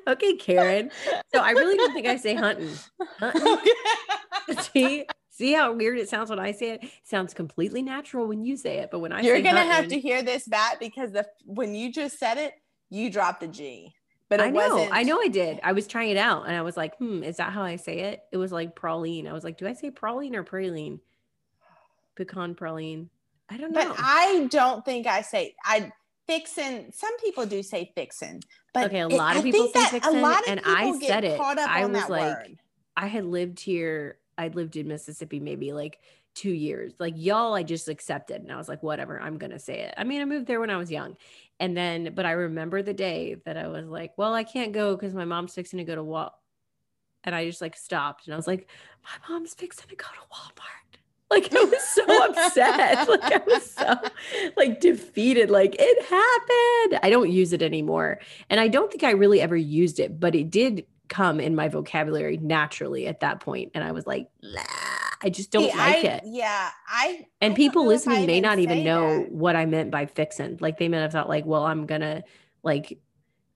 Okay, 0.07 0.37
Karen. 0.37 0.91
So 1.35 1.41
I 1.41 1.51
really 1.51 1.77
don't 1.77 1.93
think 1.93 2.07
I 2.07 2.17
say 2.17 2.35
hunting. 2.35 2.71
Hunting. 3.19 3.73
see, 4.73 5.05
see 5.31 5.53
how 5.53 5.73
weird 5.73 5.99
it 5.99 6.09
sounds 6.09 6.31
when 6.31 6.39
I 6.39 6.53
say 6.53 6.71
it? 6.71 6.85
It 6.85 6.91
sounds 7.03 7.35
completely 7.35 7.83
natural 7.83 8.27
when 8.27 8.45
you 8.45 8.57
say 8.57 8.79
it, 8.79 8.91
but 8.91 9.01
when 9.01 9.13
I 9.13 9.21
You're 9.21 9.43
gonna 9.43 9.65
have 9.65 9.89
to 9.89 9.99
hear 9.99 10.23
this 10.23 10.47
back 10.47 10.79
because 10.79 11.13
the 11.13 11.27
when 11.45 11.75
you 11.75 11.93
just 11.93 12.19
said 12.19 12.39
it, 12.39 12.55
you 12.91 13.11
dropped 13.11 13.41
the 13.41 13.49
G. 13.49 13.95
but 14.29 14.39
it 14.39 14.45
I 14.45 14.51
know, 14.51 14.77
wasn't. 14.77 14.93
I 14.93 15.03
know 15.03 15.21
I 15.21 15.29
did. 15.29 15.59
I 15.65 15.73
was 15.73 15.89
trying 15.89 16.11
it 16.11 16.17
out 16.17 16.47
and 16.47 16.57
I 16.57 16.63
was 16.63 16.77
like, 16.77 16.97
hmm, 16.99 17.25
is 17.25 17.39
that 17.39 17.53
how 17.53 17.63
I 17.63 17.77
say 17.77 17.99
it? 18.01 18.23
It 18.33 18.37
was 18.37 18.53
like 18.53 18.77
praline. 18.77 19.29
I 19.29 19.33
was 19.33 19.43
like, 19.43 19.59
do 19.59 19.67
I 19.67 19.73
say 19.73 19.91
praline 19.91 20.35
or 20.35 20.45
praline? 20.45 21.01
Pecan 22.17 22.55
praline. 22.55 23.09
I 23.49 23.57
don't 23.57 23.73
know. 23.73 23.89
But 23.89 23.97
I 23.99 24.47
don't 24.51 24.85
think 24.85 25.07
I 25.07 25.23
say 25.23 25.55
I 25.65 25.91
fixin. 26.27 26.93
Some 26.93 27.17
people 27.19 27.47
do 27.47 27.63
say 27.63 27.93
fixin, 27.95 28.41
but 28.73 28.87
Okay, 28.87 29.01
a 29.01 29.09
it- 29.09 29.13
lot 29.13 29.37
of 29.37 29.43
people 29.43 29.67
say 29.67 29.73
that 29.81 29.91
fixin', 29.91 30.17
a 30.17 30.21
lot 30.21 30.43
of 30.43 30.49
and 30.49 30.61
I 30.65 30.99
said 30.99 31.25
it. 31.25 31.41
I 31.41 31.85
was 31.87 32.09
like, 32.09 32.37
word. 32.37 32.59
I 32.97 33.07
had 33.07 33.25
lived 33.25 33.61
here. 33.61 34.19
I'd 34.39 34.55
lived 34.55 34.77
in 34.77 34.89
Mississippi 34.89 35.41
maybe 35.41 35.73
like 35.73 35.99
two 36.35 36.51
years. 36.51 36.93
Like 36.99 37.15
y'all, 37.17 37.55
I 37.55 37.63
just 37.63 37.89
accepted, 37.89 38.43
and 38.43 38.53
I 38.53 38.57
was 38.57 38.69
like, 38.69 38.83
whatever, 38.83 39.21
I'm 39.21 39.39
gonna 39.39 39.59
say 39.59 39.81
it. 39.81 39.95
I 39.97 40.05
mean, 40.05 40.21
I 40.21 40.25
moved 40.27 40.47
there 40.47 40.61
when 40.61 40.71
I 40.71 40.77
was 40.77 40.91
young, 40.91 41.17
and 41.59 41.77
then, 41.77 42.13
but 42.15 42.27
I 42.27 42.33
remember 42.33 42.83
the 42.83 42.93
day 42.95 43.37
that 43.47 43.57
I 43.57 43.69
was 43.69 43.87
like, 43.87 44.13
well, 44.19 44.35
I 44.35 44.45
can't 44.45 44.73
go 44.73 44.95
because 44.95 45.15
my 45.15 45.25
mom's 45.25 45.55
fixing 45.55 45.79
to 45.79 45.85
go 45.85 45.95
to 45.95 46.05
Wal, 46.05 46.35
and 47.25 47.35
I 47.35 47.47
just 47.47 47.63
like 47.63 47.77
stopped, 47.77 48.27
and 48.27 48.35
I 48.35 48.37
was 48.37 48.47
like, 48.47 48.69
my 49.05 49.29
mom's 49.35 49.55
fixing 49.55 49.89
to 49.89 49.97
go 49.97 50.05
to 50.07 50.35
Walmart. 50.35 51.01
Like 51.31 51.53
I 51.55 51.65
was 51.65 51.83
so 51.83 52.25
upset. 52.31 53.09
Like 53.09 53.33
I 53.33 53.43
was 53.47 53.71
so 53.73 53.95
like 54.57 54.81
defeated. 54.81 55.51
Like 55.51 55.75
it 55.79 56.03
happened. 56.05 57.01
I 57.03 57.11
don't 57.11 57.31
use 57.31 57.53
it 57.53 57.63
anymore. 57.63 58.21
And 58.51 58.61
I 58.61 58.69
don't 58.69 58.91
think 58.91 59.03
I 59.05 59.11
really 59.13 59.41
ever 59.41 59.57
used 59.57 59.99
it, 60.01 60.19
but 60.21 60.35
it 60.35 60.51
did 60.51 60.87
come 61.09 61.39
in 61.41 61.55
my 61.55 61.69
vocabulary 61.69 62.37
naturally 62.37 63.07
at 63.07 63.21
that 63.21 63.41
point. 63.41 63.71
And 63.75 63.85
I 63.85 63.93
was 63.93 64.07
like, 64.07 64.29
"Nah, 64.43 64.61
I 65.23 65.31
just 65.31 65.51
don't 65.51 65.71
See, 65.71 65.77
like 65.77 66.05
I- 66.05 66.09
it. 66.09 66.23
Yeah, 66.27 66.71
I 66.89 67.27
And 67.41 67.53
I 67.53 67.57
people 67.57 67.85
know 67.85 67.91
if 67.91 68.07
I 68.09 68.11
listening 68.11 68.27
may 68.27 68.41
not 68.41 68.59
even 68.59 68.85
know 68.85 69.21
that. 69.21 69.33
what 69.33 69.57
I 69.57 69.67
meant 69.67 69.91
by 69.91 70.07
fixing. 70.07 70.59
Like 70.61 70.79
they 70.79 70.89
may 70.89 70.99
have 70.99 71.13
thought, 71.13 71.29
like, 71.29 71.45
well, 71.47 71.65
I'm 71.65 71.87
gonna 71.87 72.23
like 72.63 72.99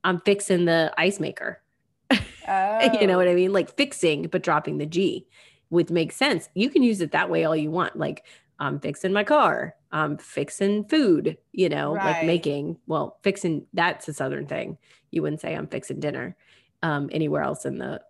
I'm 0.05 0.21
fixing 0.21 0.65
the 0.65 0.93
ice 0.97 1.21
maker. 1.21 1.61
you 2.11 2.17
know 2.17 3.15
oh. 3.15 3.17
what 3.17 3.29
Oh. 3.29 3.31
I 3.31 3.35
mean? 3.35 3.53
Like 3.53 3.77
fixing, 3.77 4.29
but 4.29 4.43
dropping 4.43 4.79
the 4.79 4.87
G, 4.87 5.27
which 5.71 5.91
makes 5.91 6.17
sense. 6.17 6.49
You 6.55 6.69
can 6.69 6.83
use 6.83 7.01
it 7.01 7.13
that 7.13 7.31
way 7.31 7.45
all 7.45 7.57
you 7.57 7.71
want. 7.71 7.97
Like 7.97 8.25
I'm 8.59 8.79
fixing 8.79 9.13
my 9.13 9.25
car. 9.25 9.75
I'm 9.91 10.19
fixing 10.19 10.85
food, 10.85 11.39
you 11.53 11.69
know, 11.69 11.93
like 11.95 12.25
making, 12.25 12.77
well, 12.87 13.19
fixing 13.23 13.67
that's 13.73 14.07
a 14.09 14.13
southern 14.13 14.47
thing. 14.47 14.79
You 15.11 15.23
wouldn't 15.23 15.41
say 15.41 15.55
I'm 15.55 15.67
fixing 15.67 15.99
dinner 15.99 16.37
um, 16.83 17.09
anywhere 17.11 17.43
else 17.43 17.65
in 17.65 17.79
the, 17.79 18.01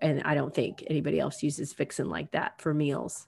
and 0.00 0.22
I 0.24 0.34
don't 0.34 0.54
think 0.54 0.84
anybody 0.86 1.20
else 1.20 1.42
uses 1.42 1.72
fixing 1.74 2.06
like 2.08 2.30
that 2.32 2.60
for 2.62 2.72
meals. 2.72 3.26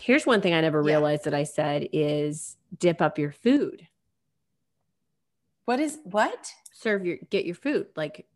Here's 0.00 0.26
one 0.26 0.40
thing 0.40 0.54
I 0.54 0.60
never 0.60 0.82
Yeah. 0.82 0.96
realized 0.96 1.24
that 1.24 1.34
I 1.34 1.44
said 1.44 1.88
is 1.92 2.56
dip 2.78 3.00
up 3.00 3.18
your 3.18 3.32
food. 3.32 3.88
What 5.64 5.80
is 5.80 5.98
what? 6.04 6.52
Serve 6.72 7.06
your, 7.06 7.18
get 7.30 7.44
your 7.44 7.54
food. 7.54 7.86
Like 7.96 8.26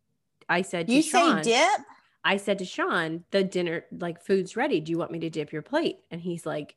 I 0.49 0.63
said 0.63 0.87
to 0.89 0.95
You 0.95 1.03
Sean, 1.03 1.43
say 1.43 1.51
dip? 1.51 1.87
I 2.27 2.39
said 2.39 2.59
to 2.59 2.65
Sean, 2.65 3.23
the 3.31 3.45
dinner, 3.45 3.85
like 3.93 4.21
food's 4.21 4.57
ready. 4.57 4.81
Do 4.81 4.91
you 4.91 4.99
want 4.99 5.13
me 5.13 5.21
to 5.21 5.31
dip 5.31 5.53
your 5.53 5.63
plate? 5.63 5.99
And 6.11 6.21
he's 6.21 6.45
like, 6.45 6.75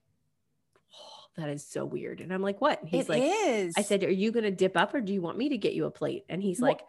oh, 0.93 1.23
that 1.41 1.49
is 1.49 1.65
so 1.65 1.85
weird. 1.85 2.21
And 2.21 2.31
I'm 2.31 2.41
like, 2.43 2.61
what? 2.61 2.79
And 2.81 2.89
he's 2.89 3.05
It 3.05 3.09
like, 3.09 3.23
is. 3.25 3.73
I 3.77 3.81
said, 3.81 4.03
are 4.03 4.11
you 4.11 4.31
going 4.31 4.43
to 4.43 4.51
dip 4.51 4.77
up 4.77 4.93
or 4.93 5.01
do 5.01 5.11
you 5.11 5.21
want 5.21 5.37
me 5.39 5.49
to 5.49 5.57
get 5.57 5.73
you 5.73 5.85
a 5.85 5.91
plate? 5.91 6.23
And 6.29 6.43
he's 6.43 6.59
Wha- 6.61 6.67
like, 6.69 6.81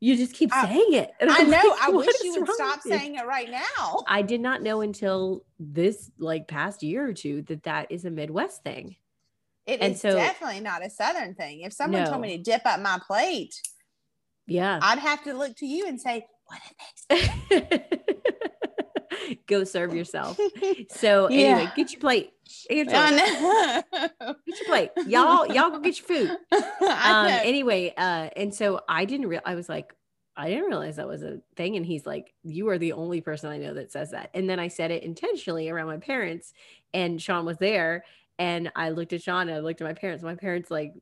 you 0.00 0.16
just 0.16 0.34
keep 0.34 0.50
I- 0.52 0.64
saying 0.66 0.94
it. 0.94 1.12
And 1.20 1.30
I 1.30 1.42
know. 1.42 1.50
like, 1.50 1.80
I 1.82 1.90
wish 1.90 2.08
you 2.24 2.40
would 2.40 2.48
stop 2.50 2.80
saying 2.82 3.14
it 3.14 3.26
right 3.26 3.50
now. 3.50 4.02
I 4.08 4.22
did 4.22 4.40
not 4.40 4.62
know 4.62 4.80
until 4.80 5.44
this 5.60 6.10
like 6.18 6.48
past 6.48 6.82
year 6.82 7.06
or 7.08 7.12
two 7.12 7.42
that 7.42 7.62
that 7.64 7.90
is 7.92 8.04
a 8.04 8.10
Midwest 8.10 8.64
thing. 8.64 8.96
It 9.66 9.80
and 9.80 9.92
is 9.94 10.00
so- 10.00 10.12
definitely 10.14 10.60
not 10.60 10.84
a 10.84 10.90
Southern 10.90 11.34
thing. 11.34 11.60
If 11.60 11.72
someone 11.72 12.02
No. 12.04 12.10
told 12.10 12.22
me 12.22 12.36
to 12.36 12.42
dip 12.42 12.62
up 12.66 12.80
my 12.80 12.98
plate, 13.06 13.60
Yeah. 14.46 14.80
I'd 14.82 14.98
have 14.98 15.22
to 15.24 15.34
look 15.34 15.56
to 15.58 15.66
you 15.66 15.86
and 15.86 16.00
say, 16.00 16.26
"What 16.48 16.60
did 17.10 17.82
Go 19.46 19.64
serve 19.64 19.94
yourself. 19.94 20.38
So 20.90 21.28
Yeah. 21.30 21.36
anyway, 21.58 21.72
get 21.74 21.92
your 21.92 22.00
plate. 22.00 22.32
Angela, 22.70 22.98
I 22.98 23.10
know. 23.10 23.82
get 24.46 24.58
your 24.58 24.66
plate. 24.66 24.90
Y'all, 25.06 25.46
y'all 25.46 25.70
go 25.70 25.80
get 25.80 25.98
your 25.98 26.06
food. 26.06 26.38
Um 26.80 27.26
anyway 27.26 27.92
uh 27.96 28.28
and 28.36 28.52
so 28.54 28.80
i 28.88 29.04
didn't 29.04 29.28
real 29.28 29.40
i 29.44 29.54
was 29.54 29.68
like 29.68 29.94
i 30.36 30.48
didn't 30.48 30.64
realize 30.64 30.96
that 30.96 31.06
was 31.06 31.22
a 31.22 31.38
thing 31.54 31.76
and 31.76 31.84
he's 31.86 32.06
like 32.06 32.32
you 32.42 32.68
are 32.70 32.78
the 32.78 32.92
only 32.92 33.20
person 33.20 33.50
i 33.50 33.58
know 33.58 33.74
that 33.74 33.92
says 33.92 34.10
that 34.12 34.30
and 34.34 34.48
then 34.48 34.58
i 34.58 34.68
said 34.68 34.90
it 34.90 35.02
intentionally 35.04 35.68
around 35.68 35.86
my 35.86 35.98
parents 35.98 36.52
and 36.94 37.20
sean 37.22 37.44
was 37.44 37.58
there 37.58 38.04
and 38.38 38.72
i 38.74 38.88
looked 38.90 39.12
at 39.12 39.22
sean 39.22 39.48
and 39.48 39.56
i 39.56 39.60
looked 39.60 39.80
at 39.80 39.86
my 39.86 39.92
parents 39.92 40.24
my 40.24 40.34
parents 40.34 40.70
like 40.70 40.92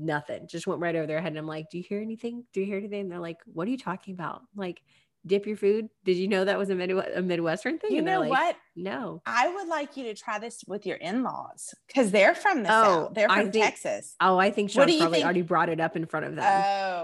nothing 0.00 0.46
just 0.48 0.66
went 0.66 0.80
right 0.80 0.96
over 0.96 1.06
their 1.06 1.20
head 1.20 1.32
and 1.32 1.38
i'm 1.38 1.46
like 1.46 1.68
do 1.70 1.78
you 1.78 1.84
hear 1.86 2.00
anything 2.00 2.44
do 2.52 2.60
you 2.60 2.66
hear 2.66 2.78
anything 2.78 3.00
and 3.02 3.10
they're 3.12 3.18
like 3.18 3.38
what 3.52 3.66
are 3.68 3.70
you 3.70 3.78
talking 3.78 4.14
about 4.14 4.36
I'm 4.54 4.60
like 4.60 4.82
dip 5.26 5.46
your 5.46 5.56
food 5.56 5.88
did 6.04 6.16
you 6.16 6.28
know 6.28 6.46
that 6.46 6.56
was 6.58 6.70
a, 6.70 6.74
Midwest, 6.74 7.10
a 7.14 7.20
midwestern 7.20 7.78
thing 7.78 7.92
you 7.92 8.00
know 8.00 8.20
like, 8.20 8.30
what? 8.30 8.56
no 8.74 9.20
I 9.26 9.48
would 9.48 9.68
like 9.68 9.96
you 9.98 10.04
to 10.04 10.14
try 10.14 10.38
this 10.38 10.64
with 10.66 10.86
your 10.86 10.96
in-laws 10.96 11.74
because 11.86 12.10
they're 12.10 12.34
from 12.34 12.62
the 12.62 12.70
Oh, 12.70 12.82
South. 13.06 13.14
They're 13.14 13.30
I 13.30 13.42
from 13.42 13.52
think- 13.52 13.64
Texas. 13.66 14.16
oh 14.20 14.38
i 14.38 14.50
think 14.50 14.70
sean 14.70 14.84
probably 14.84 14.98
think- 15.10 15.24
already 15.24 15.42
brought 15.42 15.68
it 15.68 15.78
up 15.80 15.94
in 15.94 16.06
front 16.06 16.24
of 16.26 16.36
them 16.36 16.44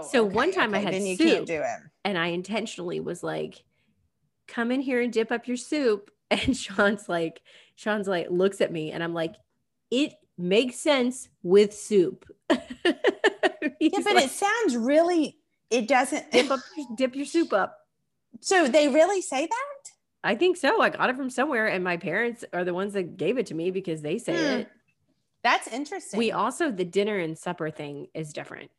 Oh, 0.01 0.07
So 0.11 0.25
okay, 0.25 0.33
one 0.33 0.51
time 0.51 0.73
I 0.73 0.79
had 0.79 0.93
then 0.93 1.05
you 1.05 1.15
soup. 1.15 1.27
can't 1.27 1.45
do 1.45 1.61
it. 1.61 1.79
and 2.05 2.17
I 2.17 2.27
intentionally 2.27 2.99
was 2.99 3.21
like, 3.21 3.63
come 4.47 4.71
in 4.71 4.81
here 4.81 5.01
and 5.01 5.11
dip 5.13 5.31
up 5.31 5.47
your 5.47 5.57
soup. 5.57 6.09
And 6.31 6.57
Sean's 6.57 7.07
like, 7.07 7.41
Sean's 7.75 8.05
like, 8.07 8.27
looks 8.29 8.59
at 8.59 8.69
me 8.71 8.91
and 8.91 9.01
I'm 9.01 9.13
like, 9.13 9.35
it 9.91 10.13
makes 10.37 10.75
sense 10.77 11.29
with 11.43 11.73
soup. 11.73 12.25
Yeah, 13.79 13.99
but 14.03 14.15
like, 14.15 14.25
it 14.25 14.31
sounds 14.31 14.75
really. 14.75 15.37
It 15.69 15.87
doesn't. 15.87 16.31
dip 16.31 16.49
up, 16.49 16.61
dip 16.95 17.15
your 17.15 17.25
soup 17.25 17.53
up. 17.53 17.77
So 18.39 18.67
they 18.67 18.87
really 18.87 19.21
say 19.21 19.45
that? 19.45 19.91
I 20.23 20.35
think 20.35 20.57
so. 20.57 20.81
I 20.81 20.89
got 20.89 21.09
it 21.09 21.15
from 21.15 21.29
somewhere, 21.29 21.67
and 21.67 21.83
my 21.83 21.97
parents 21.97 22.43
are 22.53 22.63
the 22.63 22.73
ones 22.73 22.93
that 22.93 23.17
gave 23.17 23.37
it 23.37 23.47
to 23.47 23.53
me 23.55 23.71
because 23.71 24.01
they 24.01 24.17
say 24.17 24.37
Hmm. 24.37 24.59
it. 24.61 24.71
That's 25.43 25.67
interesting. 25.67 26.17
We 26.17 26.31
also 26.31 26.71
the 26.71 26.85
dinner 26.85 27.17
and 27.17 27.37
supper 27.37 27.69
thing 27.69 28.07
is 28.13 28.33
different. 28.33 28.71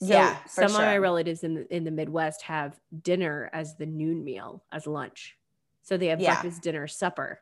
So 0.00 0.08
Yeah, 0.12 0.36
some 0.46 0.66
of 0.66 0.72
my 0.72 0.96
relatives 0.98 1.42
in 1.44 1.54
the 1.54 1.74
in 1.74 1.84
the 1.84 1.90
Midwest 1.90 2.42
have 2.42 2.78
dinner 3.02 3.50
as 3.52 3.76
the 3.76 3.86
noon 3.86 4.24
meal, 4.24 4.64
as 4.72 4.86
lunch. 4.86 5.36
So 5.82 5.96
they 5.96 6.06
have 6.08 6.20
Yeah. 6.20 6.34
breakfast, 6.40 6.62
dinner, 6.62 6.86
supper. 6.86 7.40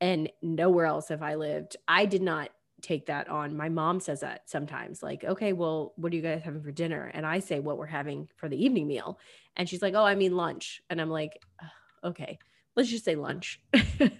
And 0.00 0.30
nowhere 0.42 0.86
else 0.86 1.08
have 1.08 1.22
I 1.22 1.34
lived. 1.36 1.76
I 1.86 2.06
did 2.06 2.22
not 2.22 2.50
take 2.82 3.06
that 3.06 3.28
on. 3.28 3.56
My 3.56 3.68
mom 3.68 4.00
says 4.00 4.20
that 4.20 4.50
sometimes, 4.50 5.02
like, 5.02 5.24
okay, 5.24 5.52
well, 5.52 5.92
what 5.96 6.12
are 6.12 6.16
you 6.16 6.22
guys 6.22 6.42
having 6.42 6.62
for 6.62 6.72
dinner? 6.72 7.10
And 7.14 7.24
I 7.24 7.38
say 7.38 7.60
what 7.60 7.78
we're 7.78 7.86
having 7.86 8.28
for 8.36 8.48
the 8.48 8.62
evening 8.62 8.86
meal. 8.88 9.18
And 9.56 9.68
she's 9.68 9.82
like, 9.82 9.94
oh, 9.94 10.04
I 10.04 10.14
mean 10.14 10.36
lunch. 10.36 10.82
And 10.90 11.00
I'm 11.00 11.10
like, 11.10 11.40
"Ugh, 11.62 11.68
okay, 12.10 12.38
let's 12.76 12.88
just 12.90 13.04
say 13.04 13.14
lunch. 13.14 13.60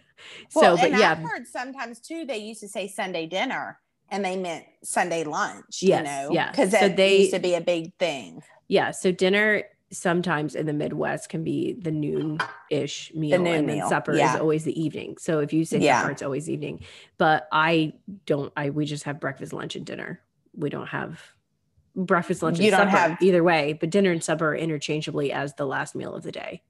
Well, 0.55 0.77
so, 0.77 0.83
but 0.83 0.93
yeah, 0.97 1.11
I've 1.13 1.19
heard 1.19 1.49
sometimes 1.49 1.99
too. 1.99 2.25
They 2.25 2.39
used 2.39 2.61
to 2.61 2.69
say 2.69 2.87
Sunday 2.87 3.27
dinner, 3.27 3.81
and 4.09 4.25
they 4.25 4.37
meant 4.37 4.65
Sunday 4.85 5.25
lunch. 5.25 5.81
Yes, 5.83 5.99
you 5.99 6.05
know, 6.05 6.29
yeah. 6.33 6.51
because 6.53 6.71
So 6.71 6.79
that 6.79 6.97
they- 6.97 7.23
used 7.23 7.35
to 7.35 7.41
be 7.41 7.55
a 7.55 7.61
big 7.61 7.93
thing. 7.99 8.41
Yeah. 8.69 8.93
So 8.93 9.11
dinner 9.11 9.65
sometimes 9.93 10.55
in 10.55 10.67
the 10.67 10.73
Midwest 10.73 11.29
can 11.29 11.45
be 11.45 11.75
the 11.75 11.91
noon 11.91 12.39
ish 12.71 13.13
meal. 13.15 13.39
noon 13.39 13.47
and 13.55 13.69
then 13.69 13.77
meal, 13.77 13.89
supper 13.89 14.15
yeah. 14.15 14.35
is 14.35 14.41
always 14.41 14.65
the 14.65 14.81
evening. 14.83 15.17
So 15.19 15.41
if 15.41 15.53
you 15.53 15.65
say 15.65 15.79
Yeah. 15.79 16.01
supper, 16.01 16.13
it's 16.13 16.23
always 16.23 16.49
evening. 16.49 16.83
But 17.19 17.47
I 17.53 17.93
don't, 18.27 18.53
I, 18.57 18.71
we 18.71 18.87
just 18.87 19.05
have 19.05 19.21
breakfast, 19.21 19.53
lunch, 19.53 19.77
and 19.77 19.85
dinner. 19.87 20.21
We 20.55 20.71
don't 20.71 20.89
have 20.89 21.21
breakfast, 21.95 22.43
lunch, 22.43 22.59
You 22.59 22.69
and 22.69 22.77
don't 22.77 22.87
supper 22.89 22.97
have- 22.97 23.23
either 23.23 23.45
way, 23.45 23.75
but 23.75 23.91
dinner 23.91 24.11
and 24.11 24.25
supper 24.25 24.49
are 24.53 24.57
interchangeably 24.57 25.31
as 25.31 25.55
the 25.55 25.67
last 25.67 25.95
meal 25.95 26.15
of 26.15 26.23
the 26.23 26.33
day. 26.33 26.63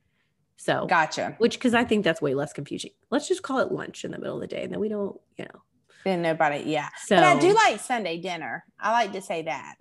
So, 0.56 0.86
Gotcha. 0.86 1.34
which, 1.38 1.58
cause 1.58 1.74
I 1.74 1.84
think 1.84 2.04
that's 2.04 2.20
way 2.22 2.34
less 2.34 2.52
confusing. 2.52 2.90
Let's 3.10 3.26
just 3.28 3.42
call 3.42 3.58
it 3.60 3.72
lunch 3.72 4.04
in 4.04 4.10
the 4.12 4.18
middle 4.18 4.34
of 4.36 4.40
the 4.40 4.46
day. 4.46 4.62
And 4.64 4.72
then 4.72 4.78
we 4.80 4.88
don't, 4.88 5.18
you 5.36 5.44
know, 5.44 5.62
Then 6.04 6.22
nobody. 6.22 6.64
Yeah, 6.70 6.88
so 7.04 7.16
but 7.16 7.24
I 7.24 7.38
do 7.38 7.52
like 7.52 7.80
Sunday 7.80 8.18
dinner. 8.18 8.64
I 8.78 8.92
like 8.92 9.12
to 9.12 9.20
say 9.22 9.42
that. 9.42 9.74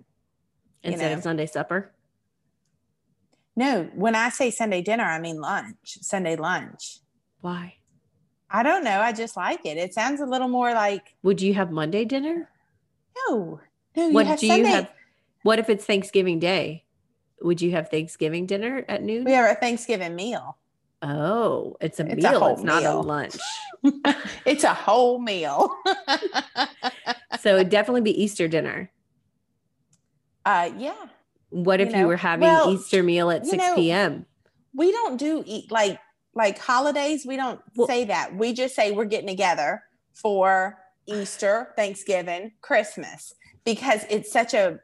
you 0.82 0.90
instead 0.92 1.10
know. 1.12 1.18
of 1.18 1.22
Sunday 1.22 1.46
supper. 1.46 1.92
No, 3.54 3.90
when 3.94 4.14
I 4.14 4.30
say 4.30 4.50
Sunday 4.50 4.80
dinner, 4.82 5.04
I 5.04 5.18
mean 5.18 5.40
lunch. 5.40 5.76
Sunday 6.00 6.36
lunch. 6.36 6.98
Why? 7.40 7.74
I 8.50 8.62
don't 8.62 8.84
know. 8.84 9.00
I 9.00 9.12
just 9.12 9.36
like 9.36 9.64
it. 9.66 9.76
It 9.76 9.92
sounds 9.94 10.20
a 10.20 10.26
little 10.26 10.48
more 10.48 10.72
like 10.74 11.14
Would 11.22 11.40
you 11.42 11.54
have 11.54 11.70
Monday 11.70 12.04
dinner? 12.04 12.48
no, 13.28 13.60
no. 13.96 14.06
You 14.08 14.14
what 14.14 14.26
have 14.26 14.38
do 14.40 14.46
Sunday. 14.46 14.68
you 14.68 14.74
have 14.74 14.90
what 15.42 15.58
if 15.58 15.68
it's 15.68 15.84
thanksgiving 15.84 16.38
day 16.38 16.84
would 17.42 17.60
you 17.60 17.72
have 17.72 17.88
thanksgiving 17.90 18.46
dinner 18.46 18.84
at 18.88 19.02
noon 19.02 19.24
We 19.24 19.32
have 19.32 19.50
a 19.50 19.58
Thanksgiving 19.60 20.14
meal. 20.16 20.56
oh 21.02 21.76
it's 21.80 21.98
a 22.00 22.06
It's 22.06 22.24
a 22.24 22.30
meal 22.30 22.38
whole 22.40 22.52
it's 22.54 22.62
not 22.62 22.84
a 22.84 22.94
lunch 22.94 23.36
it's 24.46 24.64
a 24.64 24.72
whole 24.72 25.18
meal. 25.18 25.74
so 27.40 27.56
it'd 27.56 27.68
definitely 27.70 28.00
be 28.02 28.22
easter 28.22 28.48
dinner 28.48 28.90
uh, 30.44 30.70
yeah, 30.76 30.94
what 31.52 31.80
if 31.80 31.90
you 31.90 31.98
know, 31.98 32.08
were 32.08 32.16
having 32.16 32.48
well, 32.48 32.72
easter 32.72 33.02
meal 33.02 33.30
at 33.30 33.46
6 33.46 33.56
know, 33.56 33.74
p.m 33.74 34.26
we 34.74 34.90
don't 34.90 35.16
do 35.16 35.42
eat 35.46 35.70
like 35.70 35.98
like 36.34 36.58
holidays. 36.58 37.26
We 37.26 37.36
don't 37.36 37.60
Well- 37.76 37.86
say 37.86 38.04
that. 38.04 38.34
We 38.34 38.52
just 38.52 38.74
say 38.74 38.90
we're 38.90 39.04
getting 39.04 39.28
together 39.28 39.82
for 40.14 40.78
Easter, 41.06 41.72
Thanksgiving, 41.76 42.52
Christmas 42.60 43.34
because 43.64 44.04
it's 44.08 44.32
such 44.32 44.54
a 44.54 44.80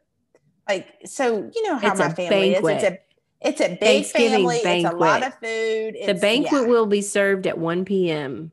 like. 0.69 0.87
So 1.07 1.51
you 1.55 1.63
know 1.67 1.77
how 1.77 1.91
It's 1.91 1.99
my 1.99 2.13
family 2.13 2.55
is. 2.55 2.65
It's 2.65 2.85
a. 2.85 2.99
It's 3.41 3.61
a 3.61 3.69
big 3.69 3.79
Thanksgiving 3.79 4.49
family. 4.49 4.57
It's 4.57 4.93
a 4.93 4.97
lot 4.97 5.23
of 5.23 5.33
food. 5.35 5.97
the 6.07 6.19
banquet 6.21 6.63
yeah. 6.63 6.67
will 6.67 6.87
be 6.87 7.01
served 7.01 7.47
at 7.47 7.57
1 7.57 7.85
p.m. 7.85 8.51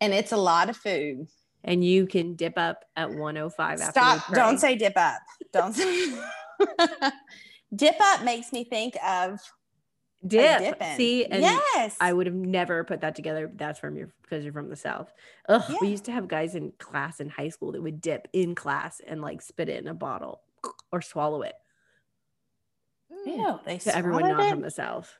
and 0.00 0.14
it's 0.14 0.32
a 0.32 0.38
lot 0.38 0.70
of 0.70 0.78
food. 0.78 1.28
and 1.62 1.84
you 1.84 2.06
can 2.06 2.34
dip 2.34 2.56
up 2.56 2.86
at 2.96 3.10
105 3.10 3.80
after 3.82 3.90
Stop! 3.90 4.32
Don't 4.32 4.58
say 4.58 4.76
dip 4.76 4.96
up. 4.96 5.20
Don't 5.52 5.74
say. 5.74 6.14
dip 7.74 7.96
up 8.00 8.22
makes 8.24 8.52
me 8.52 8.64
think 8.64 8.96
of 9.04 9.40
dip. 10.26 10.82
See, 10.96 11.24
and 11.26 11.42
yes, 11.42 11.96
I 12.00 12.12
would 12.12 12.26
have 12.26 12.34
never 12.34 12.84
put 12.84 13.00
that 13.02 13.14
together. 13.14 13.50
That's 13.54 13.78
from 13.78 13.96
your 13.96 14.12
because 14.22 14.44
you're 14.44 14.52
from 14.52 14.68
the 14.70 14.76
south. 14.76 15.12
Ugh, 15.48 15.62
Yeah. 15.68 15.76
we 15.80 15.88
used 15.88 16.04
to 16.06 16.12
have 16.12 16.28
guys 16.28 16.54
in 16.54 16.72
class 16.78 17.20
in 17.20 17.28
high 17.28 17.48
school 17.50 17.72
that 17.72 17.82
would 17.82 18.00
dip 18.00 18.28
in 18.32 18.54
class 18.54 19.00
and 19.06 19.20
like 19.20 19.42
spit 19.42 19.68
it 19.68 19.82
in 19.82 19.88
a 19.88 19.94
bottle 19.94 20.40
or 20.92 21.02
swallow 21.02 21.42
it. 21.42 21.54
Mm, 23.12 23.36
Ew, 23.36 23.60
they 23.64 23.78
To 23.78 23.94
everyone 23.96 24.22
not 24.22 24.40
it? 24.46 24.50
from 24.50 24.60
the 24.62 24.70
south. 24.70 25.18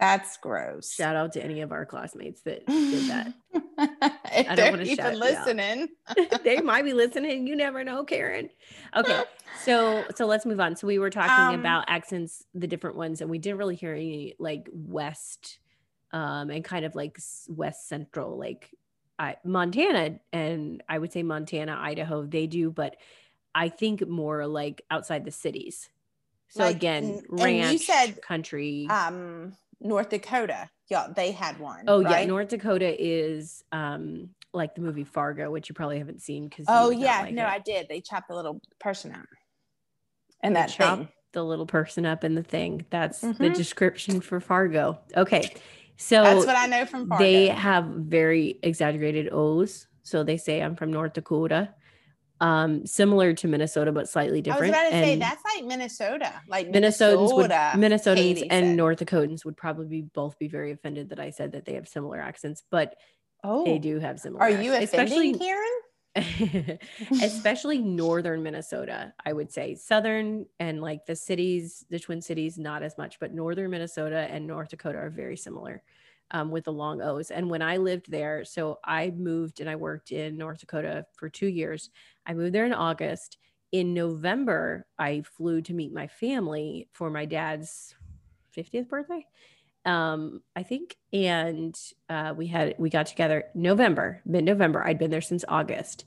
That's 0.00 0.38
gross. 0.38 0.94
Shout 0.94 1.14
out 1.14 1.32
to 1.34 1.44
any 1.44 1.60
of 1.60 1.72
our 1.72 1.84
classmates 1.84 2.40
that 2.42 2.66
did 2.66 3.10
that. 3.10 3.34
I 3.78 4.42
don't 4.44 4.56
they're 4.56 4.70
wanna 4.70 4.84
even 4.84 5.18
listening. 5.20 5.88
they 6.44 6.60
might 6.62 6.84
be 6.84 6.92
listening. 6.94 7.46
You 7.46 7.54
never 7.54 7.84
know, 7.84 8.02
Karen. 8.04 8.48
Okay, 8.96 9.22
so 9.62 10.04
so 10.16 10.26
let's 10.26 10.46
move 10.46 10.58
on. 10.58 10.74
So 10.76 10.86
we 10.86 10.98
were 10.98 11.10
talking 11.10 11.54
Um, 11.54 11.60
about 11.60 11.84
accents, 11.88 12.44
the 12.54 12.66
different 12.66 12.96
ones, 12.96 13.20
and 13.20 13.30
we 13.30 13.38
didn't 13.38 13.58
really 13.58 13.76
hear 13.76 13.92
any 13.94 14.34
like 14.38 14.68
West, 14.72 15.58
um, 16.12 16.48
and 16.50 16.64
kind 16.64 16.86
of 16.86 16.94
like 16.94 17.18
West 17.48 17.86
Central, 17.88 18.38
like 18.38 18.70
I, 19.18 19.36
Montana, 19.44 20.18
and 20.32 20.82
I 20.88 20.98
would 20.98 21.12
say 21.12 21.22
Montana, 21.22 21.76
Idaho, 21.78 22.24
they 22.24 22.46
do, 22.46 22.70
but 22.70 22.96
I 23.54 23.68
think 23.68 24.08
more 24.08 24.46
like 24.46 24.80
outside 24.90 25.26
the 25.26 25.30
cities. 25.30 25.90
So 26.48 26.64
Like, 26.64 26.76
again, 26.76 27.22
ranch, 27.28 27.82
said, 27.82 28.22
country. 28.22 28.88
Um, 28.88 29.52
North 29.80 30.10
Dakota. 30.10 30.68
Yeah, 30.88 31.06
they 31.14 31.30
had 31.32 31.58
one. 31.60 31.84
oh 31.88 32.00
yeah. 32.00 32.24
North 32.24 32.48
Dakota 32.48 32.94
is 32.98 33.62
um 33.72 34.30
like 34.52 34.74
the 34.74 34.80
movie 34.80 35.04
Fargo, 35.04 35.50
which 35.50 35.68
you 35.68 35.74
probably 35.74 35.98
haven't 35.98 36.20
seen 36.22 36.48
because 36.48 36.66
Oh 36.68 36.90
yeah, 36.90 37.28
no, 37.30 37.46
I 37.46 37.58
did. 37.60 37.86
They 37.88 38.00
chopped 38.00 38.28
the 38.28 38.34
little 38.34 38.60
person 38.80 39.12
out. 39.12 39.26
And 40.42 40.56
They 40.56 40.60
that 40.60 40.70
chop 40.70 40.98
thing. 40.98 41.08
the 41.32 41.44
little 41.44 41.66
person 41.66 42.04
up 42.06 42.24
in 42.24 42.34
the 42.34 42.42
thing. 42.42 42.84
That's 42.90 43.20
the 43.20 43.28
Mhm. 43.34 43.54
description 43.54 44.20
for 44.20 44.40
Fargo. 44.40 44.98
Okay. 45.16 45.54
So 45.96 46.22
That's 46.24 46.46
what 46.46 46.56
I 46.56 46.66
know 46.66 46.84
from 46.86 47.06
Fargo. 47.06 47.22
they 47.24 47.46
have 47.48 47.84
very 47.84 48.58
exaggerated 48.62 49.28
O's. 49.32 49.86
So 50.02 50.24
they 50.24 50.38
say 50.38 50.60
I'm 50.62 50.74
from 50.76 50.90
North 50.90 51.12
Dakota. 51.12 51.74
Um, 52.40 52.86
similar 52.86 53.34
to 53.34 53.48
Minnesota, 53.48 53.92
but 53.92 54.08
slightly 54.08 54.40
different. 54.40 54.74
I 54.74 54.84
was 54.84 54.90
about 54.92 54.98
to 54.98 55.04
say 55.04 55.16
that's 55.16 55.42
like 55.54 55.64
Minnesota. 55.64 56.32
Like 56.48 56.68
Minnesotans 56.70 57.36
would 57.36 57.50
Minnesotans 57.50 58.46
and. 58.50 58.76
North 58.76 58.98
Dakotans 58.98 59.44
would 59.44 59.58
probably 59.58 59.86
be 59.86 60.02
both 60.02 60.38
be 60.38 60.48
very 60.48 60.72
offended 60.72 61.10
that 61.10 61.20
I 61.20 61.30
said 61.30 61.52
that 61.52 61.66
they 61.66 61.74
have 61.74 61.86
similar 61.86 62.18
accents, 62.18 62.62
but 62.70 62.96
Oh, 63.42 63.64
they 63.64 63.78
do 63.78 63.98
have 63.98 64.20
similar 64.20 64.42
Are 64.42 64.50
you 64.50 64.72
accents, 64.72 64.94
offending 64.94 65.34
especially 65.34 65.46
Karen? 65.46 66.78
especially 67.22 67.78
northern 67.78 68.42
Minnesota, 68.42 69.12
I 69.24 69.32
would 69.32 69.52
say. 69.52 69.74
Southern 69.74 70.46
and 70.58 70.80
like 70.80 71.06
the 71.06 71.16
cities, 71.16 71.84
the 71.88 71.98
Twin 72.00 72.20
Cities, 72.20 72.58
not 72.58 72.82
as 72.82 72.98
much, 72.98 73.20
but 73.20 73.32
northern 73.32 73.70
Minnesota 73.70 74.26
and 74.30 74.46
North 74.46 74.70
Dakota 74.70 74.98
are 74.98 75.10
very 75.10 75.36
similar 75.36 75.82
um, 76.30 76.50
with 76.50 76.64
the 76.64 76.72
long 76.72 77.02
O's. 77.02 77.30
And 77.30 77.50
when 77.50 77.62
I 77.62 77.76
lived 77.76 78.10
there, 78.10 78.44
so 78.44 78.78
I 78.84 79.10
moved 79.10 79.60
and 79.60 79.68
I 79.68 79.76
worked 79.76 80.12
in 80.12 80.36
North 80.36 80.60
Dakota 80.60 81.06
for 81.16 81.28
two 81.28 81.48
years. 81.48 81.90
I 82.26 82.34
moved 82.34 82.54
there 82.54 82.66
in 82.66 82.72
August. 82.72 83.38
In 83.72 83.94
November, 83.94 84.86
I 84.98 85.22
flew 85.22 85.62
to 85.62 85.74
meet 85.74 85.92
my 85.92 86.08
family 86.08 86.88
for 86.92 87.10
my 87.10 87.24
dad's 87.24 87.94
50th 88.56 88.88
birthday 88.88 89.24
um 89.86 90.42
i 90.54 90.62
think 90.62 90.96
and 91.12 91.74
uh 92.10 92.34
we 92.36 92.46
had 92.46 92.74
we 92.78 92.90
got 92.90 93.06
together 93.06 93.44
november 93.54 94.20
mid-november 94.26 94.86
i'd 94.86 94.98
been 94.98 95.10
there 95.10 95.22
since 95.22 95.42
august 95.48 96.04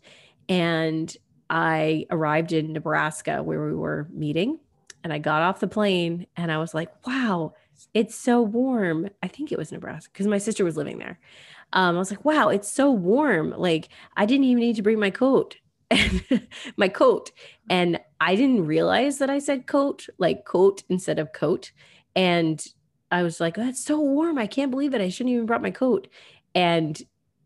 and 0.47 1.17
i 1.49 2.05
arrived 2.11 2.51
in 2.51 2.71
nebraska 2.71 3.41
where 3.41 3.65
we 3.65 3.73
were 3.73 4.07
meeting 4.11 4.59
and 5.03 5.11
i 5.11 5.17
got 5.17 5.41
off 5.41 5.59
the 5.59 5.67
plane 5.67 6.27
and 6.37 6.51
i 6.51 6.57
was 6.59 6.75
like 6.75 6.91
wow 7.07 7.53
it's 7.93 8.15
so 8.15 8.41
warm 8.41 9.09
i 9.21 9.27
think 9.27 9.51
it 9.51 9.57
was 9.57 9.71
nebraska 9.71 10.09
because 10.11 10.27
my 10.27 10.37
sister 10.37 10.63
was 10.63 10.77
living 10.77 10.97
there 10.97 11.19
um 11.73 11.95
i 11.95 11.99
was 11.99 12.11
like 12.11 12.25
wow 12.25 12.49
it's 12.49 12.71
so 12.71 12.91
warm 12.91 13.53
like 13.57 13.89
i 14.17 14.25
didn't 14.25 14.45
even 14.45 14.61
need 14.61 14.75
to 14.75 14.81
bring 14.81 14.99
my 14.99 15.09
coat 15.09 15.57
my 16.77 16.87
coat 16.87 17.31
and 17.69 17.99
i 18.19 18.35
didn't 18.35 18.65
realize 18.65 19.19
that 19.19 19.29
i 19.29 19.39
said 19.39 19.67
coat 19.67 20.07
like 20.17 20.45
coat 20.45 20.83
instead 20.89 21.19
of 21.19 21.33
coat 21.33 21.71
and 22.15 22.67
I 23.13 23.21
was 23.21 23.39
like, 23.39 23.55
"That's 23.55 23.83
so 23.83 23.99
warm. 23.99 24.39
I 24.39 24.47
can't 24.47 24.71
believe 24.71 24.95
it. 24.95 25.01
I 25.01 25.09
shouldn't 25.09 25.33
even 25.33 25.45
brought 25.45 25.61
my 25.61 25.71
coat." 25.71 26.07
And 26.55 26.99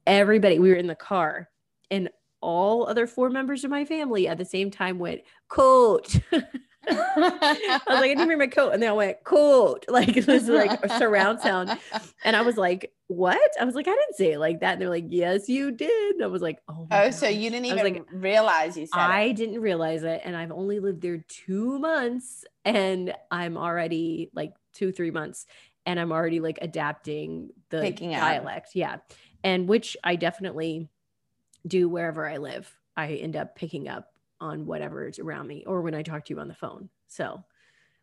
everybody, 0.05 0.59
we 0.59 0.69
were 0.69 0.75
in 0.75 0.87
the 0.87 0.95
car, 0.95 1.49
and 1.91 2.09
all 2.41 2.87
other 2.87 3.05
four 3.05 3.29
members 3.29 3.65
of 3.65 3.71
my 3.71 3.83
family 3.83 4.27
at 4.29 4.37
the 4.37 4.45
same 4.45 4.71
time 4.71 4.97
went, 4.97 5.21
"Coat." 5.49 6.19
I 6.89 7.81
was 7.87 7.99
like, 7.99 8.03
"I 8.03 8.07
didn't 8.07 8.27
bring 8.27 8.37
my 8.39 8.47
coat," 8.47 8.73
and 8.73 8.81
they 8.81 8.87
all 8.87 8.97
went, 8.97 9.23
"Coat." 9.23 9.85
Like 9.97 10.15
it 10.15 10.27
was 10.27 10.47
like 10.47 10.83
a 10.83 10.89
surround 10.97 11.39
sound, 11.41 11.77
and 12.23 12.35
I 12.35 12.41
was 12.41 12.57
like, 12.57 12.91
"What?" 13.07 13.51
I 13.59 13.65
was 13.65 13.75
like, 13.75 13.87
"I 13.87 13.91
didn't 13.91 14.15
say 14.15 14.33
it 14.33 14.39
like 14.39 14.59
that." 14.61 14.73
And 14.73 14.81
they're 14.81 14.89
like, 14.89 15.05
"Yes, 15.09 15.49
you 15.49 15.71
did." 15.71 16.15
And 16.15 16.23
I 16.23 16.27
was 16.27 16.41
like, 16.41 16.59
"Oh." 16.69 16.87
Oh, 16.91 17.09
so 17.11 17.27
you 17.27 17.49
didn't 17.49 17.65
even 17.65 17.83
like, 17.83 18.03
realize 18.11 18.77
you 18.77 18.85
said 18.85 18.99
I 18.99 19.21
it. 19.23 19.35
didn't 19.35 19.61
realize 19.61 20.03
it, 20.03 20.21
and 20.23 20.35
I've 20.35 20.51
only 20.51 20.79
lived 20.79 21.01
there 21.01 21.23
two 21.27 21.79
months, 21.79 22.45
and 22.65 23.13
I'm 23.31 23.57
already 23.57 24.29
like 24.33 24.53
two, 24.73 24.91
three 24.91 25.11
months, 25.11 25.45
and 25.85 25.99
I'm 25.99 26.11
already 26.11 26.39
like 26.39 26.59
adapting 26.61 27.49
the 27.69 27.81
Picking 27.81 28.13
up. 28.13 28.21
dialect. 28.21 28.69
Yeah, 28.75 28.97
and 29.43 29.67
which 29.67 29.97
I 30.03 30.15
definitely 30.15 30.89
do 31.65 31.89
wherever 31.89 32.27
I 32.27 32.37
live. 32.37 32.73
I 32.95 33.13
end 33.15 33.35
up 33.35 33.55
picking 33.55 33.87
up 33.87 34.11
on 34.39 34.65
whatever 34.65 35.07
is 35.07 35.19
around 35.19 35.47
me, 35.47 35.63
or 35.65 35.81
when 35.81 35.93
I 35.95 36.03
talk 36.03 36.25
to 36.25 36.33
you 36.33 36.39
on 36.39 36.47
the 36.47 36.55
phone. 36.55 36.89
So, 37.07 37.43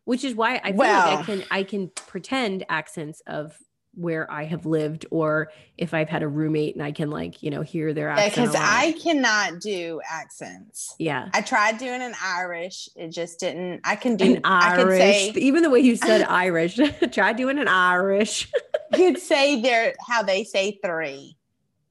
which 0.03 0.23
is 0.23 0.35
why 0.35 0.61
I 0.63 0.71
feel 0.71 0.79
like 0.79 1.19
I 1.19 1.23
can 1.23 1.43
I 1.51 1.63
can 1.63 1.89
pretend 1.89 2.65
accents 2.69 3.21
of 3.27 3.57
where 3.97 4.29
I 4.29 4.43
have 4.43 4.65
lived, 4.65 5.05
or 5.09 5.51
if 5.77 5.93
I've 5.93 6.09
had 6.09 6.21
a 6.21 6.27
roommate 6.27 6.75
and 6.75 6.83
I 6.83 6.91
can 6.91 7.09
like 7.09 7.41
you 7.41 7.49
know 7.49 7.61
hear 7.61 7.93
their 7.93 8.09
accent. 8.09 8.47
because. 8.47 8.55
I 8.55 8.91
cannot 9.01 9.61
do 9.61 10.01
accents. 10.09 10.95
yeah. 10.99 11.29
I 11.33 11.41
tried 11.41 11.77
doing 11.77 12.01
an 12.01 12.13
Irish. 12.23 12.89
It 12.95 13.09
just 13.09 13.39
didn't. 13.39 13.81
I 13.83 13.95
can 13.95 14.17
do 14.17 14.35
an 14.35 14.41
I 14.43 14.75
Irish. 14.75 14.99
say 14.99 15.29
Even 15.39 15.63
the 15.63 15.69
way 15.69 15.79
you 15.79 15.95
said 15.95 16.23
Irish, 16.29 16.79
try 17.11 17.33
doing 17.33 17.57
an 17.57 17.67
Irish. 17.67 18.51
you 18.97 19.13
could 19.13 19.21
say 19.21 19.61
they're 19.61 19.93
how 20.05 20.23
they 20.23 20.43
say 20.43 20.79
three, 20.83 21.37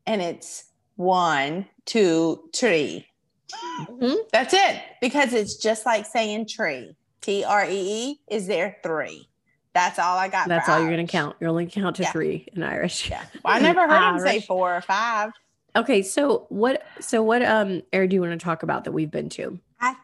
and 0.07 0.21
it's 0.21 0.65
one, 0.97 1.67
two, 1.87 2.51
three. 2.55 3.07
Mhm. 3.53 4.17
That's 4.33 4.55
it 4.55 4.83
because 5.01 5.33
it's 5.33 5.57
just 5.57 5.85
like 5.87 6.07
saying 6.07 6.49
tree. 6.49 6.97
T 7.21 7.45
R 7.45 7.65
E 7.65 7.71
E 7.73 8.21
is 8.29 8.47
there 8.47 8.77
three. 8.83 9.29
That's 9.73 9.99
all 9.99 10.17
I 10.17 10.29
got. 10.29 10.49
That's 10.49 10.69
all 10.69 10.81
you're 10.81 10.91
gonna 10.91 11.07
count. 11.07 11.37
You're 11.41 11.51
only 11.51 11.67
count 11.67 11.97
to 11.97 12.03
Yeah. 12.03 12.13
three 12.13 12.49
in 12.53 12.63
Irish. 12.63 13.11
Yeah. 13.11 13.25
Well, 13.45 13.55
I 13.57 13.59
never 13.61 13.89
heard 13.89 14.15
him 14.15 14.21
say 14.21 14.41
four 14.41 14.77
or 14.77 14.81
five. 14.83 15.31
Okay, 15.77 16.03
so 16.03 16.47
what? 16.49 16.83
So 17.01 17.23
what? 17.23 17.43
Um, 17.45 17.83
area 17.93 18.09
do 18.09 18.15
you 18.15 18.21
want 18.21 18.39
to 18.39 18.45
talk 18.45 18.63
about 18.63 18.85
that 18.85 18.93
we've 18.93 19.11
been 19.11 19.29
to? 19.31 19.59
I 19.81 19.97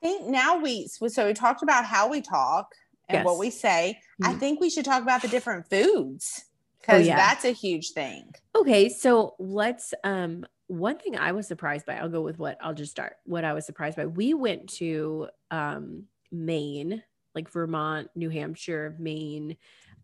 think 0.00 0.26
now 0.26 0.58
we 0.58 0.86
so 0.86 1.26
we 1.26 1.34
talked 1.34 1.62
about 1.62 1.84
how 1.84 2.08
we 2.08 2.20
talk 2.20 2.72
and 3.08 3.24
what 3.24 3.38
we 3.38 3.50
say. 3.50 3.98
I 4.22 4.34
Mhm. 4.34 4.38
think 4.40 4.60
we 4.60 4.70
should 4.70 4.84
talk 4.84 5.02
about 5.02 5.22
the 5.22 5.28
different 5.28 5.68
foods 5.68 6.44
because 6.80 7.02
Oh, 7.02 7.04
yeah. 7.04 7.16
that's 7.16 7.44
a 7.44 7.50
huge 7.50 7.90
thing. 7.92 8.32
Okay, 8.54 8.88
so 8.88 9.34
let's. 9.38 9.92
Um, 10.04 10.46
one 10.66 10.98
thing 10.98 11.16
I 11.16 11.32
was 11.32 11.46
surprised 11.46 11.86
by. 11.86 11.96
I'll 11.96 12.08
go 12.08 12.22
with 12.22 12.38
what. 12.38 12.58
I'll 12.60 12.74
just 12.74 12.90
start. 12.90 13.16
What 13.24 13.44
I 13.44 13.52
was 13.52 13.66
surprised 13.66 13.96
by. 13.96 14.06
We 14.06 14.34
went 14.34 14.68
to 14.74 15.28
um 15.50 16.04
Maine, 16.32 17.02
like 17.34 17.50
Vermont, 17.50 18.10
New 18.14 18.30
Hampshire, 18.30 18.96
Maine, 18.98 19.56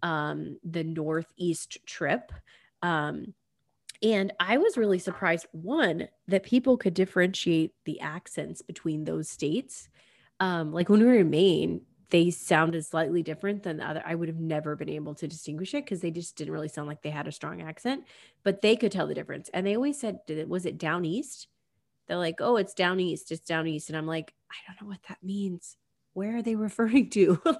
um, 0.02 0.58
the 0.64 0.84
Northeast 0.84 1.78
trip. 1.86 2.32
Um, 2.82 3.34
and 4.02 4.32
I 4.40 4.56
was 4.56 4.78
really 4.78 4.98
surprised, 4.98 5.46
one, 5.52 6.08
that 6.28 6.42
people 6.42 6.78
could 6.78 6.94
differentiate 6.94 7.74
the 7.84 8.00
accents 8.00 8.62
between 8.62 9.04
those 9.04 9.28
states. 9.28 9.88
Um, 10.38 10.72
like 10.72 10.88
when 10.88 11.00
we 11.00 11.06
were 11.06 11.16
in 11.16 11.28
Maine, 11.28 11.82
they 12.11 12.30
sounded 12.30 12.84
slightly 12.84 13.22
different 13.22 13.62
than 13.62 13.78
the 13.78 13.88
other. 13.88 14.02
I 14.04 14.14
would 14.14 14.28
have 14.28 14.38
never 14.38 14.76
been 14.76 14.88
able 14.88 15.14
to 15.16 15.28
distinguish 15.28 15.74
it 15.74 15.84
because 15.84 16.00
they 16.00 16.11
just 16.11 16.36
didn't 16.36 16.52
really 16.52 16.68
sound 16.68 16.88
like 16.88 17.02
they 17.02 17.11
had 17.11 17.28
a 17.28 17.32
strong 17.32 17.62
accent, 17.62 18.04
but 18.42 18.62
they 18.62 18.76
could 18.76 18.92
tell 18.92 19.06
the 19.06 19.14
difference. 19.14 19.48
And 19.54 19.66
they 19.66 19.76
always 19.76 19.98
said, 19.98 20.20
it, 20.28 20.48
was 20.48 20.66
it 20.66 20.78
down 20.78 21.04
east? 21.04 21.48
They're 22.08 22.16
like, 22.16 22.40
oh, 22.40 22.56
it's 22.56 22.74
down 22.74 23.00
east, 23.00 23.30
it's 23.30 23.46
down 23.46 23.66
east. 23.66 23.88
And 23.88 23.96
I'm 23.96 24.06
like, 24.06 24.34
I 24.50 24.56
don't 24.66 24.82
know 24.82 24.88
what 24.88 25.02
that 25.08 25.18
means. 25.22 25.76
Where 26.12 26.36
are 26.36 26.42
they 26.42 26.54
referring 26.56 27.11
to? 27.11 27.40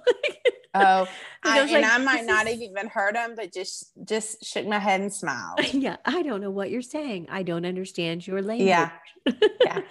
Oh, 0.73 1.07
I, 1.43 1.61
was 1.61 1.71
and 1.71 1.81
like, 1.81 1.91
I 1.91 1.97
might 1.97 2.25
not 2.25 2.47
have 2.47 2.61
even 2.61 2.87
heard 2.87 3.15
them, 3.15 3.33
but 3.35 3.51
just 3.51 3.91
just 4.05 4.45
shook 4.45 4.65
my 4.65 4.79
head 4.79 5.01
and 5.01 5.13
smiled. 5.13 5.73
yeah, 5.73 5.97
I 6.05 6.23
don't 6.23 6.41
know 6.41 6.51
what 6.51 6.71
you're 6.71 6.81
saying. 6.81 7.27
I 7.29 7.43
don't 7.43 7.65
understand 7.65 8.25
your 8.25 8.41
language. 8.41 8.69
Yeah. 8.69 8.91
Yeah. 9.61 9.81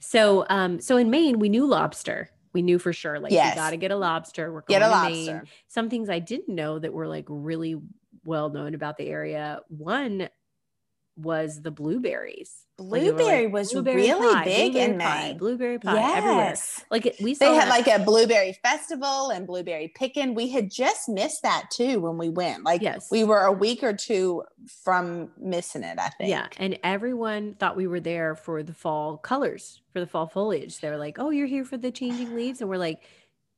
so 0.00 0.46
um 0.48 0.80
so 0.80 0.96
in 0.96 1.10
Maine 1.10 1.38
we 1.38 1.48
knew 1.48 1.66
lobster. 1.66 2.30
We 2.52 2.62
knew 2.62 2.78
for 2.78 2.92
sure, 2.92 3.20
like 3.20 3.32
Yes. 3.32 3.54
we 3.54 3.60
got 3.60 3.70
to 3.70 3.76
get 3.76 3.90
a 3.90 3.96
lobster. 3.96 4.52
We're 4.52 4.62
going 4.62 4.80
Get 4.80 4.82
a 4.82 4.92
to 4.92 5.10
Maine. 5.10 5.42
Some 5.68 5.88
things 5.88 6.08
I 6.10 6.18
didn't 6.18 6.54
know 6.54 6.78
that 6.78 6.92
were 6.92 7.06
like 7.06 7.26
really 7.28 7.76
well 8.24 8.50
known 8.50 8.74
about 8.74 8.96
the 8.96 9.06
area. 9.06 9.60
One 9.68 10.28
was 11.22 11.62
the 11.62 11.70
blueberries. 11.70 12.66
Were, 12.78 12.86
like, 12.86 13.02
Blueberry 13.02 13.46
was 13.46 13.72
blueberry 13.72 13.96
really 14.02 14.34
pie, 14.34 14.44
big 14.44 14.72
blueberry 14.72 14.92
in 14.94 14.98
pie, 14.98 15.22
Maine. 15.28 15.36
Blueberry 15.38 15.78
pie 15.78 16.16
everywhere. 16.16 16.36
Yes. 16.46 16.82
Like 16.90 17.14
we 17.20 17.34
saw 17.34 17.44
They 17.50 17.54
had 17.54 17.68
that- 17.68 17.86
like 17.86 17.86
a 17.88 18.02
blueberry 18.02 18.54
festival 18.62 19.28
and 19.28 19.46
blueberry 19.46 19.88
picking. 19.94 20.34
We 20.34 20.48
had 20.48 20.70
just 20.70 21.06
missed 21.06 21.42
that 21.42 21.64
too 21.70 22.00
when 22.00 22.16
we 22.16 22.30
went. 22.30 22.64
Like 22.64 22.80
Yes. 22.80 23.10
we 23.10 23.22
were 23.22 23.40
a 23.42 23.52
week 23.52 23.82
or 23.82 23.92
two 23.92 24.44
from 24.82 25.30
missing 25.38 25.82
it, 25.82 25.98
I 25.98 26.08
think. 26.08 26.30
Yeah, 26.30 26.46
and 26.56 26.78
everyone 26.82 27.54
thought 27.54 27.76
we 27.76 27.86
were 27.86 28.00
there 28.00 28.34
for 28.34 28.62
the 28.62 28.72
fall 28.72 29.18
colors, 29.18 29.82
for 29.92 30.00
the 30.00 30.06
fall 30.06 30.26
foliage. 30.26 30.80
They 30.80 30.88
were 30.88 30.96
like, 30.96 31.18
"Oh, 31.18 31.28
you're 31.28 31.46
here 31.46 31.66
for 31.66 31.76
the 31.76 31.90
changing 31.90 32.34
leaves," 32.34 32.62
and 32.62 32.70
we're 32.70 32.78
like, 32.78 33.02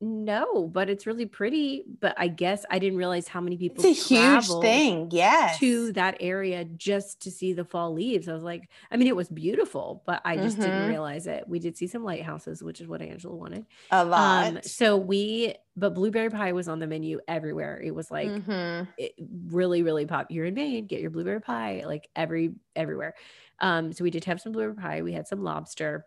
"No, 0.03 0.67
but 0.67 0.89
it's 0.89 1.07
really 1.07 1.25
pretty." 1.25 1.83
But 1.99 2.13
I 2.17 2.27
guess 2.27 2.65
I 2.69 2.77
didn't 2.79 2.97
realize 2.97 3.27
how 3.27 3.41
many 3.41 3.57
people 3.57 3.83
It's 3.85 3.99
a 4.11 4.15
huge 4.15 4.47
thing. 4.61 5.09
yeah. 5.11 5.53
to 5.59 5.91
that 5.93 6.17
area 6.19 6.65
just 6.65 7.21
to 7.21 7.31
see 7.31 7.53
the 7.53 7.63
fall 7.65 7.93
leaves. 7.93 8.27
I 8.27 8.33
was 8.33 8.43
like, 8.43 8.69
I 8.91 8.97
mean, 8.97 9.07
it 9.07 9.15
was 9.15 9.29
beautiful, 9.29 10.03
but 10.05 10.21
I 10.25 10.37
just 10.37 10.57
didn't 10.59 10.83
Mhm. 10.83 10.89
realize 10.89 11.25
it. 11.27 11.47
We 11.47 11.59
did 11.59 11.77
see 11.77 11.87
some 11.87 12.03
lighthouses, 12.03 12.61
which 12.61 12.81
is 12.81 12.87
what 12.87 13.01
Angela 13.01 13.35
wanted. 13.35 13.65
a 13.91 14.03
lot. 14.05 14.47
Um, 14.47 14.59
so 14.63 14.97
we, 14.97 15.55
but 15.77 15.93
blueberry 15.95 16.29
pie 16.29 16.51
was 16.51 16.67
on 16.67 16.79
the 16.79 16.87
menu 16.87 17.19
everywhere. 17.27 17.81
It 17.81 17.95
was 17.95 18.11
like 18.11 18.29
Mhm. 18.29 18.87
it 18.97 19.13
really 19.47 19.81
really 19.83 20.05
pop 20.05 20.27
you're 20.29 20.45
in 20.45 20.53
maine 20.53 20.85
get 20.85 20.99
your 21.01 21.09
blueberry 21.09 21.39
pie 21.41 21.83
like 21.85 22.09
every 22.15 22.53
everywhere 22.75 23.13
um 23.59 23.91
so 23.93 24.03
we 24.03 24.09
did 24.11 24.25
have 24.25 24.39
some 24.41 24.51
blueberry 24.51 24.75
pie 24.75 25.01
we 25.01 25.13
had 25.13 25.27
some 25.27 25.43
lobster 25.43 26.05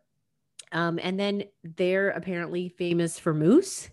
um 0.72 0.98
and 1.02 1.18
then 1.18 1.44
they're 1.62 2.10
apparently 2.10 2.68
famous 2.68 3.18
for 3.18 3.32
moose 3.34 3.88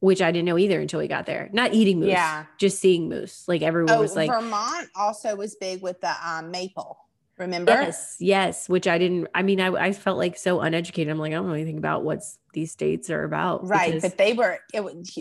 which 0.00 0.22
i 0.22 0.30
didn't 0.30 0.46
know 0.46 0.56
either 0.58 0.80
until 0.80 1.00
we 1.00 1.08
got 1.08 1.26
there 1.26 1.48
not 1.52 1.74
eating 1.74 2.00
moose 2.00 2.08
Yeah. 2.10 2.46
just 2.58 2.78
seeing 2.78 3.08
moose 3.08 3.44
like 3.48 3.62
everyone 3.62 3.94
Oh, 3.94 4.00
was 4.00 4.16
like 4.16 4.30
Vermont 4.30 4.88
also 4.94 5.36
was 5.36 5.56
big 5.56 5.82
with 5.82 6.00
the 6.00 6.12
um, 6.26 6.50
maple. 6.50 6.98
Remember? 7.38 7.72
yes 7.72 8.16
yes 8.20 8.68
which 8.68 8.86
i 8.86 8.98
didn't 8.98 9.28
i 9.34 9.42
mean 9.42 9.60
I, 9.60 9.68
I 9.68 9.92
felt 9.92 10.18
like 10.18 10.36
so 10.36 10.60
uneducated 10.60 11.10
i'm 11.10 11.18
like 11.18 11.32
i 11.32 11.36
don't 11.36 11.48
know 11.48 11.54
anything 11.54 11.78
about 11.78 12.04
what 12.04 12.20
these 12.52 12.70
states 12.70 13.08
are 13.10 13.24
about 13.24 13.66
Right. 13.66 13.94
because- 13.94 14.02
But 14.10 14.18
they 14.18 14.32
were, 14.34 14.58
it 14.74 14.84
was, 14.84 15.16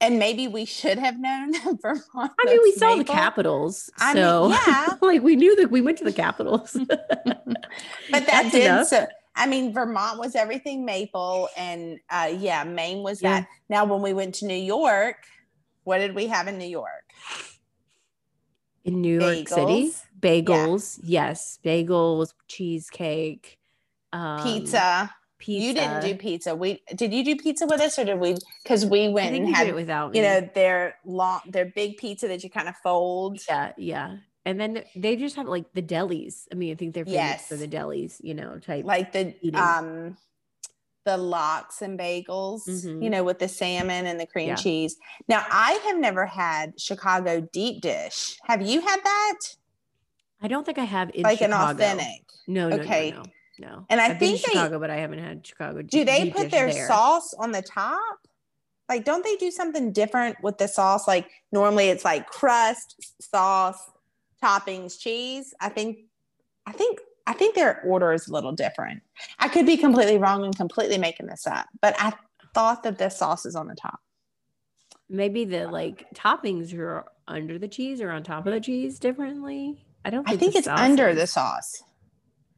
and 0.00 0.18
maybe 0.18 0.46
we 0.48 0.64
should 0.64 0.98
have 0.98 1.18
known 1.18 1.52
Vermont. 1.82 2.04
I 2.38 2.44
mean, 2.44 2.58
we 2.62 2.72
saw 2.72 2.90
the 2.90 2.98
maple. 2.98 3.14
capitals, 3.14 3.90
I 3.98 4.12
mean, 4.14 4.22
so 4.22 4.48
yeah. 4.50 4.88
like 5.02 5.22
we 5.22 5.34
knew 5.36 5.56
that 5.56 5.70
we 5.70 5.80
went 5.80 5.98
to 5.98 6.04
the 6.04 6.12
capitals. 6.12 6.76
but 6.88 7.06
that 7.26 8.26
That's 8.26 8.50
did 8.50 8.64
enough. 8.66 8.86
so 8.88 9.06
i 9.36 9.46
mean 9.46 9.72
vermont 9.72 10.18
was 10.18 10.34
everything 10.34 10.84
maple 10.84 11.48
and 11.56 11.98
uh 12.10 12.30
yeah 12.38 12.64
maine 12.64 13.02
was 13.02 13.20
Yeah. 13.22 13.40
that 13.40 13.48
now 13.68 13.84
when 13.84 14.02
we 14.02 14.12
went 14.12 14.34
to 14.36 14.46
new 14.46 14.54
york 14.54 15.16
what 15.84 15.98
did 15.98 16.14
we 16.14 16.26
have 16.28 16.48
in 16.48 16.58
new 16.58 16.66
york 16.66 17.04
in 18.84 19.00
New 19.00 19.18
York 19.18 19.48
City. 19.48 19.94
Bagels. 20.20 20.44
Bagels, 20.44 21.00
yes, 21.02 21.58
bagels, 21.64 22.34
cheesecake, 22.48 23.58
um, 24.12 24.42
pizza 24.42 25.10
Pizza. 25.38 25.66
you 25.66 25.74
didn't 25.74 26.00
do 26.02 26.14
pizza 26.14 26.54
we 26.54 26.80
did 26.94 27.12
you 27.12 27.24
do 27.24 27.36
pizza 27.36 27.66
with 27.66 27.80
us 27.80 27.98
or 27.98 28.04
did 28.04 28.18
we 28.18 28.36
because 28.62 28.86
we 28.86 29.08
went 29.08 29.34
and 29.34 29.54
had 29.54 29.66
it 29.66 29.74
without 29.74 30.12
me. 30.12 30.18
you 30.18 30.24
know 30.24 30.48
their 30.54 30.94
long 31.04 31.40
their 31.46 31.66
big 31.66 31.96
pizza 31.98 32.28
that 32.28 32.42
you 32.44 32.48
kind 32.48 32.68
of 32.68 32.76
fold 32.76 33.38
yeah, 33.48 33.72
yeah. 33.76 34.16
And 34.46 34.60
then 34.60 34.84
they 34.94 35.16
just 35.16 35.36
have 35.36 35.46
like 35.46 35.72
the 35.72 35.82
delis. 35.82 36.46
I 36.52 36.54
mean, 36.54 36.72
I 36.72 36.74
think 36.74 36.94
they're 36.94 37.04
famous 37.06 37.46
for 37.46 37.56
the 37.56 37.68
delis, 37.68 38.20
you 38.22 38.34
know, 38.34 38.58
type. 38.58 38.84
like 38.84 39.12
the 39.12 39.34
Eating. 39.40 39.56
um 39.60 40.16
the 41.06 41.16
lox 41.18 41.82
and 41.82 41.98
bagels 41.98 42.66
Mhm. 42.66 43.02
you 43.02 43.10
know 43.10 43.22
with 43.24 43.38
the 43.38 43.46
salmon 43.46 44.06
and 44.06 44.18
the 44.18 44.24
cream 44.24 44.48
Yeah. 44.48 44.54
cheese 44.54 44.96
now 45.28 45.44
i 45.50 45.72
have 45.86 45.98
never 45.98 46.24
had 46.24 46.80
chicago 46.80 47.42
deep 47.52 47.82
dish 47.82 48.38
have 48.44 48.62
you 48.62 48.80
had 48.80 49.04
that 49.04 49.38
I 50.40 50.48
don't 50.48 50.64
think 50.64 50.78
I 50.78 50.84
have 50.84 51.10
in 51.14 51.20
like 51.22 51.40
Chicago. 51.40 51.62
an 51.62 51.70
authentic 51.76 52.22
No, 52.46 52.68
no, 52.70 52.76
Okay. 52.76 53.10
no, 53.10 53.22
no, 53.58 53.68
no. 53.68 53.86
And 53.90 54.00
I 54.00 54.06
I've 54.06 54.18
been 54.18 54.32
to 54.32 54.38
think 54.38 54.46
they- 54.46 54.52
Chicago, 54.60 54.78
but 54.78 54.88
I 54.90 54.96
haven't 54.96 55.18
had 55.18 55.46
Chicago. 55.46 55.82
do 55.82 56.04
they 56.06 56.30
put 56.30 56.50
their 56.50 56.72
there. 56.72 56.86
sauce 56.86 57.34
on 57.38 57.52
the 57.52 57.60
top 57.62 58.18
like 58.88 59.04
don't 59.04 59.22
they 59.24 59.36
do 59.36 59.50
something 59.50 59.92
different 59.92 60.36
with 60.42 60.56
the 60.56 60.68
sauce 60.68 61.06
like 61.06 61.28
normally 61.52 61.88
it's 61.90 62.04
like 62.04 62.26
crust 62.28 62.96
sauce 63.20 63.90
toppings 64.44 64.98
cheese 64.98 65.54
i 65.60 65.68
think 65.68 65.98
i 66.66 66.72
think 66.72 66.98
i 67.26 67.32
think 67.32 67.54
their 67.54 67.80
order 67.82 68.12
is 68.12 68.28
a 68.28 68.32
little 68.32 68.52
different 68.52 69.00
i 69.38 69.48
could 69.48 69.66
be 69.66 69.76
completely 69.76 70.18
wrong 70.18 70.44
and 70.44 70.56
completely 70.56 70.98
making 70.98 71.26
this 71.26 71.46
up 71.46 71.66
but 71.80 71.94
i 71.98 72.12
thought 72.54 72.82
that 72.82 72.98
the 72.98 73.08
sauce 73.08 73.46
is 73.46 73.56
on 73.56 73.66
the 73.68 73.74
top 73.74 74.00
Maybe 75.10 75.44
the 75.44 75.66
like 75.68 76.06
toppings 76.14 76.76
are 76.78 77.04
under 77.28 77.58
the 77.58 77.68
cheese 77.68 78.00
or 78.00 78.10
on 78.10 78.22
top 78.22 78.46
of 78.46 78.52
the 78.54 78.60
cheese 78.60 78.98
differently. 78.98 79.84
I 80.04 80.08
don't. 80.10 80.26
i 80.26 80.30
Think 80.30 80.40
think 80.40 80.56
it's 80.56 80.66
under 80.68 81.08
is. 81.08 81.18
the 81.18 81.26
sauce 81.26 81.82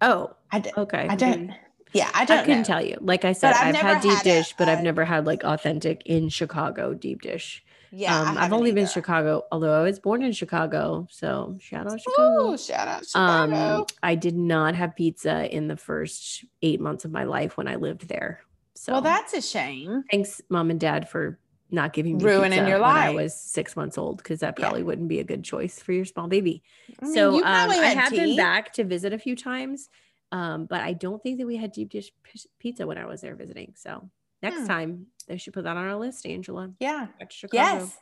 Oh, 0.00 0.30
i, 0.52 0.60
d- 0.60 0.70
okay. 0.76 1.06
I 1.10 1.16
don't 1.16 1.50
yeah 1.92 2.08
i 2.14 2.24
don't 2.24 2.38
I 2.38 2.42
couldn't 2.42 2.58
know. 2.58 2.64
tell 2.64 2.84
you. 2.84 2.98
Like 3.00 3.24
I 3.24 3.32
said, 3.32 3.52
I've 3.54 3.74
I've, 3.74 3.82
had 3.82 4.00
deep 4.02 4.12
had 4.12 4.20
a- 4.20 4.24
dish, 4.24 4.54
but 4.56 4.68
I've 4.68 4.82
never 4.82 5.04
had 5.04 5.26
like 5.26 5.42
authentic 5.42 6.02
in 6.06 6.28
Chicago 6.28 6.94
deep 6.94 7.20
dish. 7.22 7.64
Yeah 7.96 8.20
um, 8.20 8.36
I've 8.38 8.52
only 8.52 8.72
been 8.72 8.84
either. 8.84 8.92
Chicago, 8.92 9.44
although 9.50 9.72
I 9.72 9.82
was 9.82 9.98
born 9.98 10.22
in 10.22 10.32
Chicago. 10.32 11.06
So 11.10 11.56
shout 11.60 11.86
out 11.90 12.00
Chicago. 12.00 12.52
Ooh, 12.52 12.58
shout 12.58 12.88
out 12.88 13.06
Chicago. 13.06 13.54
Um, 13.78 13.84
I 14.02 14.14
did 14.14 14.36
not 14.36 14.74
have 14.74 14.94
pizza 14.94 15.54
in 15.54 15.66
the 15.68 15.76
first 15.76 16.44
eight 16.62 16.80
months 16.80 17.04
of 17.04 17.10
my 17.10 17.24
life 17.24 17.56
when 17.56 17.68
I 17.68 17.76
lived 17.76 18.08
there. 18.08 18.40
So 18.74 18.92
well 18.92 19.00
that's 19.02 19.32
a 19.32 19.40
shame 19.40 20.04
thanks, 20.10 20.42
mom 20.50 20.70
and 20.70 20.78
dad, 20.78 21.08
for 21.08 21.38
not 21.70 21.92
giving 21.92 22.18
me 22.18 22.24
Ruining 22.24 22.50
pizza 22.52 22.68
your 22.68 22.80
when 22.80 22.96
I 22.96 23.10
was 23.10 23.34
six 23.34 23.74
months 23.74 23.98
old 23.98 24.18
because 24.18 24.40
that 24.40 24.54
Yeah. 24.58 24.66
probably 24.66 24.82
wouldn't 24.84 25.08
be 25.08 25.18
a 25.18 25.24
good 25.24 25.42
choice 25.42 25.80
for 25.80 25.92
your 25.92 26.04
small 26.04 26.28
baby. 26.28 26.62
I 27.00 27.04
mean, 27.06 27.14
so 27.14 27.38
um, 27.38 27.44
I 27.44 27.86
have 27.86 28.12
been 28.12 28.36
back 28.36 28.74
to 28.74 28.84
visit 28.84 29.12
a 29.12 29.18
few 29.18 29.34
times, 29.34 29.88
um, 30.30 30.66
but 30.66 30.80
I 30.82 30.92
don't 30.92 31.20
think 31.22 31.38
that 31.38 31.46
we 31.46 31.56
had 31.56 31.72
deep 31.72 31.90
dish 31.90 32.12
p- 32.22 32.40
pizza 32.60 32.86
when 32.86 32.98
I 32.98 33.06
was 33.06 33.20
there 33.22 33.34
visiting. 33.34 33.72
So 33.76 34.08
next 34.42 34.60
Hmm. 34.60 34.66
time 34.66 35.06
they 35.28 35.36
should 35.38 35.54
put 35.54 35.64
that 35.64 35.76
on 35.76 35.84
our 35.86 35.96
list, 35.96 36.26
Angela. 36.26 36.70
yeah. 36.80 37.08
Yes. 37.52 37.96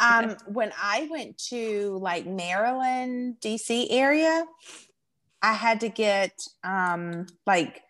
Um, 0.00 0.36
when 0.46 0.72
I 0.80 1.08
went 1.10 1.38
to 1.48 1.98
like 2.00 2.24
Maryland, 2.26 3.36
DC 3.40 3.88
area, 3.90 4.46
I 5.42 5.52
had 5.54 5.80
to 5.80 5.88
get 5.88 6.32
um 6.64 7.26
like 7.46 7.82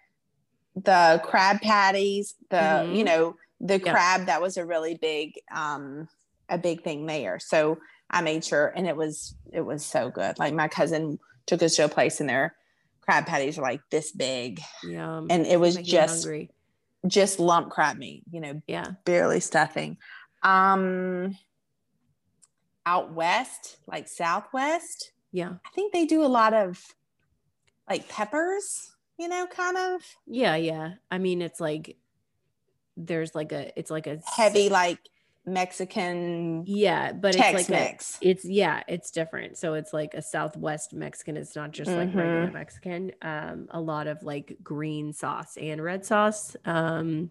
the 0.74 1.20
crab 1.24 1.60
patties, 1.60 2.34
the 2.50 2.56
Mhm. 2.56 2.96
you 2.96 3.04
know, 3.04 3.36
the 3.60 3.78
Yeah. 3.78 3.92
crab 3.92 4.26
that 4.26 4.40
was 4.40 4.56
a 4.56 4.64
really 4.64 4.94
big 4.94 5.32
um 5.54 6.08
a 6.48 6.56
big 6.56 6.82
thing 6.82 7.04
there. 7.06 7.38
So 7.38 7.78
I 8.10 8.22
made 8.22 8.42
sure 8.44 8.72
and 8.74 8.86
it 8.86 8.96
was 8.96 9.34
it 9.52 9.60
was 9.60 9.84
so 9.84 10.10
good. 10.10 10.38
Like 10.38 10.54
my 10.54 10.68
cousin 10.68 11.18
took 11.46 11.62
us 11.62 11.76
to 11.76 11.84
a 11.84 11.88
place 11.88 12.20
and 12.20 12.28
their 12.30 12.54
crab 13.02 13.26
patties 13.26 13.58
are 13.58 13.62
like 13.62 13.80
this 13.90 14.12
big 14.12 14.60
Yeah. 14.82 15.18
and 15.28 15.46
it 15.46 15.60
was 15.60 15.76
just 15.76 16.24
hungry. 16.24 16.50
Just 17.06 17.38
lump 17.38 17.70
crab 17.70 17.96
meat, 17.96 18.24
you 18.30 18.40
know, 18.40 18.60
Yeah. 18.66 18.92
barely 19.04 19.40
stuffing. 19.40 19.98
Um 20.42 21.36
out 22.86 23.12
west, 23.12 23.76
like 23.86 24.08
southwest, 24.08 25.12
Yeah. 25.32 25.54
I 25.64 25.70
think 25.74 25.92
they 25.92 26.06
do 26.06 26.24
a 26.24 26.26
lot 26.28 26.54
of 26.54 26.82
like 27.88 28.08
peppers, 28.08 28.90
you 29.18 29.28
know, 29.28 29.46
kind 29.46 29.76
of 29.76 30.02
Yeah. 30.26 30.56
Yeah. 30.56 30.94
I 31.10 31.18
mean, 31.18 31.42
it's 31.42 31.60
like 31.60 31.96
there's 32.96 33.34
like 33.34 33.52
a 33.52 33.78
it's 33.78 33.90
like 33.90 34.06
a 34.06 34.20
heavy 34.26 34.68
like 34.68 34.98
Mexican 35.48 36.64
Yeah, 36.66 37.12
but 37.12 37.30
it's 37.34 37.38
like 37.38 37.56
Tex-Mex. 37.56 38.18
it's 38.20 38.44
yeah, 38.44 38.82
it's 38.88 39.10
different. 39.10 39.56
So 39.56 39.74
it's 39.74 39.92
like 39.92 40.14
a 40.14 40.22
Southwest 40.22 40.92
Mexican. 40.94 41.36
It's 41.36 41.56
not 41.56 41.72
just 41.72 41.90
like 41.90 42.14
regular 42.14 42.48
Mhm. 42.48 42.52
Mexican. 42.52 43.12
Um, 43.22 43.68
a 43.70 43.80
lot 43.80 44.06
of 44.06 44.22
like 44.22 44.56
green 44.62 45.12
sauce 45.12 45.56
and 45.56 45.82
red 45.82 46.04
sauce. 46.04 46.56
Um, 46.64 47.30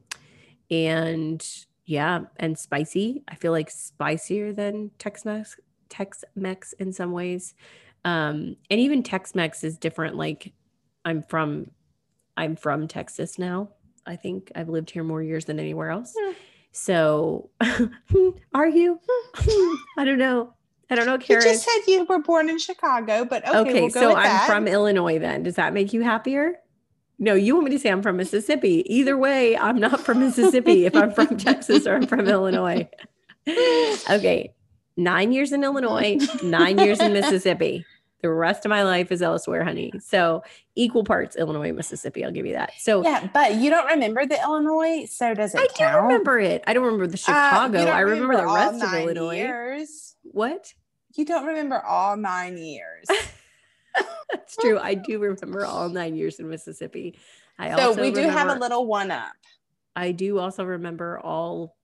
and 0.69 1.45
yeah, 1.85 2.25
and 2.37 2.57
spicy. 2.57 3.23
I 3.27 3.35
feel 3.35 3.51
like 3.51 3.69
spicier 3.69 4.51
than 4.53 4.91
Tex-Mex, 4.99 5.57
Tex-Mex 5.89 6.73
in 6.73 6.91
some 6.91 7.11
ways. 7.11 7.53
Um, 8.03 8.57
and 8.69 8.79
even 8.79 9.03
Tex-Mex 9.03 9.63
is 9.63 9.77
different. 9.77 10.15
Like 10.17 10.53
I'm 11.05 11.21
from 11.23 11.71
I'm 12.35 12.55
from 12.55 12.87
Texas 12.87 13.39
now. 13.39 13.69
I 14.05 14.15
think 14.15 14.51
I've 14.55 14.69
lived 14.69 14.91
here 14.91 15.03
more 15.03 15.23
years 15.23 15.45
than 15.45 15.59
anywhere 15.59 15.89
else. 15.89 16.13
Hmm. 16.17 16.31
So 16.77 17.49
are 18.53 18.67
you? 18.67 18.99
I 19.97 20.05
don't 20.05 20.19
know. 20.19 20.53
I 20.89 20.95
don't 20.95 21.05
know, 21.05 21.15
You 21.15 21.41
just 21.41 21.65
said 21.65 21.91
you 21.91 22.05
were 22.05 22.19
born 22.19 22.49
in 22.49 22.57
Chicago, 22.59 23.25
but 23.25 23.45
okay, 23.45 23.57
Okay, 23.59 23.73
we'll 23.81 23.89
go 23.89 23.99
so 23.99 24.15
I'm 24.15 24.23
that. 24.23 24.47
from 24.47 24.67
Illinois 24.69 25.19
then. 25.19 25.43
Does 25.43 25.55
that 25.55 25.73
make 25.73 25.91
you 25.91 26.01
happier? 26.01 26.53
No, 27.19 27.33
you 27.33 27.55
want 27.55 27.65
me 27.65 27.71
to 27.71 27.79
say 27.79 27.89
I'm 27.89 28.01
from 28.01 28.15
Mississippi. 28.15 28.85
Either 28.85 29.17
way, 29.17 29.57
I'm 29.57 29.79
not 29.79 29.99
from 29.99 30.19
Mississippi 30.19 30.85
if 30.85 30.95
I'm 30.95 31.11
from 31.11 31.35
Texas 31.37 31.85
or 31.87 31.95
I'm 31.95 32.07
from 32.07 32.27
Illinois. 32.27 32.87
Okay. 33.47 34.53
Nine 34.95 35.33
years 35.33 35.51
in 35.51 35.63
Illinois, 35.63 36.19
nine 36.41 36.77
years 36.77 37.01
in 37.01 37.11
Mississippi. 37.11 37.85
The 38.21 38.29
rest 38.31 38.65
of 38.65 38.69
my 38.69 38.81
life 38.83 39.11
is 39.11 39.21
elsewhere, 39.21 39.63
honey. 39.63 39.91
So 39.99 40.43
equal 40.75 41.03
parts 41.03 41.35
Illinois, 41.35 41.71
Mississippi. 41.71 42.25
I'll 42.25 42.31
give 42.31 42.47
you 42.47 42.53
that. 42.53 42.73
So 42.79 43.03
yeah, 43.03 43.29
but 43.31 43.55
you 43.55 43.69
don't 43.69 43.85
remember 43.87 44.25
the 44.25 44.41
Illinois, 44.41 45.05
so 45.05 45.33
does 45.35 45.53
it 45.53 45.61
I 45.61 45.67
count? 45.67 45.93
do 45.93 46.07
remember 46.07 46.39
it. 46.39 46.63
I 46.65 46.73
don't 46.73 46.83
remember 46.83 47.05
the 47.07 47.13
Uh, 47.13 47.17
Chicago. 47.17 47.77
don't 47.85 47.87
I 47.89 47.99
remember, 47.99 48.35
the 48.37 48.47
all 48.47 48.55
rest 48.55 48.83
of 48.83 48.91
Illinois. 48.93 49.35
Years. 49.35 50.15
What? 50.23 50.73
You 51.15 51.25
don't 51.25 51.45
remember 51.45 51.79
all 51.83 52.17
nine 52.17 52.57
years. 52.57 53.05
That's 54.31 54.55
true. 54.57 54.79
I 54.79 54.95
do 54.95 55.19
remember 55.19 55.65
all 55.65 55.87
nine 55.89 56.15
years 56.15 56.39
in 56.39 56.49
Mississippi. 56.49 57.17
I 57.59 57.75
so 57.75 57.93
we 57.99 58.11
do 58.11 58.21
have 58.21 58.49
a 58.49 58.59
little 58.59 58.85
one 58.85 59.09
up. 59.11 59.31
I 59.95 60.11
do 60.11 60.37
also 60.39 60.63
remember 60.63 61.19
all 61.19 61.75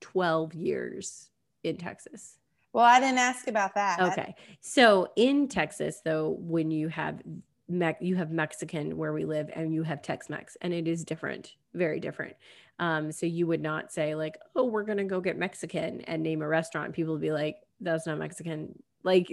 12 0.00 0.54
years 0.54 1.28
in 1.64 1.76
Texas. 1.76 2.38
Well, 2.72 2.84
I 2.84 3.00
didn't 3.00 3.18
ask 3.18 3.48
about 3.48 3.74
that. 3.74 4.00
Okay. 4.00 4.34
So 4.60 5.08
in 5.16 5.48
Texas, 5.48 6.00
though, 6.04 6.36
when 6.40 6.70
you 6.70 6.88
have 6.88 7.20
Me- 7.68 7.94
you 8.00 8.16
have 8.16 8.30
Mexican 8.30 8.96
where 8.96 9.12
we 9.12 9.24
live 9.24 9.48
and 9.54 9.72
you 9.72 9.82
have 9.82 10.02
Tex-Mex 10.02 10.56
and 10.60 10.74
it 10.74 10.86
is 10.88 11.04
different, 11.04 11.54
very 11.74 12.00
different. 12.00 12.34
Um, 12.78 13.12
so 13.12 13.24
you 13.24 13.46
would 13.46 13.62
not 13.62 13.92
say 13.92 14.14
like, 14.14 14.36
oh, 14.56 14.64
we're 14.64 14.82
gonna 14.84 15.04
go 15.04 15.20
get 15.20 15.38
Mexican 15.38 16.00
and 16.02 16.22
name 16.22 16.42
a 16.42 16.48
restaurant. 16.48 16.92
People 16.92 17.12
would 17.14 17.22
be 17.22 17.30
like, 17.32 17.56
that's 17.80 18.06
not 18.06 18.18
Mexican. 18.18 18.74
Like, 19.04 19.28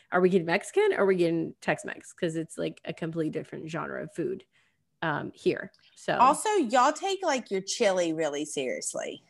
are 0.12 0.20
we 0.20 0.28
getting 0.30 0.46
Mexican 0.46 0.92
or 0.94 1.00
are 1.02 1.06
we 1.06 1.16
getting 1.16 1.54
Tex-Mex? 1.60 2.14
Because 2.14 2.36
it's 2.36 2.56
like 2.56 2.80
a 2.84 2.92
completely 2.92 3.30
different 3.30 3.68
genre 3.68 4.02
of 4.04 4.14
food 4.14 4.44
um, 5.02 5.30
here. 5.34 5.70
So 5.96 6.16
Also, 6.16 6.48
y'all 6.50 6.92
take 6.92 7.20
like 7.22 7.50
your 7.50 7.60
chili 7.60 8.12
really 8.12 8.44
seriously. 8.46 9.22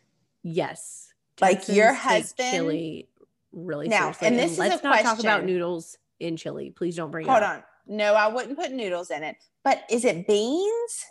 yes, 0.42 1.12
Like, 1.40 1.68
your 1.68 1.92
husband- 1.92 2.50
chili 2.52 3.09
really 3.55 3.88
Now, 3.88 4.12
seriously. 4.12 4.26
and 4.28 4.38
this 4.38 4.52
is 4.52 4.59
a 4.59 4.62
let's 4.62 4.82
not 4.82 5.00
talk 5.02 5.18
about 5.20 5.44
noodles 5.44 5.96
in 6.20 6.36
chili. 6.36 6.70
Please 6.70 6.96
don't 6.96 7.11
bring 7.11 7.26
it 7.26 7.30
Hold 7.30 7.42
on. 7.42 7.62
No, 7.86 8.14
I 8.14 8.28
wouldn't 8.28 8.59
put 8.59 8.72
noodles 8.72 9.11
in 9.11 9.22
it. 9.22 9.36
But 9.62 9.82
is 9.90 10.05
it 10.05 10.26
beans? 10.26 11.05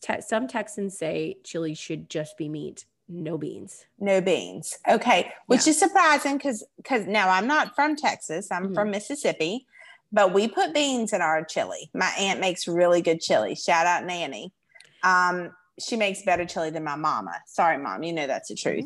Te- 0.00 0.20
some 0.20 0.46
Texans 0.46 0.96
say 0.96 1.36
chili 1.44 1.74
should 1.74 2.08
just 2.08 2.36
be 2.38 2.48
meat, 2.48 2.84
no 3.08 3.36
beans. 3.36 3.84
No 3.98 4.20
beans. 4.20 4.78
Okay, 4.88 5.32
which 5.46 5.66
Yeah. 5.66 5.70
is 5.70 5.78
surprising 5.78 6.36
because 6.36 6.64
because 6.76 7.06
now 7.06 7.28
I'm 7.28 7.46
not 7.46 7.74
from 7.74 7.96
Texas. 7.96 8.50
I'm 8.52 8.68
Mhm. 8.68 8.74
from 8.74 8.90
Mississippi, 8.90 9.66
but 10.12 10.32
we 10.32 10.46
put 10.46 10.72
beans 10.72 11.12
in 11.12 11.20
our 11.20 11.44
chili. 11.44 11.90
My 11.94 12.10
aunt 12.18 12.38
makes 12.38 12.68
really 12.68 13.02
good 13.02 13.20
chili. 13.20 13.54
Shout 13.56 13.86
out 13.86 14.04
Nanny. 14.04 14.52
Um, 15.02 15.54
she 15.80 15.96
makes 15.96 16.22
better 16.22 16.44
chili 16.44 16.70
than 16.70 16.84
my 16.84 16.96
mama. 16.96 17.32
Sorry, 17.46 17.78
mom. 17.78 18.02
You 18.02 18.12
know 18.12 18.26
that's 18.26 18.48
the 18.48 18.54
truth. 18.54 18.84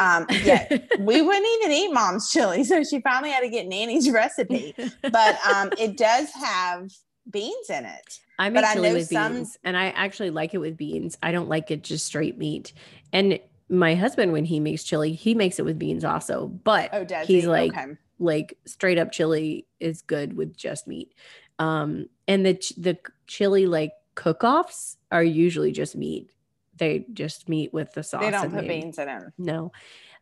Um, 0.00 0.26
yeah, 0.42 0.66
we 0.98 1.22
wouldn't 1.22 1.46
even 1.60 1.72
eat 1.72 1.92
mom's 1.92 2.30
chili, 2.30 2.64
so 2.64 2.82
she 2.84 3.00
finally 3.00 3.30
had 3.30 3.40
to 3.40 3.48
get 3.48 3.66
Nanny's 3.66 4.10
recipe. 4.10 4.74
But 5.02 5.38
um, 5.46 5.70
it 5.78 5.96
does 5.96 6.30
have 6.32 6.90
beans 7.30 7.70
in 7.70 7.84
it. 7.84 8.18
I 8.38 8.48
make 8.50 8.62
but 8.62 8.64
I 8.64 8.74
chili 8.74 8.88
know 8.88 8.94
with 8.94 9.08
some- 9.08 9.32
beans, 9.34 9.56
and 9.64 9.76
I 9.76 9.86
actually 9.90 10.30
like 10.30 10.54
it 10.54 10.58
with 10.58 10.76
beans. 10.76 11.16
I 11.22 11.32
don't 11.32 11.48
like 11.48 11.70
it 11.70 11.82
just 11.84 12.04
straight 12.06 12.36
meat. 12.36 12.72
And 13.12 13.38
my 13.68 13.94
husband, 13.94 14.32
when 14.32 14.44
he 14.44 14.60
makes 14.60 14.84
chili, 14.84 15.12
he 15.12 15.34
makes 15.34 15.58
it 15.58 15.64
with 15.64 15.78
beans 15.78 16.04
also. 16.04 16.48
But 16.48 16.90
Oh, 16.92 17.04
does 17.04 17.26
he's 17.26 17.44
he? 17.44 17.48
like, 17.48 17.72
okay. 17.72 17.92
like 18.18 18.58
straight 18.66 18.98
up 18.98 19.12
chili 19.12 19.66
is 19.80 20.02
good 20.02 20.36
with 20.36 20.56
just 20.56 20.86
meat. 20.86 21.14
Um, 21.58 22.06
and 22.28 22.44
the 22.44 22.54
ch- 22.54 22.74
the 22.76 22.98
chili 23.28 23.66
like 23.66 23.92
cook-offs 24.16 24.96
are 25.12 25.22
usually 25.24 25.72
just 25.72 25.94
meat. 25.96 26.30
They 26.76 27.06
just 27.12 27.48
meat 27.48 27.72
with 27.72 27.92
the 27.92 28.02
sauce. 28.02 28.22
They 28.22 28.30
don't 28.30 28.44
and 28.44 28.52
put 28.52 28.62
maybe- 28.66 28.80
beans 28.82 28.98
in 28.98 29.06
them. 29.06 29.32
No. 29.38 29.72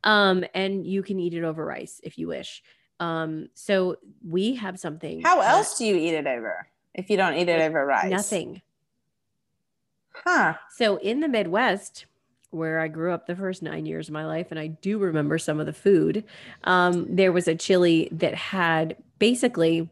Um, 0.04 0.44
and 0.54 0.86
you 0.86 1.02
can 1.02 1.20
eat 1.20 1.34
it 1.34 1.44
over 1.44 1.64
rice 1.64 2.00
if 2.02 2.18
you 2.18 2.26
wish. 2.28 2.62
Um, 3.00 3.48
so 3.54 3.96
we 4.26 4.56
have 4.56 4.78
something. 4.78 5.22
How 5.22 5.40
else 5.40 5.78
do 5.78 5.84
you 5.84 5.96
eat 5.96 6.14
it 6.14 6.26
over 6.26 6.68
if 6.94 7.10
you 7.10 7.16
don't 7.16 7.34
eat 7.34 7.48
it 7.48 7.60
over 7.60 7.84
rice? 7.84 8.10
Nothing. 8.10 8.62
Huh. 10.24 10.54
So 10.76 10.96
in 10.96 11.20
the 11.20 11.28
Midwest, 11.28 12.06
where 12.50 12.80
I 12.80 12.88
grew 12.88 13.12
up 13.12 13.26
the 13.26 13.34
first 13.34 13.62
nine 13.62 13.86
years 13.86 14.08
of 14.08 14.12
my 14.12 14.26
life, 14.26 14.48
and 14.50 14.60
I 14.60 14.66
do 14.68 14.98
remember 14.98 15.38
some 15.38 15.58
of 15.58 15.66
the 15.66 15.72
food, 15.72 16.24
um, 16.64 17.06
there 17.08 17.32
was 17.32 17.48
a 17.48 17.54
chili 17.54 18.08
that 18.12 18.34
had 18.34 18.96
basically 19.18 19.88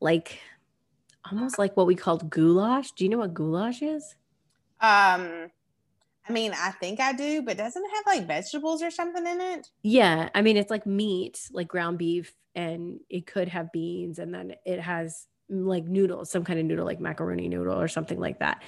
like 0.00 0.38
almost 1.30 1.58
like 1.58 1.76
what 1.76 1.86
we 1.86 1.94
called 1.94 2.30
goulash. 2.30 2.92
Do 2.92 3.04
you 3.04 3.10
know 3.10 3.18
what 3.18 3.34
goulash 3.34 3.82
is? 3.82 4.14
Um, 4.80 5.50
I 6.28 6.32
mean, 6.32 6.52
I 6.52 6.70
think 6.72 7.00
I 7.00 7.12
do, 7.12 7.42
but 7.42 7.56
doesn't 7.56 7.84
it 7.84 7.90
have 7.94 8.18
like 8.18 8.26
vegetables 8.26 8.82
or 8.82 8.90
something 8.90 9.26
in 9.26 9.40
it? 9.40 9.70
Yeah, 9.82 10.28
I 10.34 10.42
mean 10.42 10.56
it's 10.56 10.70
like 10.70 10.86
meat, 10.86 11.48
like 11.52 11.68
ground 11.68 11.98
beef, 11.98 12.34
and 12.54 13.00
it 13.08 13.26
could 13.26 13.48
have 13.48 13.72
beans, 13.72 14.18
and 14.18 14.34
then 14.34 14.54
it 14.64 14.80
has 14.80 15.26
mm, 15.50 15.66
like 15.66 15.84
noodles, 15.84 16.30
some 16.30 16.44
kind 16.44 16.58
of 16.58 16.66
noodle, 16.66 16.84
like 16.84 17.00
macaroni 17.00 17.48
noodle 17.48 17.80
or 17.80 17.88
something 17.88 18.18
like 18.18 18.40
that. 18.40 18.62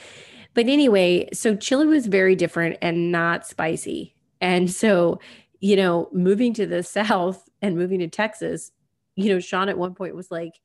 But 0.55 0.67
anyway, 0.69 1.29
so 1.33 1.57
chili 1.57 1.87
was 1.87 2.07
very 2.07 2.37
different 2.37 2.79
and 2.81 3.11
not 3.11 3.47
spicy, 3.47 4.15
and 4.41 4.71
so 4.83 5.19
you 5.61 5.75
know, 5.75 6.09
moving 6.13 6.55
to 6.55 6.67
the 6.67 6.83
south 6.85 7.49
and 7.61 7.77
moving 7.77 7.99
to 7.99 8.09
Texas, 8.09 8.71
you 9.17 9.33
know, 9.33 9.41
Sean 9.41 9.69
at 9.69 9.79
one 9.79 9.95
point 9.95 10.15
was 10.15 10.31
like, 10.31 10.61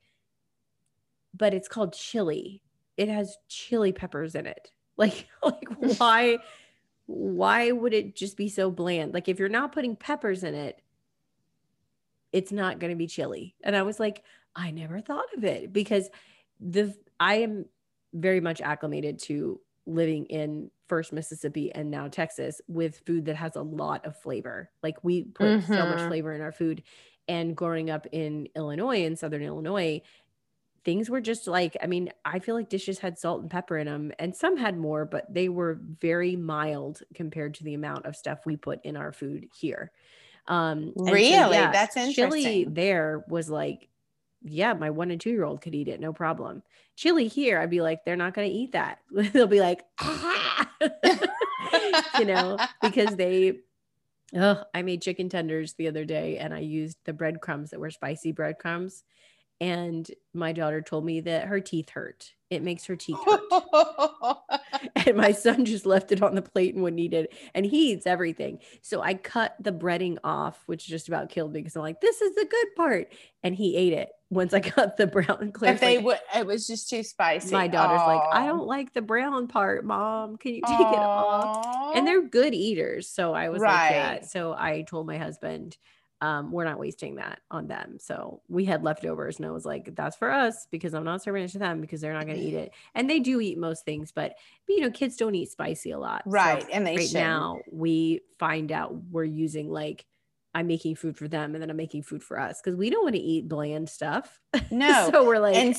"But 1.34 1.56
it's 1.56 1.68
called 1.68 1.94
chili. 1.94 2.62
It 2.98 3.10
has 3.10 3.36
chili 3.50 3.92
peppers 3.92 4.36
in 4.36 4.46
it. 4.46 4.70
Like, 4.98 5.28
like 5.44 5.68
why?" 6.00 6.40
why 7.08 7.72
would 7.72 7.94
it 7.94 8.16
just 8.16 8.38
be 8.38 8.50
so 8.50 8.72
bland? 8.72 9.14
Like 9.14 9.28
if 9.28 9.40
you're 9.40 9.50
not 9.50 9.74
putting 9.74 9.96
peppers 9.96 10.44
in 10.44 10.56
it, 10.56 10.82
it's 12.32 12.52
not 12.52 12.80
going 12.80 12.92
to 12.92 12.98
be 12.98 13.08
chili. 13.08 13.56
And 13.64 13.76
I 13.76 13.84
was 13.84 14.00
like, 14.00 14.24
I 14.56 14.72
never 14.72 15.02
thought 15.02 15.26
of 15.36 15.44
it 15.44 15.72
because 15.72 16.10
the 16.60 16.96
I 17.20 17.36
am 17.36 17.66
very 18.14 18.42
much 18.42 18.62
acclimated 18.62 19.20
to 19.24 19.60
living 19.86 20.26
in 20.28 20.72
first 20.88 21.12
Mississippi 21.12 21.72
and 21.74 21.92
now 21.92 22.08
Texas 22.08 22.62
with 22.68 23.02
food 23.06 23.26
that 23.26 23.36
has 23.36 23.56
a 23.56 23.62
lot 23.62 24.06
of 24.06 24.18
flavor. 24.20 24.72
Like 24.82 25.04
we 25.04 25.24
put 25.24 25.62
so 25.62 25.86
much 25.86 26.04
Mhm. 26.04 26.08
flavor 26.08 26.34
in 26.34 26.42
our 26.42 26.52
food 26.52 26.84
and 27.28 27.56
growing 27.56 27.90
up 27.90 28.06
in 28.12 28.48
Illinois 28.56 29.04
in 29.04 29.16
southern 29.16 29.44
Illinois 29.44 30.02
things 30.86 31.10
were 31.10 31.22
just 31.22 31.48
like 31.48 31.78
i 31.82 31.88
mean 31.88 32.10
i 32.26 32.40
feel 32.40 32.56
like 32.56 32.70
dishes 32.70 33.00
had 33.00 33.18
salt 33.18 33.42
and 33.42 33.50
pepper 33.50 33.78
in 33.78 33.88
them 33.88 34.12
and 34.20 34.36
some 34.36 34.58
had 34.58 34.78
more 34.78 35.06
but 35.06 35.32
they 35.34 35.50
were 35.50 35.80
very 36.02 36.36
mild 36.36 37.02
compared 37.14 37.54
to 37.54 37.64
the 37.64 37.74
amount 37.74 38.06
of 38.06 38.16
stuff 38.16 38.46
we 38.46 38.56
put 38.56 38.84
in 38.84 38.98
our 38.98 39.12
food 39.12 39.48
here 39.60 39.92
um 40.48 40.94
and 40.96 41.08
so, 41.08 41.14
Really? 41.14 41.58
That's 41.58 41.96
interesting. 41.98 42.30
chili 42.30 42.66
there 42.70 43.24
was 43.28 43.50
like 43.50 43.88
yeah 44.44 44.74
my 44.74 44.90
one 44.90 45.10
and 45.12 45.22
two 45.22 45.30
year 45.30 45.46
old 45.46 45.62
could 45.62 45.74
eat 45.76 45.88
it 45.88 46.00
no 46.02 46.12
problem 46.12 46.64
chili 46.96 47.28
here 47.28 47.60
i'd 47.60 47.70
be 47.70 47.82
like 47.82 48.04
they're 48.04 48.16
not 48.18 48.34
going 48.34 48.50
to 48.50 48.54
eat 48.56 48.74
that 48.74 49.00
they'll 49.12 49.48
be 49.48 49.62
like 49.62 49.84
ah! 50.02 50.70
you 52.20 52.26
know 52.26 52.58
because 52.82 53.16
they 53.16 53.60
oh 54.36 54.62
i 54.74 54.82
made 54.82 55.02
chicken 55.02 55.30
tenders 55.30 55.74
the 55.74 55.88
other 55.88 56.04
day 56.04 56.38
and 56.38 56.54
i 56.54 56.60
used 56.60 56.98
the 57.06 57.14
breadcrumbs 57.14 57.70
that 57.70 57.80
were 57.80 57.90
spicy 57.92 58.32
breadcrumbs 58.34 59.04
and 59.64 60.12
my 60.34 60.52
daughter 60.52 60.82
told 60.82 61.06
me 61.06 61.22
that 61.22 61.46
her 61.48 61.62
teeth 61.62 61.90
hurt. 61.92 62.34
It 62.50 62.62
makes 62.62 62.84
her 62.86 62.98
teeth 62.98 63.18
hurt. 63.26 63.42
And 65.06 65.18
my 65.18 65.32
son 65.34 65.66
just 65.66 65.86
left 65.86 66.14
it 66.14 66.22
on 66.22 66.36
the 66.36 66.42
plate 66.42 66.74
and 66.74 66.84
wouldn't 66.84 67.00
eat 67.00 67.14
it 67.14 67.34
and 67.54 67.66
he 67.66 67.92
eats 67.92 68.08
everything. 68.08 68.60
So 68.82 69.02
i 69.02 69.14
cut 69.14 69.56
the 69.60 69.72
breading 69.72 70.18
off 70.24 70.62
which 70.66 70.88
just 70.88 71.08
about 71.08 71.30
killed 71.30 71.52
me 71.54 71.60
because 71.60 71.76
i'm 71.76 71.82
like 71.82 72.00
this 72.00 72.22
is 72.22 72.36
the 72.36 72.46
good 72.46 72.68
part. 72.76 73.12
And 73.44 73.56
he 73.56 73.76
ate 73.76 73.94
it. 73.94 74.10
Once 74.30 74.54
i 74.54 74.60
got 74.76 74.98
the 74.98 75.08
brown 75.08 75.52
Claire's 75.52 75.76
if 75.76 75.82
they 75.82 75.98
like, 75.98 76.06
would, 76.06 76.20
it 76.36 76.46
was 76.46 76.68
just 76.68 76.90
too 76.90 77.04
spicy. 77.04 77.52
my 77.52 77.68
daughter's 77.68 78.06
like 78.06 78.22
i 78.32 78.46
don't 78.46 78.68
like 78.68 78.94
the 78.94 79.02
brown 79.02 79.48
part 79.48 79.86
mom. 79.86 80.38
Can 80.38 80.56
you 80.56 80.62
take 80.62 80.80
it 80.80 81.00
off? 81.00 81.96
And 81.96 82.08
they're 82.08 82.22
good 82.22 82.54
eaters. 82.54 83.10
So 83.10 83.34
I 83.34 83.50
was 83.50 83.62
like 83.62 83.92
that. 83.92 84.12
Right. 84.12 84.26
So 84.26 84.54
I 84.54 84.84
told 84.84 85.08
my 85.08 85.18
husband, 85.18 85.78
um, 86.24 86.54
we're 86.54 86.64
not 86.64 86.80
wasting 86.80 87.16
that 87.16 87.42
on 87.52 87.68
them. 87.68 87.98
So 88.00 88.42
we 88.48 88.64
had 88.64 88.82
leftovers, 88.82 89.38
and 89.38 89.46
I 89.46 89.52
was 89.52 89.66
like, 89.66 89.94
that's 89.94 90.16
for 90.16 90.32
us 90.32 90.68
because 90.72 90.94
I'm 90.94 91.04
not 91.04 91.22
serving 91.22 91.44
it 91.44 91.50
to 91.50 91.60
them 91.60 91.82
because 91.82 92.00
they're 92.00 92.14
not 92.14 92.26
going 92.26 92.38
to 92.38 92.44
eat 92.44 92.54
it. 92.54 92.72
And 92.96 93.10
they 93.10 93.20
do 93.20 93.42
eat 93.42 93.58
most 93.58 93.84
things, 93.84 94.14
but, 94.14 94.36
but 94.66 94.74
you 94.74 94.80
know, 94.80 94.90
kids 94.90 95.18
don't 95.18 95.36
eat 95.36 95.52
spicy 95.52 95.92
a 95.92 96.00
lot. 96.00 96.24
So 96.24 96.32
right, 96.32 96.66
and 96.72 96.88
they 96.88 96.96
right 96.96 97.08
should 97.10 97.16
now 97.16 97.60
we 97.70 98.22
find 98.40 98.72
out 98.72 98.96
we're 99.12 99.26
using 99.26 99.70
like 99.70 100.06
I'm 100.56 100.68
making 100.68 100.96
food 100.96 101.18
for 101.18 101.28
them 101.28 101.56
and 101.56 101.62
then 101.62 101.70
I'm 101.70 101.76
making 101.76 102.04
food 102.04 102.24
for 102.24 102.40
us 102.40 102.62
because 102.64 102.78
we 102.78 102.90
don't 102.90 103.04
want 103.04 103.16
to 103.16 103.22
eat 103.22 103.50
bland 103.50 103.90
stuff. 103.90 104.40
No, 104.72 105.10
so 105.12 105.26
we're 105.26 105.40
like, 105.40 105.58
and 105.58 105.76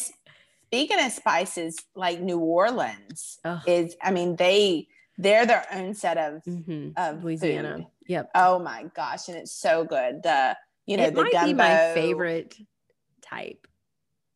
speaking 0.66 1.00
of 1.00 1.10
spices, 1.10 1.78
like 1.96 2.20
New 2.20 2.38
Orleans 2.38 3.38
Ugh. 3.46 3.60
is, 3.66 3.96
I 4.02 4.10
mean, 4.10 4.36
they 4.36 4.88
they're 5.16 5.46
their 5.46 5.64
own 5.72 5.94
set 5.94 6.18
of 6.18 6.42
mhm, 6.44 6.92
of 6.96 7.24
Louisiana. 7.24 7.76
food. 7.78 7.86
Yep. 8.06 8.30
Oh 8.34 8.58
my 8.58 8.84
gosh, 8.94 9.28
and 9.28 9.36
it's 9.36 9.52
so 9.52 9.84
good. 9.84 10.22
The 10.22 10.56
you 10.86 10.96
know 10.96 11.04
it 11.04 11.14
the 11.14 11.22
might 11.22 11.32
gumbo 11.32 11.46
be 11.46 11.54
my 11.54 11.92
favorite 11.94 12.54
type. 13.22 13.66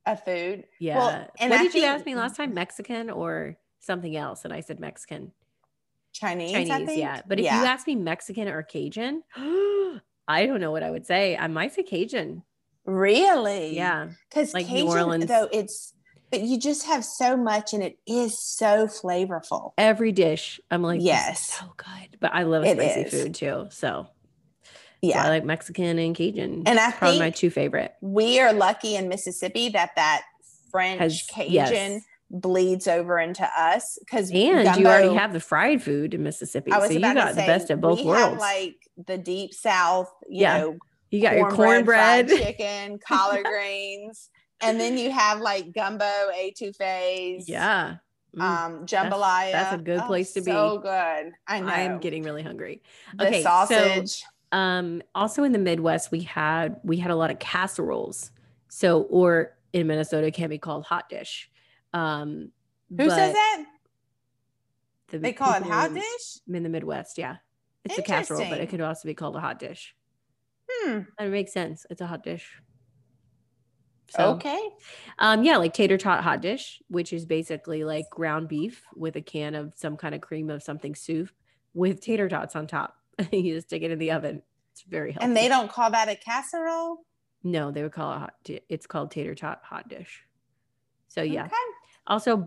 of 0.06 0.22
food. 0.24 0.64
Yeah. 0.78 1.26
and 1.38 1.50
what 1.50 1.60
I 1.60 1.62
did 1.64 1.74
you 1.74 1.84
ask 1.84 2.06
me 2.06 2.14
last 2.14 2.36
time? 2.36 2.54
Mexican 2.54 3.10
or 3.10 3.56
something 3.80 4.16
else? 4.16 4.44
And 4.44 4.52
I 4.52 4.60
said 4.60 4.80
Mexican. 4.80 5.32
Chinese, 6.12 6.52
Chinese, 6.52 6.86
think. 6.86 6.98
yeah. 6.98 7.20
But 7.26 7.38
if 7.38 7.44
you 7.44 7.50
ask 7.50 7.86
me 7.86 7.94
Mexican 7.94 8.48
or 8.48 8.62
Cajun, 8.62 9.22
I 9.36 10.46
don't 10.46 10.60
know 10.60 10.70
what 10.70 10.82
I 10.82 10.90
would 10.90 11.06
say. 11.06 11.36
I 11.36 11.46
might 11.46 11.74
say 11.74 11.82
Cajun. 11.82 12.42
Really? 12.86 13.76
Yeah. 13.76 14.08
Because 14.28 14.54
Like 14.54 14.68
New 14.68 14.88
Orleans. 14.88 15.26
though, 15.26 15.48
it's 15.52 15.92
but 16.30 16.40
you 16.42 16.58
just 16.58 16.86
have 16.86 17.04
so 17.04 17.36
much, 17.36 17.72
and 17.72 17.82
it 17.82 17.98
is 18.06 18.38
so 18.38 18.86
flavorful. 18.86 19.72
Every 19.78 20.12
dish, 20.12 20.60
I'm 20.70 20.82
like, 20.82 21.00
yes, 21.02 21.58
so 21.58 21.66
good. 21.76 22.16
But 22.20 22.34
I 22.34 22.42
love 22.44 22.64
It 22.64 22.76
spicy 22.78 23.00
is. 23.02 23.22
food 23.22 23.34
too. 23.34 23.66
So 23.70 24.08
Yeah, 25.00 25.22
I 25.24 25.28
like 25.28 25.44
Mexican 25.44 25.98
and 25.98 26.14
Cajun. 26.14 26.64
And 26.66 26.78
I 26.78 26.90
probably 26.92 27.18
my 27.20 27.30
two 27.30 27.50
favorite. 27.50 27.94
we 28.00 28.40
are 28.40 28.52
lucky 28.52 28.96
in 28.96 29.08
Mississippi 29.08 29.68
that 29.70 29.90
that 29.96 30.22
French 30.70 31.00
Has- 31.00 31.22
Cajun 31.30 31.52
yes. 31.52 32.02
bleeds 32.30 32.86
over 32.88 33.18
into 33.18 33.48
us 33.58 33.96
because 34.00 34.30
And 34.30 34.76
you 34.76 34.86
already 34.86 35.14
have 35.14 35.32
the 35.32 35.40
fried 35.40 35.82
food 35.82 36.14
in 36.14 36.22
Mississippi. 36.22 36.70
So 36.72 36.84
you 36.90 37.00
got 37.00 37.14
to 37.30 37.34
the 37.34 37.42
best 37.42 37.70
of 37.70 37.80
both 37.80 38.02
worlds. 38.04 38.40
Like 38.40 38.76
the 39.06 39.16
deep 39.16 39.54
South, 39.54 40.12
you 40.28 40.42
Yeah. 40.42 40.58
know, 40.58 40.76
you 41.10 41.22
got 41.22 41.36
your 41.36 41.50
cornbread. 41.50 42.28
chicken, 42.28 42.98
collard 42.98 43.44
greens, 43.46 44.28
and 44.60 44.80
then 44.80 44.98
you 44.98 45.10
have 45.10 45.40
like 45.40 45.72
gumbo, 45.72 46.04
etouffees, 46.36 47.44
yeah. 47.48 47.96
Mm, 48.36 48.42
um, 48.42 48.86
jambalaya. 48.86 49.52
that's 49.52 49.74
a 49.74 49.78
good 49.78 50.00
Oh, 50.00 50.06
place 50.06 50.32
to 50.34 50.40
be. 50.40 50.50
So 50.50 50.78
good. 50.78 51.32
I 51.46 51.60
know. 51.60 51.68
I 51.68 51.80
am 51.80 51.98
getting 51.98 52.22
really 52.22 52.42
hungry. 52.42 52.82
the 53.16 53.26
okay, 53.26 53.42
so- 53.42 53.48
sausage. 53.48 54.22
Um, 54.52 55.02
also 55.14 55.44
in 55.44 55.52
the 55.52 55.58
Midwest, 55.58 56.10
we 56.10 56.20
had 56.20 56.80
we 56.82 56.96
had 56.96 57.10
a 57.10 57.16
lot 57.16 57.30
of 57.30 57.38
casseroles. 57.38 58.30
So, 58.68 59.02
or 59.02 59.56
in 59.72 59.86
Minnesota, 59.86 60.26
it 60.26 60.34
can 60.34 60.48
be 60.50 60.58
called 60.58 60.84
hot 60.84 61.08
dish. 61.08 61.50
Um, 61.92 62.50
Who 62.96 63.10
says 63.10 63.34
that? 63.34 63.64
the 65.08 65.18
They 65.18 65.32
call 65.32 65.54
it 65.54 65.62
hot 65.62 65.88
in- 65.88 65.94
dish. 65.94 66.38
in 66.52 66.62
the 66.62 66.68
Midwest. 66.68 67.18
Yeah, 67.18 67.36
it's 67.84 67.98
a 67.98 68.02
casserole, 68.02 68.46
but 68.48 68.58
it 68.60 68.68
could 68.68 68.80
also 68.80 69.06
be 69.08 69.14
called 69.14 69.36
a 69.36 69.40
hot 69.40 69.58
dish. 69.58 69.94
Hmm. 70.70 71.00
That 71.18 71.28
makes 71.28 71.52
sense. 71.52 71.86
It's 71.90 72.00
a 72.00 72.06
hot 72.06 72.22
dish. 72.22 72.60
So, 74.10 74.30
Okay. 74.32 74.60
Um, 75.18 75.44
yeah, 75.44 75.56
like 75.56 75.74
tater 75.74 75.98
tot 75.98 76.22
hot 76.22 76.40
dish, 76.40 76.80
which 76.88 77.12
is 77.12 77.26
basically 77.26 77.84
like 77.84 78.08
ground 78.10 78.48
beef 78.48 78.82
with 78.94 79.16
a 79.16 79.20
can 79.20 79.54
of 79.54 79.74
some 79.76 79.96
kind 79.96 80.14
of 80.14 80.20
cream 80.20 80.48
of 80.50 80.62
something 80.62 80.94
soup 80.94 81.30
with 81.74 82.00
tater 82.00 82.28
tots 82.28 82.56
on 82.56 82.66
top. 82.66 82.96
you 83.32 83.54
just 83.54 83.68
stick 83.68 83.82
it 83.82 83.90
in 83.90 83.98
the 83.98 84.12
oven. 84.12 84.42
It's 84.72 84.82
very 84.82 85.12
healthy. 85.12 85.24
And 85.26 85.36
they 85.36 85.48
don't 85.48 85.70
call 85.70 85.90
that 85.90 86.08
a 86.08 86.16
casserole. 86.16 86.98
No, 87.42 87.70
they 87.70 87.82
would 87.82 87.92
call 87.92 88.14
it 88.14 88.18
hot. 88.18 88.34
It's 88.68 88.86
called 88.86 89.10
tater 89.10 89.34
tot 89.34 89.60
hot 89.62 89.88
dish. 89.88 90.24
So 91.08 91.22
yeah. 91.22 91.44
Okay. 91.44 91.54
Also, 92.06 92.46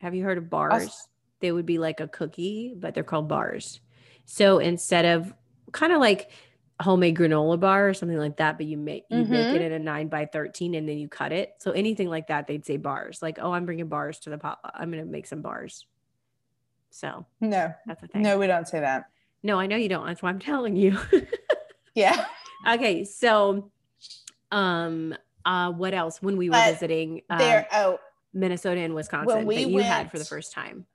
have 0.00 0.14
you 0.14 0.24
heard 0.24 0.38
of 0.38 0.50
bars? 0.50 1.08
They 1.40 1.52
would 1.52 1.66
be 1.66 1.78
like 1.78 2.00
a 2.00 2.08
cookie, 2.08 2.74
but 2.76 2.94
they're 2.94 3.04
called 3.04 3.28
bars. 3.28 3.80
So 4.26 4.58
instead 4.58 5.04
of 5.04 5.32
kind 5.72 5.92
of 5.92 6.00
like 6.00 6.30
homemade 6.80 7.16
granola 7.16 7.58
bar 7.60 7.88
or 7.88 7.94
something 7.94 8.16
like 8.18 8.36
that, 8.38 8.56
but 8.56 8.66
you 8.66 8.76
make 8.76 9.04
you 9.10 9.24
make 9.24 9.48
Mhm. 9.48 9.54
it 9.54 9.60
in 9.62 9.72
a 9.72 9.78
nine 9.78 10.08
by 10.08 10.26
thirteen 10.26 10.74
and 10.74 10.88
then 10.88 10.98
you 10.98 11.08
cut 11.08 11.30
it. 11.32 11.54
So 11.58 11.72
anything 11.72 12.08
like 12.08 12.28
that, 12.28 12.46
they'd 12.46 12.64
say 12.64 12.76
bars. 12.78 13.20
Like, 13.22 13.38
oh, 13.40 13.52
I'm 13.52 13.66
bringing 13.66 13.88
bars 13.88 14.18
to 14.20 14.30
the 14.30 14.38
pot. 14.38 14.58
I'm 14.64 14.90
gonna 14.90 15.04
make 15.04 15.26
some 15.26 15.42
bars. 15.42 15.86
So 16.90 17.26
No. 17.40 17.72
that's 17.86 18.02
a 18.02 18.06
thing. 18.08 18.22
No, 18.22 18.38
we 18.38 18.46
don't 18.46 18.66
say 18.66 18.80
that. 18.80 19.10
no, 19.42 19.58
I 19.60 19.66
know 19.66 19.76
you 19.76 19.88
don't. 19.88 20.06
That's 20.06 20.22
why 20.22 20.30
I'm 20.30 20.38
telling 20.40 20.76
you. 20.76 20.98
Yeah. 21.94 22.24
okay, 22.68 23.02
so 23.04 23.70
um, 24.52 25.14
uh, 25.44 25.72
what 25.72 25.92
else? 25.92 26.22
When 26.22 26.36
we 26.36 26.48
were 26.48 26.62
visiting, 26.64 27.22
uh, 27.28 27.38
There. 27.38 27.66
Oh, 27.72 27.98
Minnesota 28.32 28.80
and 28.80 28.94
Wisconsin 28.94 29.44
we 29.44 29.56
that 29.56 29.70
you 29.70 29.78
had 29.78 30.08
for 30.10 30.18
the 30.18 30.24
first 30.24 30.52
time? 30.52 30.86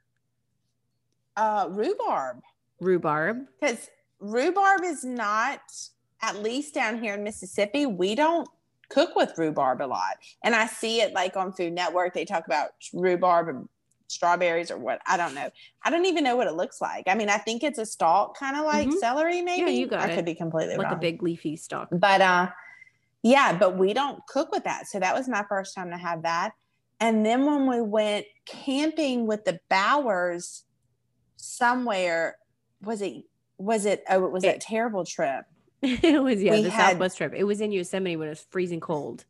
uh, 1.35 1.67
rhubarb. 1.69 2.41
Rhubarb. 2.79 3.45
because 3.59 3.89
rhubarb 4.19 4.83
is 4.83 5.03
not 5.03 5.59
at 6.21 6.41
least 6.41 6.73
down 6.73 7.01
here 7.01 7.13
in 7.15 7.23
mississippi 7.23 7.85
we 7.85 8.15
don't 8.15 8.47
cook 8.89 9.15
with 9.15 9.37
rhubarb 9.37 9.81
a 9.81 9.85
lot 9.85 10.15
and 10.43 10.55
i 10.55 10.65
see 10.65 11.01
it 11.01 11.13
like 11.13 11.35
on 11.35 11.51
food 11.51 11.73
network 11.73 12.13
they 12.13 12.25
talk 12.25 12.45
about 12.45 12.69
rhubarb 12.93 13.47
and 13.49 13.67
strawberries 14.07 14.69
or 14.71 14.77
what 14.77 15.01
i 15.07 15.17
don't 15.17 15.33
know 15.33 15.49
i 15.83 15.89
don't 15.89 16.05
even 16.05 16.23
know 16.23 16.35
what 16.35 16.47
it 16.47 16.53
looks 16.53 16.79
like 16.79 17.03
i 17.07 17.15
mean 17.15 17.29
i 17.29 17.37
think 17.37 17.63
it's 17.63 17.79
a 17.79 17.85
stalk 17.85 18.37
kind 18.37 18.55
of 18.55 18.63
like 18.65 18.87
Mhm. 18.87 18.99
celery 18.99 19.41
maybe 19.41 19.61
Yeah, 19.71 19.77
you 19.77 19.87
got 19.87 20.01
i 20.01 20.11
it. 20.11 20.15
could 20.15 20.25
be 20.25 20.35
completely 20.35 20.75
wrong. 20.75 20.83
Like 20.83 20.93
a 20.93 20.99
big 20.99 21.21
leafy 21.23 21.55
stalk. 21.57 21.89
but 21.91 22.21
uh 22.21 22.49
yeah 23.23 23.57
but 23.57 23.75
we 23.77 23.93
don't 23.93 24.19
cook 24.27 24.51
with 24.51 24.63
that 24.65 24.87
so 24.87 24.99
that 24.99 25.15
was 25.15 25.27
my 25.27 25.43
first 25.49 25.73
time 25.73 25.89
to 25.89 25.97
have 25.97 26.21
that 26.21 26.53
and 26.99 27.25
then 27.25 27.45
when 27.45 27.67
we 27.67 27.81
went 27.81 28.25
camping 28.45 29.25
with 29.25 29.43
the 29.45 29.59
Bauers 29.69 30.61
somewhere 31.37 32.37
was 32.83 33.01
it 33.01 33.23
was 33.57 33.85
it 33.85 34.03
oh 34.09 34.25
it 34.25 34.31
was 34.31 34.43
that 34.43 34.55
It- 34.55 34.61
terrible 34.61 35.05
trip 35.05 35.45
it 35.81 36.21
was 36.21 36.41
yeah 36.41 36.53
We 36.53 36.63
the 36.63 36.69
had- 36.69 36.91
Southwest 36.91 37.17
trip. 37.17 37.33
It 37.35 37.43
was 37.43 37.61
in 37.61 37.71
Yosemite 37.71 38.15
when 38.15 38.27
it 38.27 38.31
was 38.31 38.45
freezing 38.49 38.79
cold, 38.79 39.25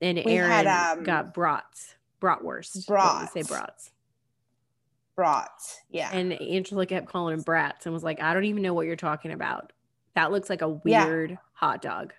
and 0.00 0.18
Aaron 0.18 0.50
had, 0.50 0.66
um, 0.66 1.04
got 1.04 1.32
brats, 1.34 1.94
bratwurst. 2.20 2.86
brats. 2.86 3.32
say 3.32 3.42
brats, 3.42 3.90
brats 5.16 5.80
yeah 5.90 6.10
and 6.12 6.32
Angela 6.34 6.86
kept 6.86 7.06
calling 7.08 7.36
them 7.36 7.42
brats 7.44 7.86
and 7.86 7.92
was 7.92 8.04
like, 8.04 8.20
"I 8.22 8.34
don't 8.34 8.44
even 8.44 8.62
know 8.62 8.74
what 8.74 8.86
you're 8.86 8.96
talking 8.96 9.32
about. 9.32 9.72
That 10.14 10.30
looks 10.32 10.48
like 10.50 10.62
a 10.62 10.80
Yeah. 10.84 11.06
weird 11.06 11.38
hot 11.52 11.82
dog." 11.82 12.12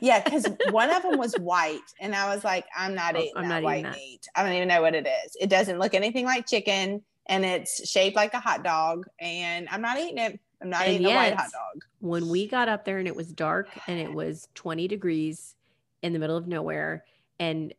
yeah 0.00 0.20
because 0.24 0.46
one 0.70 0.90
of 0.90 1.02
them 1.04 1.16
was 1.16 1.32
white 1.38 1.78
and 2.00 2.12
i 2.12 2.34
was 2.34 2.42
like 2.42 2.64
i'm 2.76 2.92
not 2.96 3.14
Oh, 3.14 3.20
eating 3.20 3.32
I'm 3.36 3.44
that 3.48 3.54
not 3.56 3.62
white 3.62 3.74
eating 3.78 3.90
that. 3.92 3.96
meat 3.96 4.26
i 4.34 4.42
don't 4.42 4.52
even 4.52 4.66
know 4.66 4.80
what 4.82 4.96
it 4.96 5.06
is 5.06 5.36
it 5.40 5.48
doesn't 5.48 5.78
look 5.78 5.94
anything 5.94 6.24
like 6.24 6.44
chicken 6.44 7.02
and 7.26 7.44
it's 7.44 7.88
shaped 7.88 8.16
like 8.16 8.34
a 8.34 8.40
hot 8.40 8.62
dog 8.64 9.06
and 9.20 9.68
i'm 9.70 9.82
not 9.82 9.98
eating 9.98 10.18
it 10.18 10.38
i'm 10.62 10.70
not 10.70 10.86
And 10.86 10.94
eating 10.94 11.06
a 11.06 11.14
white 11.14 11.34
hot 11.34 11.50
dog 11.52 11.82
When 12.00 12.28
we 12.28 12.46
got 12.48 12.68
up 12.68 12.84
there 12.84 12.98
and 12.98 13.08
it 13.08 13.16
was 13.16 13.32
dark 13.32 13.68
and 13.86 13.98
it 13.98 14.12
was 14.12 14.48
20 14.54 14.86
degrees 14.88 15.54
in 16.02 16.12
the 16.12 16.18
middle 16.18 16.36
of 16.36 16.46
nowhere, 16.46 17.04
and 17.40 17.74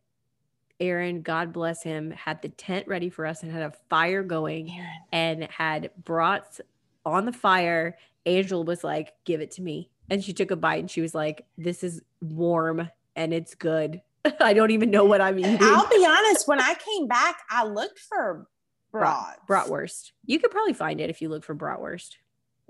Aaron, 0.79 1.21
God 1.21 1.53
bless 1.53 1.81
him, 1.81 2.11
had 2.11 2.41
the 2.41 2.49
tent 2.49 2.87
ready 2.87 3.09
for 3.09 3.25
us 3.25 3.41
and 3.41 3.51
had 3.51 3.61
a 3.61 3.73
fire 3.89 4.21
going. 4.23 4.71
and 5.11 5.43
had 5.45 5.91
brats 6.03 6.61
on 7.05 7.25
the 7.25 7.31
fire. 7.31 7.97
Angel 8.25 8.63
was 8.63 8.83
like, 8.83 9.13
"Give 9.23 9.39
it 9.39 9.51
to 9.51 9.61
me," 9.61 9.89
and 10.09 10.23
she 10.23 10.33
took 10.33 10.51
a 10.51 10.55
bite 10.55 10.79
and 10.79 10.91
she 10.91 11.01
was 11.01 11.15
like, 11.15 11.45
"This 11.57 11.83
is 11.83 12.01
warm 12.21 12.89
and 13.15 13.33
it's 13.33 13.55
good. 13.55 14.01
I 14.41 14.53
don't 14.53 14.71
even 14.71 14.91
know 14.91 15.05
what 15.05 15.21
I'm 15.21 15.39
eating." 15.39 15.57
I'll 15.61 15.87
be 15.87 16.05
honest. 16.05 16.47
When 16.47 16.59
I 16.59 16.73
came 16.75 17.07
back, 17.07 17.37
I 17.49 17.63
looked 17.65 17.99
for 17.99 18.47
brats. 18.91 19.39
Bratwurst. 19.47 20.11
You 20.25 20.39
could 20.39 20.51
probably 20.51 20.73
find 20.73 20.99
it 21.01 21.09
if 21.09 21.21
you 21.21 21.29
look 21.29 21.43
for 21.43 21.55
bratwurst. 21.55 22.15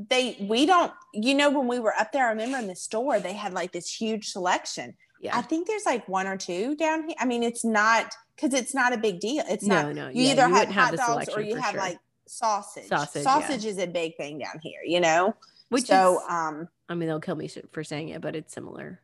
They 0.09 0.38
we 0.39 0.65
don't. 0.65 0.91
You 1.13 1.34
know, 1.34 1.49
when 1.49 1.68
we 1.68 1.80
were 1.80 1.93
up 1.97 2.11
there, 2.11 2.28
I 2.28 2.30
remember 2.30 2.57
in 2.59 2.68
the 2.68 2.76
store 2.76 3.20
they 3.20 3.34
had 3.34 3.53
like 3.53 3.72
this 3.72 3.91
huge 3.93 4.28
selection. 4.30 4.95
Yeah. 5.22 5.36
I 5.36 5.41
think 5.41 5.68
there's 5.68 5.86
like 5.86 6.07
one 6.07 6.28
or 6.28 6.38
two 6.38 6.76
down 6.76 7.07
here. 7.07 7.15
I 7.20 7.26
mean, 7.26 7.41
it's 7.41 7.65
not 7.65 8.13
because 8.36 8.53
it's 8.53 8.76
not 8.76 8.93
a 8.93 8.97
big 8.97 9.20
deal. 9.20 9.43
It's 9.49 9.65
No, 9.65 9.84
not. 9.84 9.95
no. 9.95 10.07
You 10.09 10.24
yeah, 10.24 10.32
either 10.34 10.41
have 10.43 10.51
wouldn't 10.51 10.72
hot 10.74 10.91
the 10.91 10.97
dogs 10.97 11.30
or 11.30 11.41
you 11.41 11.55
have 11.55 11.72
sure. 11.72 11.80
like 11.80 11.97
sausage. 12.28 12.88
Sausage, 12.88 13.24
yeah. 13.24 13.39
Sausage 13.39 13.65
is 13.65 13.80
a 13.80 13.88
big 13.88 14.15
thing 14.18 14.38
down 14.38 14.59
here. 14.61 14.82
You 14.86 14.99
know. 14.99 15.36
which 15.70 15.86
so 15.86 16.18
is, 16.20 16.24
um 16.30 16.68
I 16.88 16.93
mean, 16.93 17.09
they'll 17.09 17.20
kill 17.20 17.36
me 17.36 17.49
for 17.72 17.84
saying 17.84 18.09
it, 18.09 18.22
but 18.22 18.36
it's 18.36 18.53
similar. 18.53 19.01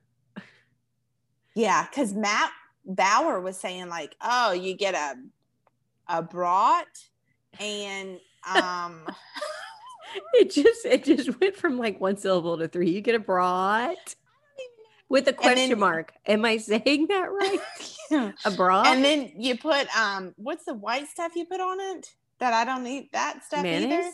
yeah, 1.56 1.88
because 1.90 2.14
Matt 2.14 2.52
Bauer 2.86 3.40
was 3.42 3.60
saying 3.60 3.90
like, 3.90 4.16
oh, 4.22 4.52
you 4.52 4.76
get 4.76 4.94
a 4.94 5.16
a 6.08 6.22
brat 6.22 6.88
and 7.60 8.20
um 8.54 9.02
It 10.36 10.52
just 10.52 10.86
it 10.86 11.04
just 11.06 11.40
went 11.40 11.56
from 11.56 11.80
like 11.80 12.00
one 12.00 12.18
syllable 12.18 12.58
to 12.60 12.68
three. 12.68 12.92
You 12.92 13.02
get 13.02 13.16
a 13.16 13.20
brat 13.20 14.14
with 15.10 15.28
a 15.28 15.34
question 15.34 15.70
then- 15.70 15.80
mark. 15.80 16.14
Am 16.28 16.46
I 16.46 16.58
saying 16.58 17.08
that 17.08 17.32
right? 17.32 17.60
A 18.46 18.52
bra? 18.52 18.84
and 18.86 19.04
then 19.04 19.32
you 19.38 19.58
put 19.58 19.88
um 19.98 20.34
what's 20.38 20.66
the 20.66 20.74
white 20.76 21.08
stuff 21.08 21.36
you 21.36 21.46
put 21.46 21.60
on 21.62 21.80
it 21.80 22.14
that 22.40 22.54
I 22.54 22.64
don't 22.64 22.86
eat 22.86 23.12
that 23.14 23.44
stuff 23.44 23.66
either. 23.66 23.88
Mayonnaise? 23.88 24.14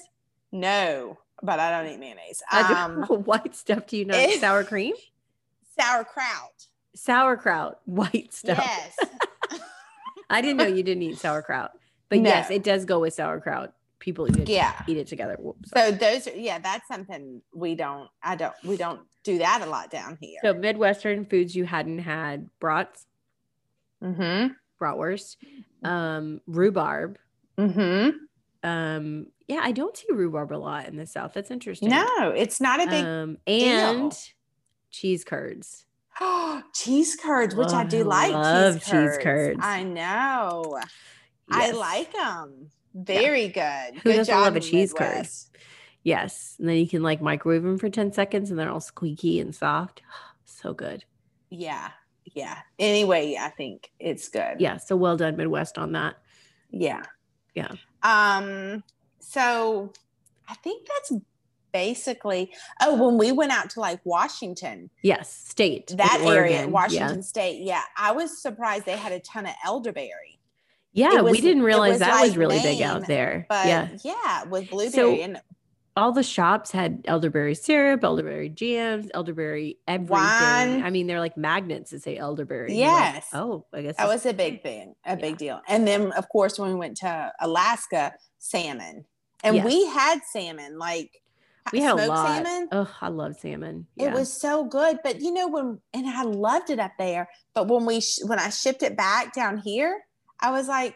No, 0.53 1.17
but 1.43 1.59
I 1.59 1.69
don't 1.71 1.91
eat 1.93 1.99
mayonnaise. 1.99 2.41
I 2.49 2.81
Um 2.83 3.03
white 3.25 3.55
stuff. 3.55 3.85
Do 3.87 3.97
you 3.97 4.05
know 4.05 4.29
sour 4.39 4.63
cream? 4.63 4.93
sauerkraut. 5.77 6.67
Sauerkraut, 6.95 7.79
white 7.85 8.33
stuff. 8.33 8.57
Yes. 8.57 8.97
I 10.29 10.41
didn't 10.41 10.57
know 10.57 10.67
you 10.67 10.83
didn't 10.83 11.03
eat 11.03 11.17
sauerkraut, 11.17 11.71
but 12.09 12.19
No. 12.19 12.29
yes, 12.29 12.51
it 12.51 12.63
does 12.63 12.85
go 12.85 12.99
with 12.99 13.13
sauerkraut. 13.13 13.73
People 13.99 14.29
eat 14.29 14.37
it, 14.37 14.49
Yeah. 14.49 14.81
eat 14.87 14.97
it 14.97 15.07
together. 15.07 15.35
Whoops. 15.39 15.71
So 15.75 15.91
those 15.91 16.27
are 16.27 16.35
yeah, 16.35 16.59
that's 16.59 16.87
something 16.87 17.41
we 17.53 17.75
don't 17.75 18.09
I 18.23 18.35
don't 18.35 18.53
we 18.63 18.77
don't 18.77 19.01
do 19.23 19.39
that 19.39 19.61
a 19.61 19.65
lot 19.65 19.91
down 19.91 20.17
here. 20.21 20.39
So 20.41 20.53
Midwestern 20.53 21.25
foods 21.25 21.55
you 21.55 21.65
hadn't 21.65 21.99
had: 21.99 22.49
brats, 22.59 23.05
mm-hmm. 24.01 24.53
bratwurst, 24.81 25.35
um, 25.83 26.41
rhubarb. 26.47 27.17
Mm-hmm. 27.57 28.09
Um, 28.63 29.27
yeah, 29.47 29.59
I 29.61 29.71
don't 29.71 29.95
see 29.95 30.07
rhubarb 30.09 30.53
a 30.53 30.55
lot 30.55 30.87
in 30.87 30.95
the 30.95 31.05
South. 31.05 31.33
That's 31.33 31.51
interesting. 31.51 31.89
No, 31.89 32.33
it's 32.35 32.61
not 32.61 32.81
a 32.81 32.87
big 32.87 33.03
um, 33.03 33.37
and 33.47 34.13
cheese 34.91 35.23
curds. 35.23 35.85
cheese 36.73 37.15
curds, 37.15 37.55
which 37.55 37.69
I 37.69 37.83
Oh, 37.83 37.87
do 37.87 37.99
I 38.01 38.03
like. 38.03 38.33
love 38.33 38.73
cheese 38.75 38.83
cheese 38.83 38.91
curds. 38.91 39.23
curds. 39.23 39.59
I 39.61 39.83
know. 39.83 40.79
I 41.49 41.71
like 41.71 42.13
them. 42.13 42.69
Very 42.93 43.47
good. 43.47 43.95
Who 43.95 44.01
good 44.01 44.15
doesn't 44.17 44.33
job, 44.33 44.41
love 44.43 44.55
a 44.55 44.59
cheese 44.59 44.93
curd? 44.93 45.07
Midwest. 45.09 45.55
Yes. 46.03 46.55
And 46.59 46.67
then 46.69 46.77
you 46.77 46.87
can 46.87 47.03
like 47.03 47.21
microwave 47.21 47.63
them 47.63 47.77
for 47.77 47.89
10 47.89 48.13
seconds 48.13 48.49
and 48.49 48.59
they're 48.59 48.69
all 48.71 48.79
squeaky 48.79 49.39
and 49.39 49.53
soft. 49.53 50.01
so 50.45 50.73
good. 50.73 51.05
Yeah. 51.49 51.89
Yeah. 52.35 52.57
Anyway, 52.77 53.37
I 53.39 53.49
think 53.49 53.91
it's 53.99 54.29
good. 54.29 54.57
Yeah. 54.59 54.77
So 54.77 54.95
well 54.95 55.17
done, 55.17 55.35
Midwest, 55.35 55.77
on 55.77 55.93
that. 55.93 56.15
Yeah. 56.71 57.03
Yeah. 57.55 57.71
Um, 58.03 58.83
so 59.19 59.91
I 60.47 60.53
think 60.55 60.87
that's 60.87 61.21
basically 61.71 62.51
oh 62.81 62.95
when 62.95 63.17
we 63.17 63.31
went 63.31 63.51
out 63.51 63.69
to 63.69 63.79
like 63.79 63.99
washington 64.03 64.89
yes 65.01 65.31
state 65.31 65.93
that 65.97 66.21
area 66.21 66.67
washington 66.67 67.17
yeah. 67.17 67.21
state 67.21 67.61
yeah 67.61 67.83
i 67.97 68.11
was 68.11 68.41
surprised 68.41 68.85
they 68.85 68.97
had 68.97 69.11
a 69.11 69.19
ton 69.19 69.45
of 69.45 69.53
elderberry 69.65 70.39
yeah 70.93 71.21
was, 71.21 71.31
we 71.31 71.41
didn't 71.41 71.63
realize 71.63 71.99
that 71.99 72.11
like 72.11 72.23
was 72.23 72.37
really 72.37 72.57
Maine, 72.57 72.77
big 72.77 72.81
out 72.81 73.07
there 73.07 73.45
but 73.49 73.67
yeah 73.67 73.89
yeah 74.03 74.43
with 74.45 74.69
blueberry 74.69 74.91
so, 74.91 75.11
and 75.21 75.39
all 75.99 76.13
the 76.13 76.23
shops 76.23 76.71
had 76.71 77.01
elderberry 77.05 77.53
syrup, 77.53 78.03
elderberry 78.03 78.47
jams, 78.47 79.09
elderberry 79.13 79.77
everything. 79.85 80.11
Wine. 80.11 80.83
I 80.83 80.89
mean, 80.89 81.07
they're 81.07 81.19
like 81.19 81.35
magnets 81.35 81.91
that 81.91 82.03
say 82.03 82.15
elderberry. 82.15 82.73
Yes. 82.73 83.27
Like, 83.33 83.41
oh, 83.41 83.65
I 83.73 83.81
guess 83.81 83.97
that 83.97 84.07
was 84.07 84.25
a 84.25 84.33
big 84.33 84.63
thing, 84.63 84.95
a 85.05 85.11
yeah. 85.11 85.15
big 85.15 85.37
deal. 85.37 85.61
And 85.67 85.85
then, 85.85 86.13
of 86.13 86.29
course, 86.29 86.57
when 86.57 86.69
we 86.69 86.75
went 86.75 86.97
to 86.97 87.33
Alaska, 87.41 88.13
salmon, 88.37 89.05
and 89.43 89.57
yes. 89.57 89.65
we 89.65 89.85
had 89.87 90.21
salmon 90.31 90.77
like 90.77 91.21
we 91.71 91.81
had 91.81 91.99
a 91.99 92.07
lot. 92.07 92.45
salmon. 92.45 92.67
Oh, 92.71 92.95
I 93.01 93.07
love 93.09 93.35
salmon. 93.35 93.87
Yeah. 93.95 94.07
It 94.07 94.13
was 94.13 94.31
so 94.31 94.63
good, 94.65 94.99
but 95.03 95.21
you 95.21 95.33
know 95.33 95.47
when, 95.47 95.79
and 95.93 96.07
I 96.07 96.23
loved 96.23 96.69
it 96.69 96.79
up 96.79 96.93
there. 96.97 97.29
But 97.53 97.67
when 97.67 97.85
we 97.85 98.01
sh- 98.01 98.23
when 98.25 98.39
I 98.39 98.49
shipped 98.49 98.83
it 98.83 98.95
back 98.95 99.33
down 99.33 99.57
here, 99.57 100.01
I 100.39 100.51
was 100.51 100.67
like, 100.67 100.95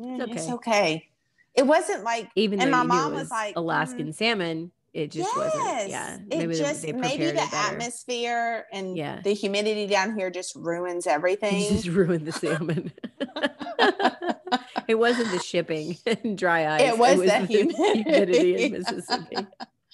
mm, 0.00 0.20
it's 0.20 0.22
okay. 0.22 0.34
It's 0.34 0.50
okay 0.50 1.08
it 1.56 1.66
wasn't 1.66 2.04
like 2.04 2.30
even 2.36 2.60
and 2.60 2.70
my 2.70 2.82
mom 2.82 3.12
was, 3.12 3.22
was, 3.22 3.30
like 3.30 3.56
Alaskan 3.56 4.08
mm, 4.08 4.14
salmon. 4.14 4.70
It 4.92 5.10
just 5.10 5.28
yes, 5.34 5.54
wasn't. 5.54 5.90
Yeah, 5.90 6.18
it 6.30 6.56
just 6.56 6.86
maybe 6.86 7.30
the 7.30 7.46
atmosphere 7.54 8.66
and 8.72 8.96
yeah. 8.96 9.20
the 9.22 9.34
humidity 9.34 9.86
down 9.86 10.16
here 10.16 10.30
just 10.30 10.54
ruins 10.54 11.06
everything. 11.06 11.62
It 11.62 11.68
just 11.68 11.88
ruined 11.88 12.26
the 12.26 12.32
salmon. 12.32 12.92
it 14.88 14.94
wasn't 14.94 15.32
the 15.32 15.38
shipping 15.38 15.98
and 16.06 16.38
dry 16.38 16.76
ice. 16.76 16.82
It 16.82 16.98
was, 16.98 17.12
it 17.12 17.18
was 17.18 17.30
the, 17.30 17.38
humidity. 17.46 18.02
humidity 18.02 18.64
in 18.64 18.72
Mississippi. 18.72 19.46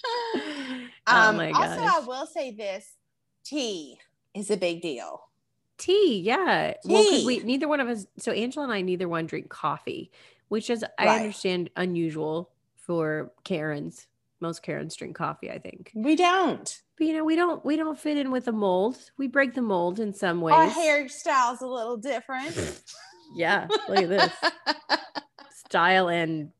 oh 0.05 0.87
um. 1.07 1.39
Also, 1.39 1.81
I 1.81 2.03
will 2.05 2.25
say 2.25 2.51
this: 2.51 2.95
tea 3.43 3.97
is 4.33 4.51
a 4.51 4.57
big 4.57 4.81
deal. 4.81 5.21
Tea, 5.77 6.19
yeah. 6.19 6.73
Tea. 6.85 6.93
Well, 6.93 7.03
because 7.03 7.25
we 7.25 7.39
neither 7.39 7.67
one 7.67 7.79
of 7.79 7.87
us. 7.87 8.05
So 8.17 8.31
Angela 8.31 8.65
and 8.65 8.73
I 8.73 8.81
neither 8.81 9.09
one 9.09 9.25
drink 9.25 9.49
coffee 9.49 10.11
which 10.53 10.69
is 10.69 10.83
right. 10.99 11.09
I 11.09 11.17
understand 11.17 11.71
unusual 11.75 12.51
for 12.75 13.31
Karens. 13.43 14.05
Most 14.39 14.61
Karens 14.61 14.95
drink 14.95 15.15
coffee, 15.15 15.49
I 15.49 15.57
think. 15.57 15.91
We 15.95 16.15
don't. 16.15 16.79
But 16.95 17.07
you 17.07 17.13
know, 17.13 17.23
we 17.23 17.35
don't 17.35 17.65
we 17.65 17.75
don't 17.75 17.97
fit 17.97 18.17
in 18.17 18.29
with 18.29 18.45
the 18.45 18.51
mold. 18.51 18.99
We 19.17 19.27
break 19.27 19.55
the 19.55 19.63
mold 19.63 19.99
in 19.99 20.13
some 20.13 20.41
ways. 20.41 20.53
Our 20.53 20.67
hairstyle's 20.67 21.61
a 21.61 21.65
little 21.65 21.97
different. 21.97 22.83
yeah, 23.35 23.65
look 23.89 24.03
at 24.03 24.09
this. 24.09 24.31
Style 25.65 26.09
and 26.09 26.51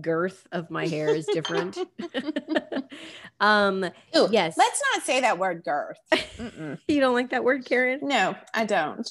girth 0.00 0.46
of 0.52 0.70
my 0.70 0.86
hair 0.86 1.14
is 1.14 1.26
different. 1.26 1.78
um 3.40 3.84
Ooh, 4.16 4.28
yes. 4.30 4.56
Let's 4.56 4.82
not 4.92 5.04
say 5.04 5.20
that 5.20 5.38
word 5.38 5.64
girth. 5.64 5.98
you 6.88 7.00
don't 7.00 7.14
like 7.14 7.30
that 7.30 7.44
word, 7.44 7.64
Karen? 7.64 8.00
No, 8.02 8.34
I 8.52 8.64
don't. 8.64 9.08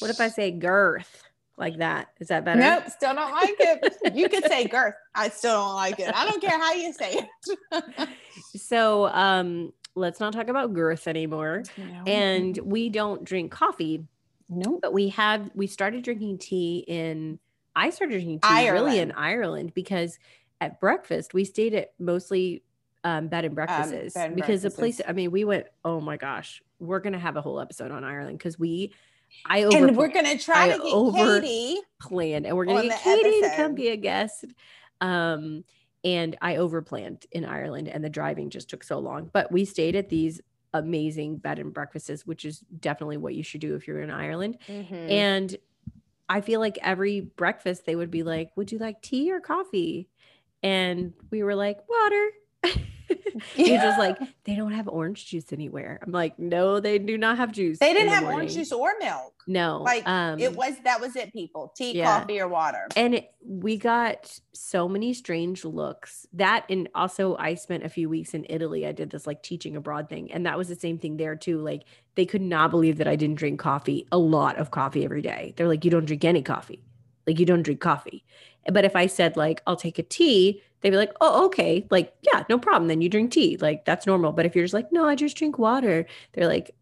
What 0.00 0.10
if 0.10 0.20
I 0.20 0.28
say 0.28 0.50
girth? 0.50 1.22
like 1.56 1.78
that. 1.78 2.08
Is 2.18 2.28
that 2.28 2.44
better? 2.44 2.58
Nope, 2.58 2.88
still 2.88 3.14
don't 3.14 3.30
like 3.30 3.54
it. 3.60 4.14
you 4.16 4.28
could 4.28 4.44
say 4.46 4.66
girth. 4.66 4.94
I 5.14 5.28
still 5.28 5.52
don't 5.52 5.76
like 5.76 6.00
it. 6.00 6.12
I 6.12 6.28
don't 6.28 6.42
care 6.42 6.58
how 6.58 6.72
you 6.72 6.92
say 6.92 7.28
it. 7.72 8.08
so 8.56 9.06
um 9.06 9.72
let's 9.94 10.20
not 10.20 10.32
talk 10.32 10.48
about 10.48 10.74
girth 10.74 11.06
anymore. 11.06 11.62
No. 11.76 12.02
And 12.06 12.58
we 12.58 12.88
don't 12.88 13.24
drink 13.24 13.52
coffee. 13.52 14.04
No. 14.48 14.72
Nope. 14.72 14.80
But 14.82 14.92
we 14.92 15.08
have 15.10 15.50
we 15.54 15.66
started 15.66 16.02
drinking 16.02 16.38
tea 16.38 16.84
in 16.86 17.38
I 17.76 17.90
started 17.90 18.14
drinking 18.14 18.40
tea 18.40 18.48
Ireland. 18.48 18.86
really 18.86 18.98
in 19.00 19.12
Ireland 19.12 19.74
because 19.74 20.18
at 20.60 20.80
breakfast 20.80 21.34
we 21.34 21.44
stayed 21.44 21.74
at 21.74 21.92
mostly 21.98 22.62
um, 23.02 23.28
bed 23.28 23.44
and 23.44 23.54
breakfasts 23.54 24.16
um, 24.16 24.34
because 24.34 24.62
the 24.62 24.70
place 24.70 25.00
I 25.06 25.12
mean 25.12 25.30
we 25.30 25.44
went 25.44 25.66
oh 25.84 26.00
my 26.00 26.16
gosh 26.16 26.62
we're 26.78 27.00
gonna 27.00 27.18
have 27.18 27.36
a 27.36 27.42
whole 27.42 27.60
episode 27.60 27.90
on 27.90 28.04
Ireland 28.04 28.38
because 28.38 28.58
we 28.58 28.92
I 29.46 29.64
over 29.64 29.76
and 29.76 29.96
we're 29.96 30.08
gonna 30.08 30.38
try 30.38 30.64
I 30.64 30.76
to 30.76 30.78
get 30.78 30.92
over 30.92 31.40
Katie 31.40 31.80
planned, 32.00 32.46
and 32.46 32.56
we're 32.56 32.64
gonna 32.64 32.88
get 32.88 33.00
Katie 33.00 33.28
episode. 33.28 33.50
to 33.50 33.56
come 33.56 33.74
be 33.74 33.88
a 33.88 33.96
guest. 33.96 34.44
Um, 35.00 35.64
and 36.02 36.36
I 36.40 36.56
overplanned 36.56 37.24
in 37.32 37.44
Ireland, 37.44 37.88
and 37.88 38.04
the 38.04 38.10
driving 38.10 38.50
just 38.50 38.68
took 38.68 38.84
so 38.84 38.98
long. 38.98 39.30
But 39.32 39.50
we 39.50 39.64
stayed 39.64 39.96
at 39.96 40.08
these 40.08 40.40
amazing 40.72 41.38
bed 41.38 41.58
and 41.58 41.72
breakfasts, 41.72 42.26
which 42.26 42.44
is 42.44 42.60
definitely 42.80 43.16
what 43.16 43.34
you 43.34 43.42
should 43.42 43.60
do 43.60 43.74
if 43.74 43.86
you're 43.86 44.02
in 44.02 44.10
Ireland. 44.10 44.58
Mm-hmm. 44.68 44.94
And 44.94 45.56
I 46.28 46.40
feel 46.40 46.60
like 46.60 46.78
every 46.82 47.20
breakfast 47.20 47.86
they 47.86 47.96
would 47.96 48.10
be 48.10 48.22
like, 48.22 48.56
"Would 48.56 48.72
you 48.72 48.78
like 48.78 49.02
tea 49.02 49.30
or 49.32 49.40
coffee?" 49.40 50.08
And 50.62 51.14
we 51.30 51.42
were 51.42 51.54
like, 51.54 51.78
"Water." 51.88 52.30
You're 53.56 53.78
just 53.78 53.98
like, 53.98 54.18
they 54.44 54.54
don't 54.54 54.72
have 54.72 54.88
orange 54.88 55.26
juice 55.26 55.52
anywhere. 55.52 56.00
I'm 56.02 56.12
like, 56.12 56.38
no, 56.38 56.80
they 56.80 56.98
do 56.98 57.18
not 57.18 57.38
have 57.38 57.52
juice. 57.52 57.78
They 57.78 57.92
didn't 57.92 58.08
the 58.08 58.14
have 58.14 58.22
morning. 58.22 58.40
orange 58.40 58.54
juice 58.54 58.72
or 58.72 58.92
milk. 59.00 59.34
No. 59.46 59.82
Like 59.82 60.06
um, 60.08 60.38
it 60.38 60.54
was 60.54 60.74
that 60.84 61.00
was 61.00 61.16
it, 61.16 61.32
people. 61.32 61.72
Tea, 61.76 61.98
yeah. 61.98 62.18
coffee, 62.18 62.40
or 62.40 62.48
water. 62.48 62.88
And 62.96 63.14
it, 63.14 63.32
we 63.44 63.76
got 63.76 64.38
so 64.52 64.88
many 64.88 65.12
strange 65.12 65.64
looks. 65.64 66.26
That 66.32 66.64
and 66.70 66.88
also 66.94 67.36
I 67.36 67.54
spent 67.54 67.84
a 67.84 67.88
few 67.88 68.08
weeks 68.08 68.34
in 68.34 68.46
Italy. 68.48 68.86
I 68.86 68.92
did 68.92 69.10
this 69.10 69.26
like 69.26 69.42
teaching 69.42 69.76
abroad 69.76 70.08
thing. 70.08 70.32
And 70.32 70.46
that 70.46 70.56
was 70.56 70.68
the 70.68 70.76
same 70.76 70.98
thing 70.98 71.16
there 71.16 71.36
too. 71.36 71.60
Like 71.60 71.84
they 72.14 72.26
could 72.26 72.42
not 72.42 72.70
believe 72.70 72.98
that 72.98 73.08
I 73.08 73.16
didn't 73.16 73.36
drink 73.36 73.60
coffee, 73.60 74.06
a 74.12 74.18
lot 74.18 74.56
of 74.56 74.70
coffee 74.70 75.04
every 75.04 75.22
day. 75.22 75.54
They're 75.56 75.68
like, 75.68 75.84
you 75.84 75.90
don't 75.90 76.06
drink 76.06 76.24
any 76.24 76.42
coffee. 76.42 76.82
Like 77.26 77.38
you 77.38 77.46
don't 77.46 77.62
drink 77.62 77.80
coffee. 77.80 78.24
But 78.70 78.84
if 78.84 78.96
I 78.96 79.06
said 79.06 79.36
like 79.36 79.62
I'll 79.66 79.76
take 79.76 79.98
a 79.98 80.02
tea, 80.02 80.62
they'd 80.84 80.90
be 80.90 80.96
like, 80.98 81.14
oh, 81.22 81.46
okay. 81.46 81.86
Like, 81.90 82.12
yeah, 82.20 82.44
no 82.50 82.58
problem. 82.58 82.88
Then 82.88 83.00
you 83.00 83.08
drink 83.08 83.32
tea. 83.32 83.56
Like, 83.56 83.86
that's 83.86 84.06
normal. 84.06 84.32
But 84.32 84.44
if 84.44 84.54
you're 84.54 84.64
just 84.64 84.74
like, 84.74 84.92
no, 84.92 85.08
I 85.08 85.14
just 85.14 85.34
drink 85.34 85.58
water, 85.58 86.04
they're 86.34 86.46
like, 86.46 86.74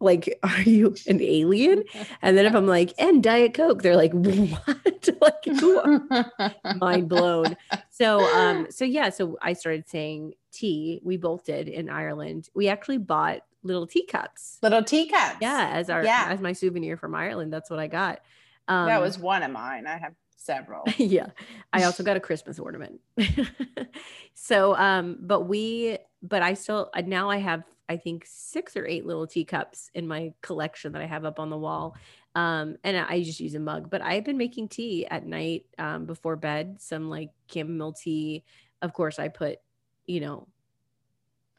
like, 0.00 0.36
are 0.42 0.62
you 0.62 0.96
an 1.06 1.22
alien? 1.22 1.84
And 2.20 2.36
then 2.36 2.46
if 2.46 2.54
I'm 2.54 2.66
like, 2.66 2.92
and 2.98 3.22
Diet 3.22 3.54
Coke, 3.54 3.82
they're 3.82 3.96
like, 3.96 4.12
what? 4.12 5.08
like, 5.20 6.76
mind 6.80 7.08
blown. 7.08 7.56
So, 7.90 8.20
um, 8.34 8.66
so 8.70 8.84
yeah, 8.84 9.10
so 9.10 9.38
I 9.40 9.52
started 9.52 9.88
saying 9.88 10.34
tea. 10.50 11.00
We 11.04 11.16
both 11.16 11.44
did 11.44 11.68
in 11.68 11.88
Ireland. 11.88 12.48
We 12.54 12.68
actually 12.68 12.98
bought 12.98 13.42
little 13.62 13.86
teacups. 13.86 14.58
Little 14.62 14.82
teacups. 14.82 15.36
Yeah, 15.40 15.70
as 15.72 15.90
our 15.90 16.04
yeah. 16.04 16.26
as 16.28 16.40
my 16.40 16.52
souvenir 16.52 16.96
from 16.96 17.14
Ireland. 17.14 17.52
That's 17.52 17.70
what 17.70 17.78
I 17.78 17.86
got. 17.86 18.20
Um, 18.66 18.86
that 18.86 19.00
was 19.00 19.16
one 19.16 19.42
of 19.44 19.50
mine. 19.52 19.86
I 19.86 19.96
have 19.96 20.14
several. 20.38 20.84
yeah. 20.96 21.26
I 21.72 21.82
also 21.82 22.02
got 22.02 22.16
a 22.16 22.20
Christmas 22.20 22.58
ornament. 22.58 23.00
so, 24.34 24.74
um, 24.76 25.18
but 25.20 25.42
we, 25.42 25.98
but 26.22 26.42
I 26.42 26.54
still, 26.54 26.90
now 27.04 27.28
I 27.28 27.38
have, 27.38 27.64
I 27.88 27.96
think 27.96 28.24
six 28.26 28.76
or 28.76 28.86
eight 28.86 29.04
little 29.04 29.26
teacups 29.26 29.90
in 29.94 30.06
my 30.06 30.32
collection 30.40 30.92
that 30.92 31.02
I 31.02 31.06
have 31.06 31.24
up 31.24 31.38
on 31.38 31.50
the 31.50 31.58
wall. 31.58 31.96
Um, 32.34 32.76
and 32.84 32.96
I 32.96 33.22
just 33.22 33.40
use 33.40 33.54
a 33.54 33.60
mug, 33.60 33.90
but 33.90 34.00
I've 34.00 34.24
been 34.24 34.38
making 34.38 34.68
tea 34.68 35.06
at 35.06 35.26
night, 35.26 35.66
um, 35.78 36.06
before 36.06 36.36
bed, 36.36 36.76
some 36.80 37.10
like 37.10 37.30
chamomile 37.52 37.92
tea. 37.92 38.44
Of 38.80 38.92
course, 38.92 39.18
I 39.18 39.28
put, 39.28 39.58
you 40.06 40.20
know, 40.20 40.46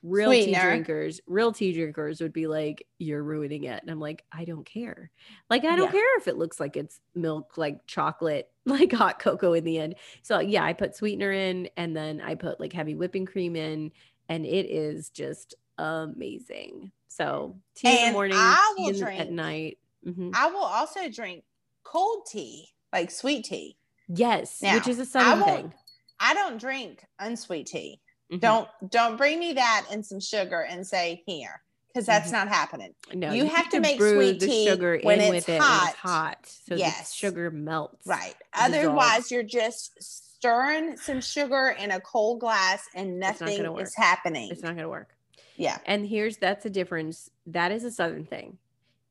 real 0.03 0.29
Sweetener. 0.29 0.59
tea 0.59 0.65
drinkers, 0.65 1.21
real 1.27 1.51
tea 1.51 1.73
drinkers 1.73 2.21
would 2.21 2.33
be 2.33 2.47
like, 2.47 2.85
you're 2.97 3.23
ruining 3.23 3.63
it. 3.63 3.81
And 3.81 3.91
I'm 3.91 3.99
like, 3.99 4.23
I 4.31 4.45
don't 4.45 4.65
care. 4.65 5.11
Like, 5.49 5.65
I 5.65 5.75
don't 5.75 5.87
yeah. 5.87 5.91
care 5.91 6.17
if 6.17 6.27
it 6.27 6.37
looks 6.37 6.59
like 6.59 6.77
it's 6.77 6.99
milk, 7.15 7.57
like 7.57 7.85
chocolate, 7.85 8.49
like 8.69 8.91
hot 8.91 9.19
cocoa 9.19 9.53
in 9.53 9.63
the 9.63 9.79
end. 9.79 9.95
So, 10.21 10.39
yeah, 10.39 10.63
I 10.63 10.73
put 10.73 10.95
sweetener 10.95 11.31
in 11.31 11.69
and 11.77 11.95
then 11.95 12.21
I 12.21 12.35
put 12.35 12.59
like 12.59 12.73
heavy 12.73 12.95
whipping 12.95 13.25
cream 13.25 13.55
in, 13.55 13.91
and 14.27 14.45
it 14.45 14.69
is 14.69 15.09
just 15.09 15.55
amazing. 15.77 16.91
So, 17.07 17.57
tea 17.75 17.87
and 17.87 17.99
in 17.99 18.05
the 18.07 18.13
morning, 18.13 18.37
I 18.37 18.75
will 18.77 18.93
drink, 18.93 19.19
at 19.19 19.31
night. 19.31 19.77
Mm-hmm. 20.05 20.31
I 20.33 20.47
will 20.47 20.63
also 20.63 21.09
drink 21.09 21.43
cold 21.83 22.25
tea, 22.27 22.69
like 22.93 23.11
sweet 23.11 23.45
tea. 23.45 23.77
Yes, 24.07 24.61
now, 24.61 24.75
which 24.75 24.87
is 24.87 24.99
a 24.99 25.05
southern 25.05 25.43
thing. 25.43 25.73
I 26.19 26.33
don't 26.33 26.59
drink 26.59 27.05
unsweet 27.19 27.67
tea. 27.67 28.01
Mm-hmm. 28.31 28.39
Don't 28.39 28.67
don't 28.89 29.17
bring 29.17 29.39
me 29.39 29.53
that 29.53 29.85
and 29.91 30.05
some 30.05 30.19
sugar 30.19 30.61
and 30.61 30.85
say 30.85 31.23
here 31.25 31.61
because 31.91 32.05
that's 32.05 32.27
mm-hmm. 32.27 32.47
not 32.47 32.47
happening. 32.49 32.93
No, 33.13 33.31
you, 33.31 33.43
you 33.43 33.49
have, 33.49 33.69
to, 33.69 33.79
make 33.79 33.99
sweet 33.99 34.39
tea 34.39 34.65
sugar 34.67 34.99
when 35.01 35.19
it's, 35.19 35.45
hot. 35.47 35.57
When 35.57 35.89
it's 35.89 35.97
hot, 35.97 36.37
so 36.45 36.75
yes. 36.75 37.09
the 37.09 37.15
sugar 37.15 37.51
melts. 37.51 38.05
Right. 38.05 38.35
Otherwise, 38.53 39.31
you're 39.31 39.43
just 39.43 40.01
stirring 40.01 40.97
some 40.97 41.19
sugar 41.21 41.75
in 41.79 41.91
a 41.91 41.99
cold 41.99 42.39
glass 42.39 42.85
and 42.95 43.19
nothing 43.19 43.65
is 43.77 43.95
happening. 43.95 44.49
It's 44.51 44.61
not 44.61 44.69
going 44.69 44.83
to 44.83 44.89
work. 44.89 45.15
Yeah. 45.57 45.77
And 45.85 46.07
here's 46.07 46.37
that's 46.37 46.65
a 46.65 46.69
difference. 46.69 47.29
That 47.47 47.71
is 47.71 47.83
a 47.83 47.91
southern 47.91 48.25
thing. 48.25 48.57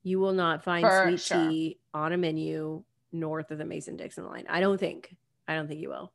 You 0.03 0.20
will 0.20 0.33
not 0.33 0.64
find 0.64 0.87
For 0.87 1.05
sweet 1.07 1.20
sure. 1.20 1.51
tea 1.51 1.79
on 1.93 2.12
a 2.12 2.16
menu 2.16 2.83
north 3.12 3.51
of 3.51 3.59
the 3.59 3.64
Mason 3.64 3.97
Dixon 3.97 4.26
line. 4.26 4.47
I 4.49 4.61
don't 4.61 4.79
think. 4.79 5.14
I 5.47 5.55
don't 5.55 5.66
think 5.66 5.81
you 5.81 5.91
will. 5.91 6.12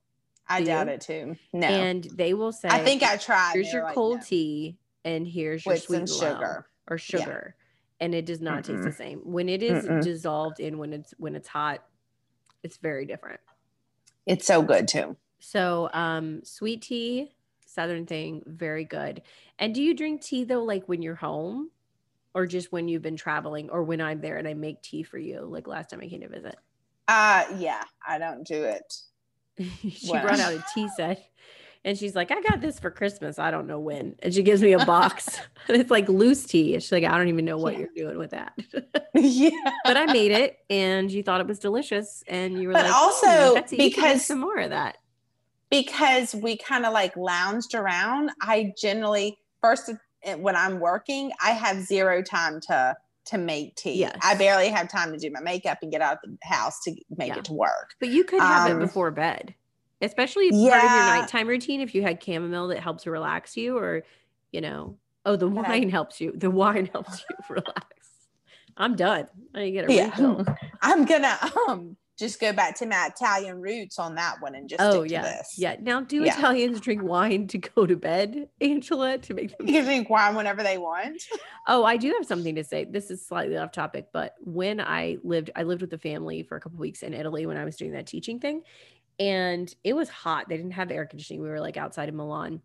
I 0.48 0.60
Do 0.60 0.66
doubt 0.66 0.88
you? 0.88 0.94
it 0.94 1.02
too. 1.02 1.36
No. 1.54 1.68
And 1.68 2.04
they 2.06 2.34
will 2.34 2.52
say, 2.52 2.70
I 2.70 2.80
think 2.80 3.04
I 3.04 3.18
tried. 3.18 3.52
here's 3.54 3.68
They 3.68 3.74
your 3.74 3.84
like, 3.84 3.94
cold 3.94 4.18
no. 4.18 4.24
tea 4.26 4.78
and 5.06 5.28
here's 5.28 5.66
your 5.66 5.76
with 5.76 5.84
sweet 5.84 5.98
some 5.98 6.02
and 6.08 6.12
low 6.12 6.34
sugar. 6.34 6.66
or 6.88 6.98
sugar. 6.98 7.56
And 8.00 8.14
it 8.14 8.26
does 8.26 8.42
not 8.42 8.64
taste 8.64 8.84
the 8.84 8.92
same. 8.92 9.20
When 9.24 9.48
it 9.50 9.64
is 9.64 9.86
Mm-mm. 9.86 10.02
dissolved 10.04 10.60
in 10.60 10.78
when 10.78 10.94
it's 10.94 11.14
when 11.18 11.36
it's 11.36 11.48
hot, 11.48 11.84
it's 12.64 12.78
very 12.78 13.06
different. 13.06 13.40
It's 14.26 14.46
so 14.46 14.62
good 14.62 14.88
too. 14.88 15.18
So 15.40 15.90
um 15.94 16.44
sweet 16.44 16.82
tea, 16.82 17.32
southern 17.66 18.06
thing, 18.06 18.44
very 18.46 18.84
good. 18.86 19.22
And 19.60 19.74
do 19.76 19.82
you 19.82 19.94
drink 19.94 20.22
tea 20.22 20.44
though 20.44 20.64
like 20.64 20.88
when 20.88 21.02
you're 21.02 21.16
home? 21.16 21.72
Or 22.36 22.48
just 22.48 22.72
when 22.72 22.88
you've 22.88 23.04
been 23.04 23.16
traveling 23.16 23.70
or 23.70 23.84
when 23.84 24.02
I'm 24.02 24.20
there 24.20 24.38
and 24.38 24.48
I 24.48 24.56
make 24.56 24.82
tea 24.82 25.04
for 25.04 25.20
you, 25.20 25.42
like 25.42 25.68
last 25.68 25.92
time 25.92 26.02
I 26.02 26.08
came 26.08 26.22
to 26.22 26.30
visit. 26.30 26.56
Uh 27.08 27.46
yeah, 27.58 27.84
I 28.08 28.18
don't 28.18 28.46
do 28.46 28.64
it. 28.64 28.96
she 29.92 30.14
Wow. 30.14 30.22
brought 30.22 30.40
out 30.40 30.54
a 30.54 30.64
tea 30.74 30.88
set 30.88 31.24
and 31.86 31.98
she's 31.98 32.16
like, 32.16 32.32
I 32.32 32.42
got 32.42 32.62
this 32.62 32.80
for 32.80 32.90
Christmas. 32.92 33.40
I 33.40 33.52
don't 33.52 33.68
know 33.68 33.80
when. 33.80 34.16
And 34.24 34.34
she 34.34 34.42
gives 34.44 34.62
me 34.62 34.74
a 34.74 34.86
box. 34.86 35.40
and 35.68 35.78
it's 35.82 35.92
like 35.92 36.08
loose 36.10 36.46
tea. 36.46 36.74
And 36.76 36.82
she's 36.84 36.92
like, 36.92 37.04
I 37.04 37.18
don't 37.18 37.28
even 37.30 37.46
know 37.46 37.58
what 37.58 37.74
Yeah. 37.74 37.80
you're 37.96 38.08
doing 38.08 38.18
with 38.18 38.32
that. 38.32 38.54
yeah. 39.16 39.50
but 39.84 39.98
I 39.98 40.06
made 40.06 40.32
it 40.32 40.60
and 40.70 41.12
you 41.12 41.24
thought 41.24 41.42
it 41.42 41.48
was 41.48 41.60
delicious. 41.60 42.24
And 42.28 42.62
you 42.62 42.68
were 42.70 42.74
But 42.74 42.86
like, 42.86 42.94
also, 42.96 43.28
"Hmm, 43.28 43.54
Betsy, 43.56 43.76
you 43.76 43.82
should 43.84 43.86
make 43.86 43.96
because- 43.96 44.26
some 44.26 44.40
more 44.40 44.58
of 44.60 44.70
that. 44.70 44.98
because 45.70 46.36
we 46.36 46.56
kind 46.58 46.86
of 46.86 46.94
like 46.94 47.16
lounged 47.18 47.74
around 47.74 48.30
i 48.42 48.72
generally 48.80 49.38
first 49.62 49.90
eh, 50.24 50.36
when 50.36 50.56
i'm 50.56 50.80
working 50.80 51.32
i 51.44 51.50
have 51.52 51.78
zero 51.82 52.22
time 52.22 52.60
to 52.62 52.96
to 53.26 53.38
make 53.40 53.76
tea 53.76 53.96
Yes. 54.00 54.18
i 54.24 54.36
barely 54.36 54.68
have 54.70 54.88
time 54.88 55.12
to 55.14 55.18
do 55.18 55.32
my 55.32 55.40
makeup 55.40 55.80
and 55.82 55.92
get 55.92 56.02
out 56.02 56.18
of 56.24 56.30
the 56.30 56.38
house 56.44 56.80
to 56.84 56.92
make 57.18 57.30
Yeah. 57.30 57.40
it 57.40 57.46
to 57.46 57.54
work 57.54 57.96
But 58.00 58.10
you 58.10 58.24
could 58.24 58.40
have 58.42 58.70
Um, 58.70 58.78
it 58.78 58.86
before 58.86 59.10
bed, 59.12 59.56
especially 60.04 60.50
part 60.52 60.62
of 60.84 60.92
your 60.92 61.06
nighttime 61.06 61.48
routine. 61.48 61.82
If 61.82 61.96
you 61.96 62.02
had 62.02 62.22
chamomile 62.24 62.68
that 62.70 62.80
helps 62.80 63.08
relax 63.08 63.58
you, 63.58 63.78
or, 63.78 64.04
you 64.52 64.62
know, 64.62 64.98
oh, 65.26 65.36
the 65.36 65.48
I- 65.50 65.54
wine 65.54 65.90
helps 65.90 66.22
you. 66.22 66.34
The 66.36 66.52
wine 66.52 66.86
helps 66.94 67.24
you 67.30 67.36
relax. 67.50 67.88
I'm 68.78 68.96
done. 68.96 69.28
I 69.54 69.70
get 69.70 69.90
a 69.90 69.94
yeah 69.94 70.10
refill. 70.10 70.46
i'm 70.82 71.06
gonna 71.06 71.38
um 71.68 71.96
just 72.18 72.40
go 72.40 72.52
back 72.54 72.76
to 72.78 72.86
my 72.88 73.08
italian 73.08 73.60
roots 73.62 74.00
on 74.00 74.16
that 74.16 74.40
one 74.42 74.56
and 74.56 74.68
just 74.70 74.82
Oh 74.82 75.04
yeah, 75.04 75.42
yeah. 75.58 75.76
Now, 75.80 76.02
do 76.02 76.24
Yeah. 76.24 76.38
Italians 76.38 76.80
drink 76.80 77.02
wine 77.04 77.48
to 77.48 77.58
go 77.60 77.86
to 77.88 77.96
bed, 77.96 78.50
Angela, 78.62 79.18
to 79.20 79.34
make 79.34 79.56
them? 79.58 79.68
you 79.68 79.82
drink 79.84 80.10
wine 80.10 80.34
whenever 80.36 80.62
they 80.64 80.78
want 80.80 81.22
Oh, 81.68 81.84
I 81.84 81.98
do 81.98 82.14
have 82.18 82.26
something 82.26 82.56
to 82.56 82.64
say. 82.64 82.84
This 82.86 83.10
is 83.12 83.26
slightly 83.26 83.58
off 83.58 83.72
topic, 83.72 84.08
but 84.12 84.36
when 84.42 84.80
I 84.82 85.18
lived, 85.24 85.50
I 85.56 85.64
lived 85.64 85.82
with 85.82 85.90
the 85.92 85.98
family 85.98 86.44
for 86.44 86.56
a 86.58 86.60
couple 86.62 86.78
weeks 86.80 87.04
in 87.04 87.14
Italy 87.14 87.46
when 87.46 87.58
I 87.58 87.64
was 87.66 87.78
doing 87.78 87.92
that 87.94 88.06
teaching 88.08 88.40
thing, 88.40 88.62
and 89.20 89.74
it 89.84 89.94
was 89.94 90.10
hot. 90.10 90.50
They 90.50 90.58
didn't 90.58 90.72
have 90.72 90.92
air 90.92 91.06
conditioning. 91.06 91.42
We 91.42 91.50
were 91.50 91.60
like 91.60 91.78
outside 91.78 92.10
of 92.10 92.16
Milan, 92.16 92.62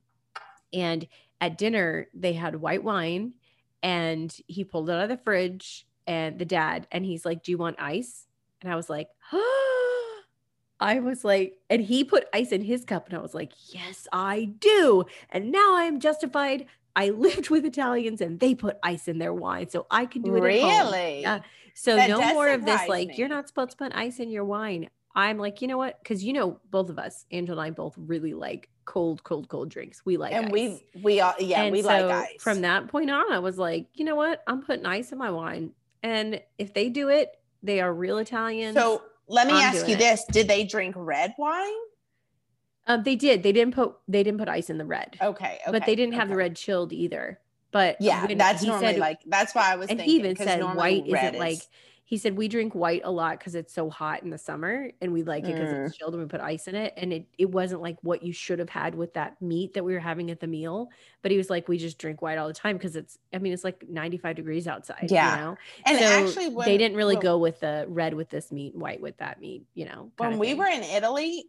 and 0.72 1.06
at 1.40 1.58
dinner 1.58 2.08
they 2.14 2.32
had 2.32 2.56
white 2.56 2.82
wine, 2.82 3.34
and 3.82 4.34
he 4.46 4.64
pulled 4.64 4.90
it 4.90 4.92
out 4.92 5.02
of 5.02 5.08
the 5.08 5.16
fridge, 5.16 5.86
and 6.06 6.38
the 6.38 6.44
dad, 6.44 6.86
and 6.90 7.04
he's 7.04 7.24
like, 7.24 7.42
"Do 7.42 7.52
you 7.52 7.58
want 7.58 7.80
ice?" 7.80 8.26
And 8.60 8.72
I 8.72 8.76
was 8.76 8.90
like, 8.90 9.08
I 10.80 11.00
was 11.00 11.24
like, 11.24 11.58
and 11.68 11.82
he 11.82 12.04
put 12.04 12.26
ice 12.32 12.52
in 12.52 12.62
his 12.62 12.84
cup, 12.84 13.08
and 13.08 13.18
I 13.18 13.20
was 13.20 13.34
like, 13.34 13.52
yes, 13.72 14.06
I 14.12 14.44
do. 14.58 15.04
And 15.30 15.50
now 15.50 15.76
I 15.76 15.84
am 15.84 16.00
justified. 16.00 16.66
I 16.94 17.10
lived 17.10 17.50
with 17.50 17.64
Italians 17.64 18.20
and 18.20 18.38
they 18.40 18.54
put 18.54 18.78
ice 18.82 19.08
in 19.08 19.18
their 19.18 19.34
wine, 19.34 19.68
so 19.70 19.86
I 19.90 20.06
can 20.06 20.22
do 20.22 20.36
it 20.36 20.38
at 20.38 20.60
home. 20.60 20.92
really 20.92 21.22
Yeah. 21.22 21.40
So 21.74 21.94
That 21.94 22.10
no 22.10 22.20
more 22.34 22.48
of 22.48 22.64
this, 22.64 22.88
like, 22.88 23.18
you're 23.18 23.28
not 23.28 23.46
supposed 23.46 23.72
to 23.72 23.76
put 23.76 23.92
ice 23.94 24.18
in 24.18 24.30
your 24.30 24.44
wine. 24.44 24.88
I'm 25.14 25.38
like, 25.38 25.62
you 25.62 25.68
know 25.68 25.78
what? 25.78 25.98
Because 26.02 26.22
you 26.24 26.32
know, 26.32 26.60
both 26.70 26.90
of 26.90 26.98
us, 26.98 27.24
Angela 27.30 27.62
and 27.62 27.68
I 27.68 27.74
both 27.74 27.94
really 27.96 28.34
like 28.34 28.68
cold, 28.84 29.22
cold, 29.24 29.48
cold 29.48 29.68
drinks. 29.68 30.02
We 30.04 30.16
like 30.16 30.32
and 30.32 30.46
ice. 30.46 30.52
we 30.52 30.82
we 31.02 31.20
all 31.20 31.34
yeah 31.38 31.62
And 31.62 31.72
we 31.72 31.82
so 31.82 31.88
like 31.88 32.04
ice 32.04 32.36
From 32.42 32.60
that 32.62 32.88
point 32.88 33.10
on, 33.10 33.32
I 33.32 33.38
was 33.38 33.58
like, 33.58 33.86
you 33.94 34.04
know 34.04 34.16
what? 34.16 34.42
I'm 34.46 34.62
putting 34.62 34.86
ice 34.86 35.12
in 35.12 35.18
my 35.18 35.30
wine. 35.30 35.72
And 36.02 36.40
if 36.58 36.74
they 36.74 36.88
do 36.88 37.08
it, 37.08 37.30
they 37.62 37.80
are 37.80 37.92
real 37.92 38.18
Italian. 38.18 38.74
so 38.74 39.02
let 39.26 39.46
me 39.46 39.54
I'm 39.54 39.74
ask 39.74 39.86
you 39.88 39.94
it. 39.94 39.98
this 39.98 40.24
did 40.30 40.48
they 40.48 40.64
drink 40.64 40.94
red 40.96 41.34
wine 41.38 41.72
um, 42.88 43.02
they 43.02 43.16
did. 43.16 43.42
They 43.42 43.52
didn't 43.52 43.74
put 43.74 43.96
they 44.08 44.22
didn't 44.22 44.38
put 44.38 44.48
ice 44.48 44.70
in 44.70 44.78
the 44.78 44.84
red. 44.86 45.16
okay, 45.20 45.58
okay 45.60 45.60
but 45.70 45.84
they 45.84 45.94
didn't 45.94 46.14
have 46.14 46.28
the 46.30 46.36
red 46.36 46.56
chilled 46.56 46.92
either. 46.92 47.38
But 47.70 47.98
Yeah, 48.00 48.26
that's 48.34 48.62
normally 48.62 48.94
said- 48.94 48.98
like 48.98 49.18
that's 49.26 49.54
why 49.54 49.70
I 49.70 49.76
was 49.76 49.90
and 49.90 49.98
thinking. 49.98 50.14
he 50.14 50.20
even 50.20 50.36
said 50.36 50.62
white 50.74 51.06
isn't 51.06 51.38
like 51.38 51.58
is- 51.58 51.68
he 52.10 52.16
said 52.16 52.34
we 52.38 52.48
drink 52.48 52.74
white 52.74 53.02
a 53.04 53.10
lot 53.10 53.38
because 53.38 53.54
it's 53.54 53.70
so 53.74 53.90
hot 53.90 54.22
in 54.22 54.30
the 54.30 54.38
summer 54.38 54.90
and 55.02 55.12
we 55.12 55.22
like 55.22 55.44
it 55.44 55.52
because 55.52 55.68
Mm. 55.74 55.86
it's 55.88 55.96
chilled 55.98 56.14
and 56.14 56.22
we 56.22 56.26
put 56.26 56.40
ice 56.40 56.66
in 56.66 56.74
it 56.74 56.94
and 56.96 57.12
it, 57.12 57.26
it 57.36 57.50
wasn't 57.50 57.82
like 57.82 57.98
what 58.00 58.22
you 58.22 58.32
should 58.32 58.58
have 58.60 58.70
had 58.70 58.94
with 58.94 59.12
that 59.12 59.40
meat 59.42 59.74
that 59.74 59.84
we 59.84 59.92
were 59.92 60.00
having 60.00 60.30
at 60.30 60.40
the 60.40 60.46
meal 60.46 60.88
but 61.20 61.30
he 61.30 61.36
was 61.36 61.50
like 61.50 61.68
we 61.68 61.76
just 61.76 61.98
drink 61.98 62.22
white 62.22 62.38
all 62.38 62.48
the 62.48 62.54
time 62.54 62.78
because 62.78 62.96
it's 62.96 63.18
i 63.34 63.38
mean 63.38 63.52
it's 63.52 63.62
like 63.62 63.86
95 63.86 64.36
degrees 64.36 64.66
outside 64.66 65.08
Yeah. 65.10 65.34
you 65.36 65.44
know 65.44 65.56
and 65.84 65.98
so 65.98 66.04
actually 66.06 66.48
when, 66.48 66.64
they 66.66 66.78
didn't 66.78 66.96
really 66.96 67.16
when- 67.16 67.22
go 67.22 67.36
with 67.36 67.60
the 67.60 67.84
red 67.88 68.14
with 68.14 68.30
this 68.30 68.50
meat 68.50 68.74
white 68.74 69.02
with 69.02 69.18
that 69.18 69.38
meat 69.38 69.66
you 69.74 69.84
know 69.84 70.10
when 70.16 70.38
we 70.38 70.54
were 70.54 70.66
in 70.66 70.82
Italy. 70.82 71.44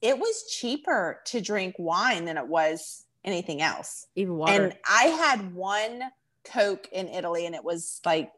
It 0.00 0.18
was 0.18 0.44
cheaper 0.50 1.20
to 1.26 1.40
drink 1.40 1.76
wine 1.78 2.26
than 2.26 2.36
it 2.36 2.46
was 2.46 3.06
anything 3.24 3.62
else. 3.62 4.06
even 4.14 4.36
water 4.36 4.52
And 4.64 4.76
I 4.86 5.04
had 5.04 5.54
one 5.54 6.02
Coke 6.44 6.86
in 6.92 7.08
Italy, 7.08 7.46
and 7.46 7.54
it 7.54 7.64
was 7.64 8.02
like 8.04 8.30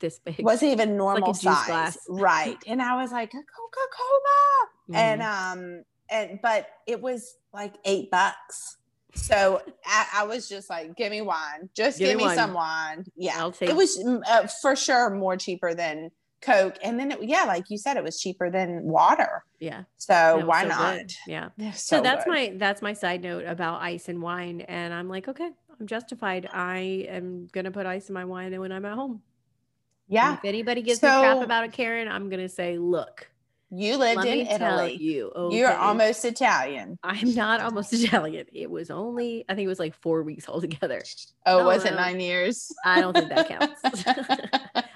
this 0.00 0.18
big 0.18 0.40
wasn't 0.42 0.72
even 0.72 0.96
normal 1.06 1.32
juice 1.32 1.42
size, 1.42 1.66
glass. 1.66 1.98
right? 2.08 2.56
And 2.66 2.82
I 2.82 3.00
was 3.00 3.12
like, 3.12 3.30
Coca 3.32 3.86
Cola, 3.96 4.98
and 5.00 5.20
Mhm. 5.22 5.52
um, 5.52 5.82
and 6.10 6.38
but 6.42 6.66
it 6.86 7.00
was 7.00 7.36
like 7.52 7.74
eight 7.84 8.10
bucks. 8.10 8.76
So 9.14 9.60
I, 9.84 10.06
I 10.14 10.24
was 10.24 10.48
just 10.48 10.70
like, 10.70 10.96
give 10.96 11.10
me 11.10 11.20
wine, 11.20 11.68
just 11.76 11.98
Give 11.98 12.08
give, 12.08 12.16
me 12.18 12.24
wine. 12.24 12.36
some 12.36 12.52
wine. 12.54 13.04
Yeah, 13.16 13.38
I'll 13.38 13.52
take 13.52 13.68
it 13.70 13.76
was 13.76 13.98
mm, 13.98 14.20
uh, 14.28 14.46
for 14.62 14.76
sure 14.76 15.10
more 15.10 15.36
cheaper 15.36 15.74
than 15.74 16.10
Coke, 16.42 16.78
and 16.82 16.98
then 16.98 17.10
it, 17.12 17.18
yeah, 17.22 17.44
like 17.44 17.64
you 17.70 17.76
said, 17.76 17.96
it 17.96 18.04
was 18.04 18.18
cheaper 18.20 18.50
than 18.50 18.82
water. 18.84 19.44
yeah 19.58 19.82
So 19.98 20.44
why 20.46 20.62
so 20.62 20.68
not? 20.68 20.96
good. 20.96 21.12
yeah 21.26 21.48
Yeah, 21.58 21.72
so, 21.72 22.00
that's 22.00 22.24
good. 22.24 22.30
my 22.30 22.52
that's 22.56 22.80
my 22.82 22.92
side 22.94 23.20
note 23.22 23.44
about 23.46 23.82
ice 23.82 24.08
and 24.08 24.22
wine 24.22 24.62
and 24.62 24.94
i'm 24.94 25.08
like 25.08 25.28
okay 25.28 25.50
i'm 25.78 25.86
justified 25.86 26.48
i 26.52 26.78
am 27.10 27.46
gonna 27.52 27.70
put 27.70 27.84
ice 27.84 28.08
in 28.08 28.14
my 28.14 28.24
wine 28.24 28.58
when 28.58 28.72
i'm 28.72 28.86
at 28.86 28.94
home 28.94 29.20
And 30.10 30.14
yeah. 30.16 30.34
if 30.34 30.40
anybody 30.44 30.82
gives 30.82 31.00
me 31.02 31.08
crap 31.08 31.36
So- 31.38 31.42
about 31.42 31.64
it 31.64 31.72
karen 31.72 32.08
i'm 32.08 32.28
gonna 32.28 32.48
say 32.48 32.78
look 32.78 33.28
You 33.72 33.96
lived 33.96 34.24
in 34.26 34.44
Italy. 34.48 34.96
you 34.96 35.30
You're 35.52 35.72
almost 35.72 36.24
Italian. 36.24 36.98
i'm 37.04 37.32
not 37.34 37.60
almost 37.60 37.92
italian 37.98 38.46
it 38.52 38.68
was 38.68 38.90
only 38.90 39.44
i 39.48 39.54
think 39.54 39.66
it 39.66 39.68
was 39.68 39.78
like 39.78 39.94
four 39.94 40.22
weeks 40.24 40.48
altogether 40.48 41.00
Oh, 41.46 41.58
No, 41.58 41.64
was 41.66 41.84
it 41.84 41.94
nine 41.94 42.18
years? 42.18 42.72
i 42.84 43.00
don't 43.00 43.14
think 43.16 43.28
that 43.28 43.48
counts 43.48 43.80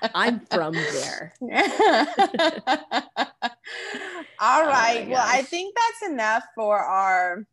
i'm 0.14 0.40
from 0.46 0.74
there 0.74 1.32
All 4.40 4.62
right. 4.66 4.66
my 4.66 5.00
right. 5.00 5.08
well, 5.08 5.24
I 5.26 5.42
think 5.42 5.74
that's 5.76 6.12
enough 6.12 6.42
for 6.54 6.76
our. 6.78 7.46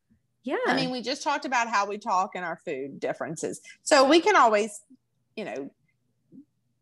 yeah 0.44 0.58
I 0.68 0.76
mean, 0.76 0.90
we 0.92 1.02
just 1.02 1.22
talked 1.24 1.46
about 1.46 1.68
how 1.70 1.86
we 1.88 1.98
talk 1.98 2.32
and 2.36 2.44
our 2.44 2.58
food 2.66 3.00
differences. 3.00 3.62
So 3.84 4.08
we 4.08 4.20
can 4.20 4.36
always, 4.36 4.82
you 5.36 5.46
know, 5.46 5.72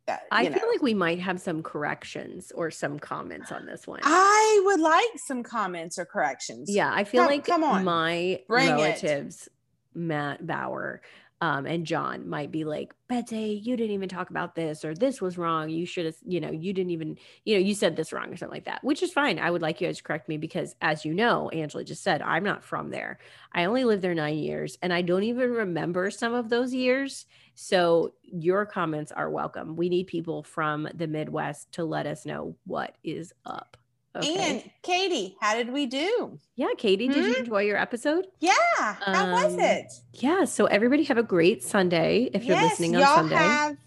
that, 0.10 0.24
i 0.32 0.44
feel 0.44 0.54
know. 0.62 0.68
like 0.68 0.82
we 0.82 0.94
might 0.94 1.20
have 1.20 1.40
some 1.40 1.62
corrections 1.64 2.52
or 2.56 2.70
some 2.72 3.00
comments 3.00 3.52
on 3.52 3.66
this 3.66 3.88
one 3.88 4.00
I 4.04 4.62
would 4.66 4.80
like 4.80 5.18
some 5.18 5.44
comments 5.44 5.98
or 6.00 6.06
corrections. 6.06 6.70
Yeah, 6.70 6.92
I 6.94 7.04
feel 7.04 7.24
Come- 7.24 7.32
like 7.32 7.46
come 7.46 7.64
on. 7.64 7.84
my 7.84 8.42
Bring 8.48 8.68
it. 8.70 8.72
relatives, 8.74 9.50
Matt 9.94 10.46
Bauer 10.46 11.02
um, 11.42 11.66
and 11.66 11.86
John, 11.86 12.28
might 12.28 12.52
be 12.52 12.66
like, 12.66 12.94
Betsy, 13.08 13.62
you 13.64 13.78
didn't 13.78 13.94
even 13.94 14.10
talk 14.10 14.30
about 14.30 14.56
this, 14.56 14.84
or 14.84 14.94
this 14.94 15.22
was 15.22 15.38
wrong. 15.38 15.70
You 15.70 15.86
should 15.86 16.06
have, 16.06 16.16
you 16.26 16.42
know, 16.42 16.52
you 16.52 16.74
didn't 16.74 16.92
even, 16.92 17.18
you 17.46 17.56
know, 17.56 17.62
you 17.62 17.74
said 17.74 17.96
this 17.96 18.12
wrong 18.12 18.32
or 18.34 18.36
something 18.36 18.56
like 18.58 18.66
that, 18.66 18.84
which 18.84 19.02
is 19.02 19.14
fine. 19.14 19.40
I 19.40 19.50
would 19.50 19.62
like 19.62 19.80
you 19.80 19.88
guys 19.88 19.98
to 19.98 20.04
correct 20.04 20.28
me 20.28 20.36
because, 20.38 20.76
as 20.82 21.06
you 21.06 21.14
know, 21.14 21.48
Angela 21.50 21.86
just 21.86 22.04
said, 22.04 22.22
I'm 22.22 22.44
not 22.44 22.64
from 22.64 22.90
there. 22.90 23.20
I 23.54 23.64
only 23.66 23.86
lived 23.86 24.02
there 24.02 24.14
nine 24.14 24.38
years 24.38 24.78
and 24.82 24.92
I 24.92 25.02
don't 25.02 25.24
even 25.24 25.50
remember 25.52 26.12
some 26.12 26.34
of 26.34 26.50
those 26.50 26.74
years. 26.74 27.26
So 27.70 28.14
your 28.24 28.66
comments 28.66 29.12
are 29.12 29.30
welcome. 29.30 29.76
We 29.76 29.90
need 29.90 30.08
people 30.08 30.44
from 30.44 30.88
the 30.94 31.08
Midwest 31.08 31.74
to 31.74 31.84
let 31.84 32.06
us 32.08 32.26
know 32.26 32.56
what 32.66 32.96
is 33.04 33.34
up. 33.46 33.76
Okay. 34.16 34.38
And 34.38 34.72
Katie, 34.82 35.36
how 35.42 35.56
did 35.56 35.70
we 35.74 35.86
do? 35.86 36.40
Yeah, 36.56 36.70
Katie, 36.78 37.10
did 37.10 37.18
you 37.18 37.34
Hmm? 37.34 37.40
enjoy 37.42 37.64
your 37.64 37.76
episode? 37.76 38.28
Yeah. 38.40 38.54
How 38.80 39.30
was 39.34 39.56
Um, 39.56 39.60
it? 39.60 39.92
Yeah, 40.14 40.46
so 40.46 40.68
everybody 40.68 41.04
have 41.04 41.18
a 41.18 41.24
great 41.24 41.62
Sunday 41.62 42.30
if 42.34 42.46
you're 42.46 42.56
listening 42.62 42.96
on 42.96 43.02
y'all 43.02 43.16
Sunday. 43.16 43.36
Have, 43.36 43.78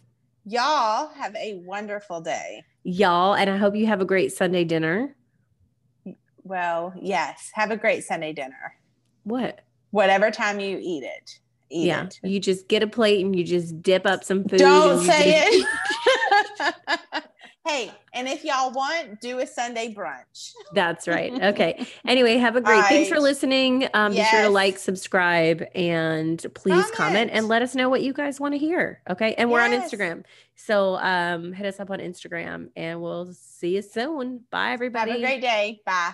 y'all 0.45 1.09
have 1.14 1.35
a 1.35 1.55
wonderful 1.64 2.20
day. 2.20 2.64
Y'all, 2.83 3.35
and 3.35 3.49
I 3.49 3.57
hope 3.57 3.75
you 3.75 3.87
have 3.87 4.03
a 4.03 4.05
great 4.05 4.33
Sunday 4.35 4.64
dinner. 4.64 5.16
Well, 6.45 6.93
yes. 7.01 7.51
Have 7.55 7.70
a 7.70 7.77
great 7.79 8.05
Sunday 8.05 8.35
dinner. 8.35 8.75
What? 9.25 9.61
Whatever 9.93 10.31
time 10.31 10.61
you 10.61 10.79
eat 10.79 11.05
it. 11.05 11.39
Yeah, 11.73 12.07
it. 12.07 12.20
you 12.23 12.41
just 12.41 12.68
get 12.68 12.83
a 12.83 12.87
plate 12.87 13.25
and 13.25 13.35
you 13.35 13.45
just 13.45 13.83
dip 13.83 14.07
up 14.07 14.25
some 14.25 14.45
food. 14.45 14.59
Don't 14.59 15.05
say 15.05 15.51
just- 15.51 15.68
it. 16.61 16.75
Hey, 17.64 17.93
and 18.12 18.27
if 18.27 18.45
y'all 18.45 18.73
want, 18.73 19.20
do 19.20 19.39
a 19.39 19.47
Sunday 19.47 19.95
brunch. 19.95 20.53
That's 20.75 21.07
right. 21.07 21.33
Okay. 21.33 21.87
Anyway, 22.05 22.37
have 22.39 22.57
a 22.57 22.61
great. 22.61 22.77
All 22.77 22.83
Thanks 22.83 23.09
for 23.09 23.20
listening. 23.20 23.89
Um, 23.95 24.12
yes. 24.12 24.31
Be 24.31 24.37
sure 24.37 24.47
to 24.47 24.51
like, 24.51 24.79
subscribe, 24.79 25.64
and 25.75 26.45
please 26.55 26.75
comment. 26.91 26.95
comment. 26.95 27.31
and 27.33 27.47
let 27.47 27.62
us 27.62 27.77
know 27.77 27.89
what 27.89 28.03
you 28.03 28.12
guys 28.12 28.41
want 28.41 28.55
to 28.55 28.59
hear. 28.59 29.01
Okay. 29.09 29.35
And 29.35 29.51
we're 29.51 29.61
on 29.61 29.70
Instagram. 29.70 30.25
So 30.57 30.97
um, 30.97 31.53
hit 31.53 31.66
us 31.66 31.79
up 31.79 31.91
on 31.91 32.01
Instagram 32.01 32.70
and 32.77 33.01
we'll 33.01 33.33
see 33.33 33.77
you 33.77 33.83
soon. 33.83 34.41
Bye, 34.51 34.73
everybody. 34.73 35.12
Have 35.12 35.20
a 35.20 35.23
great 35.23 35.41
day. 35.41 35.81
Bye. 35.87 36.12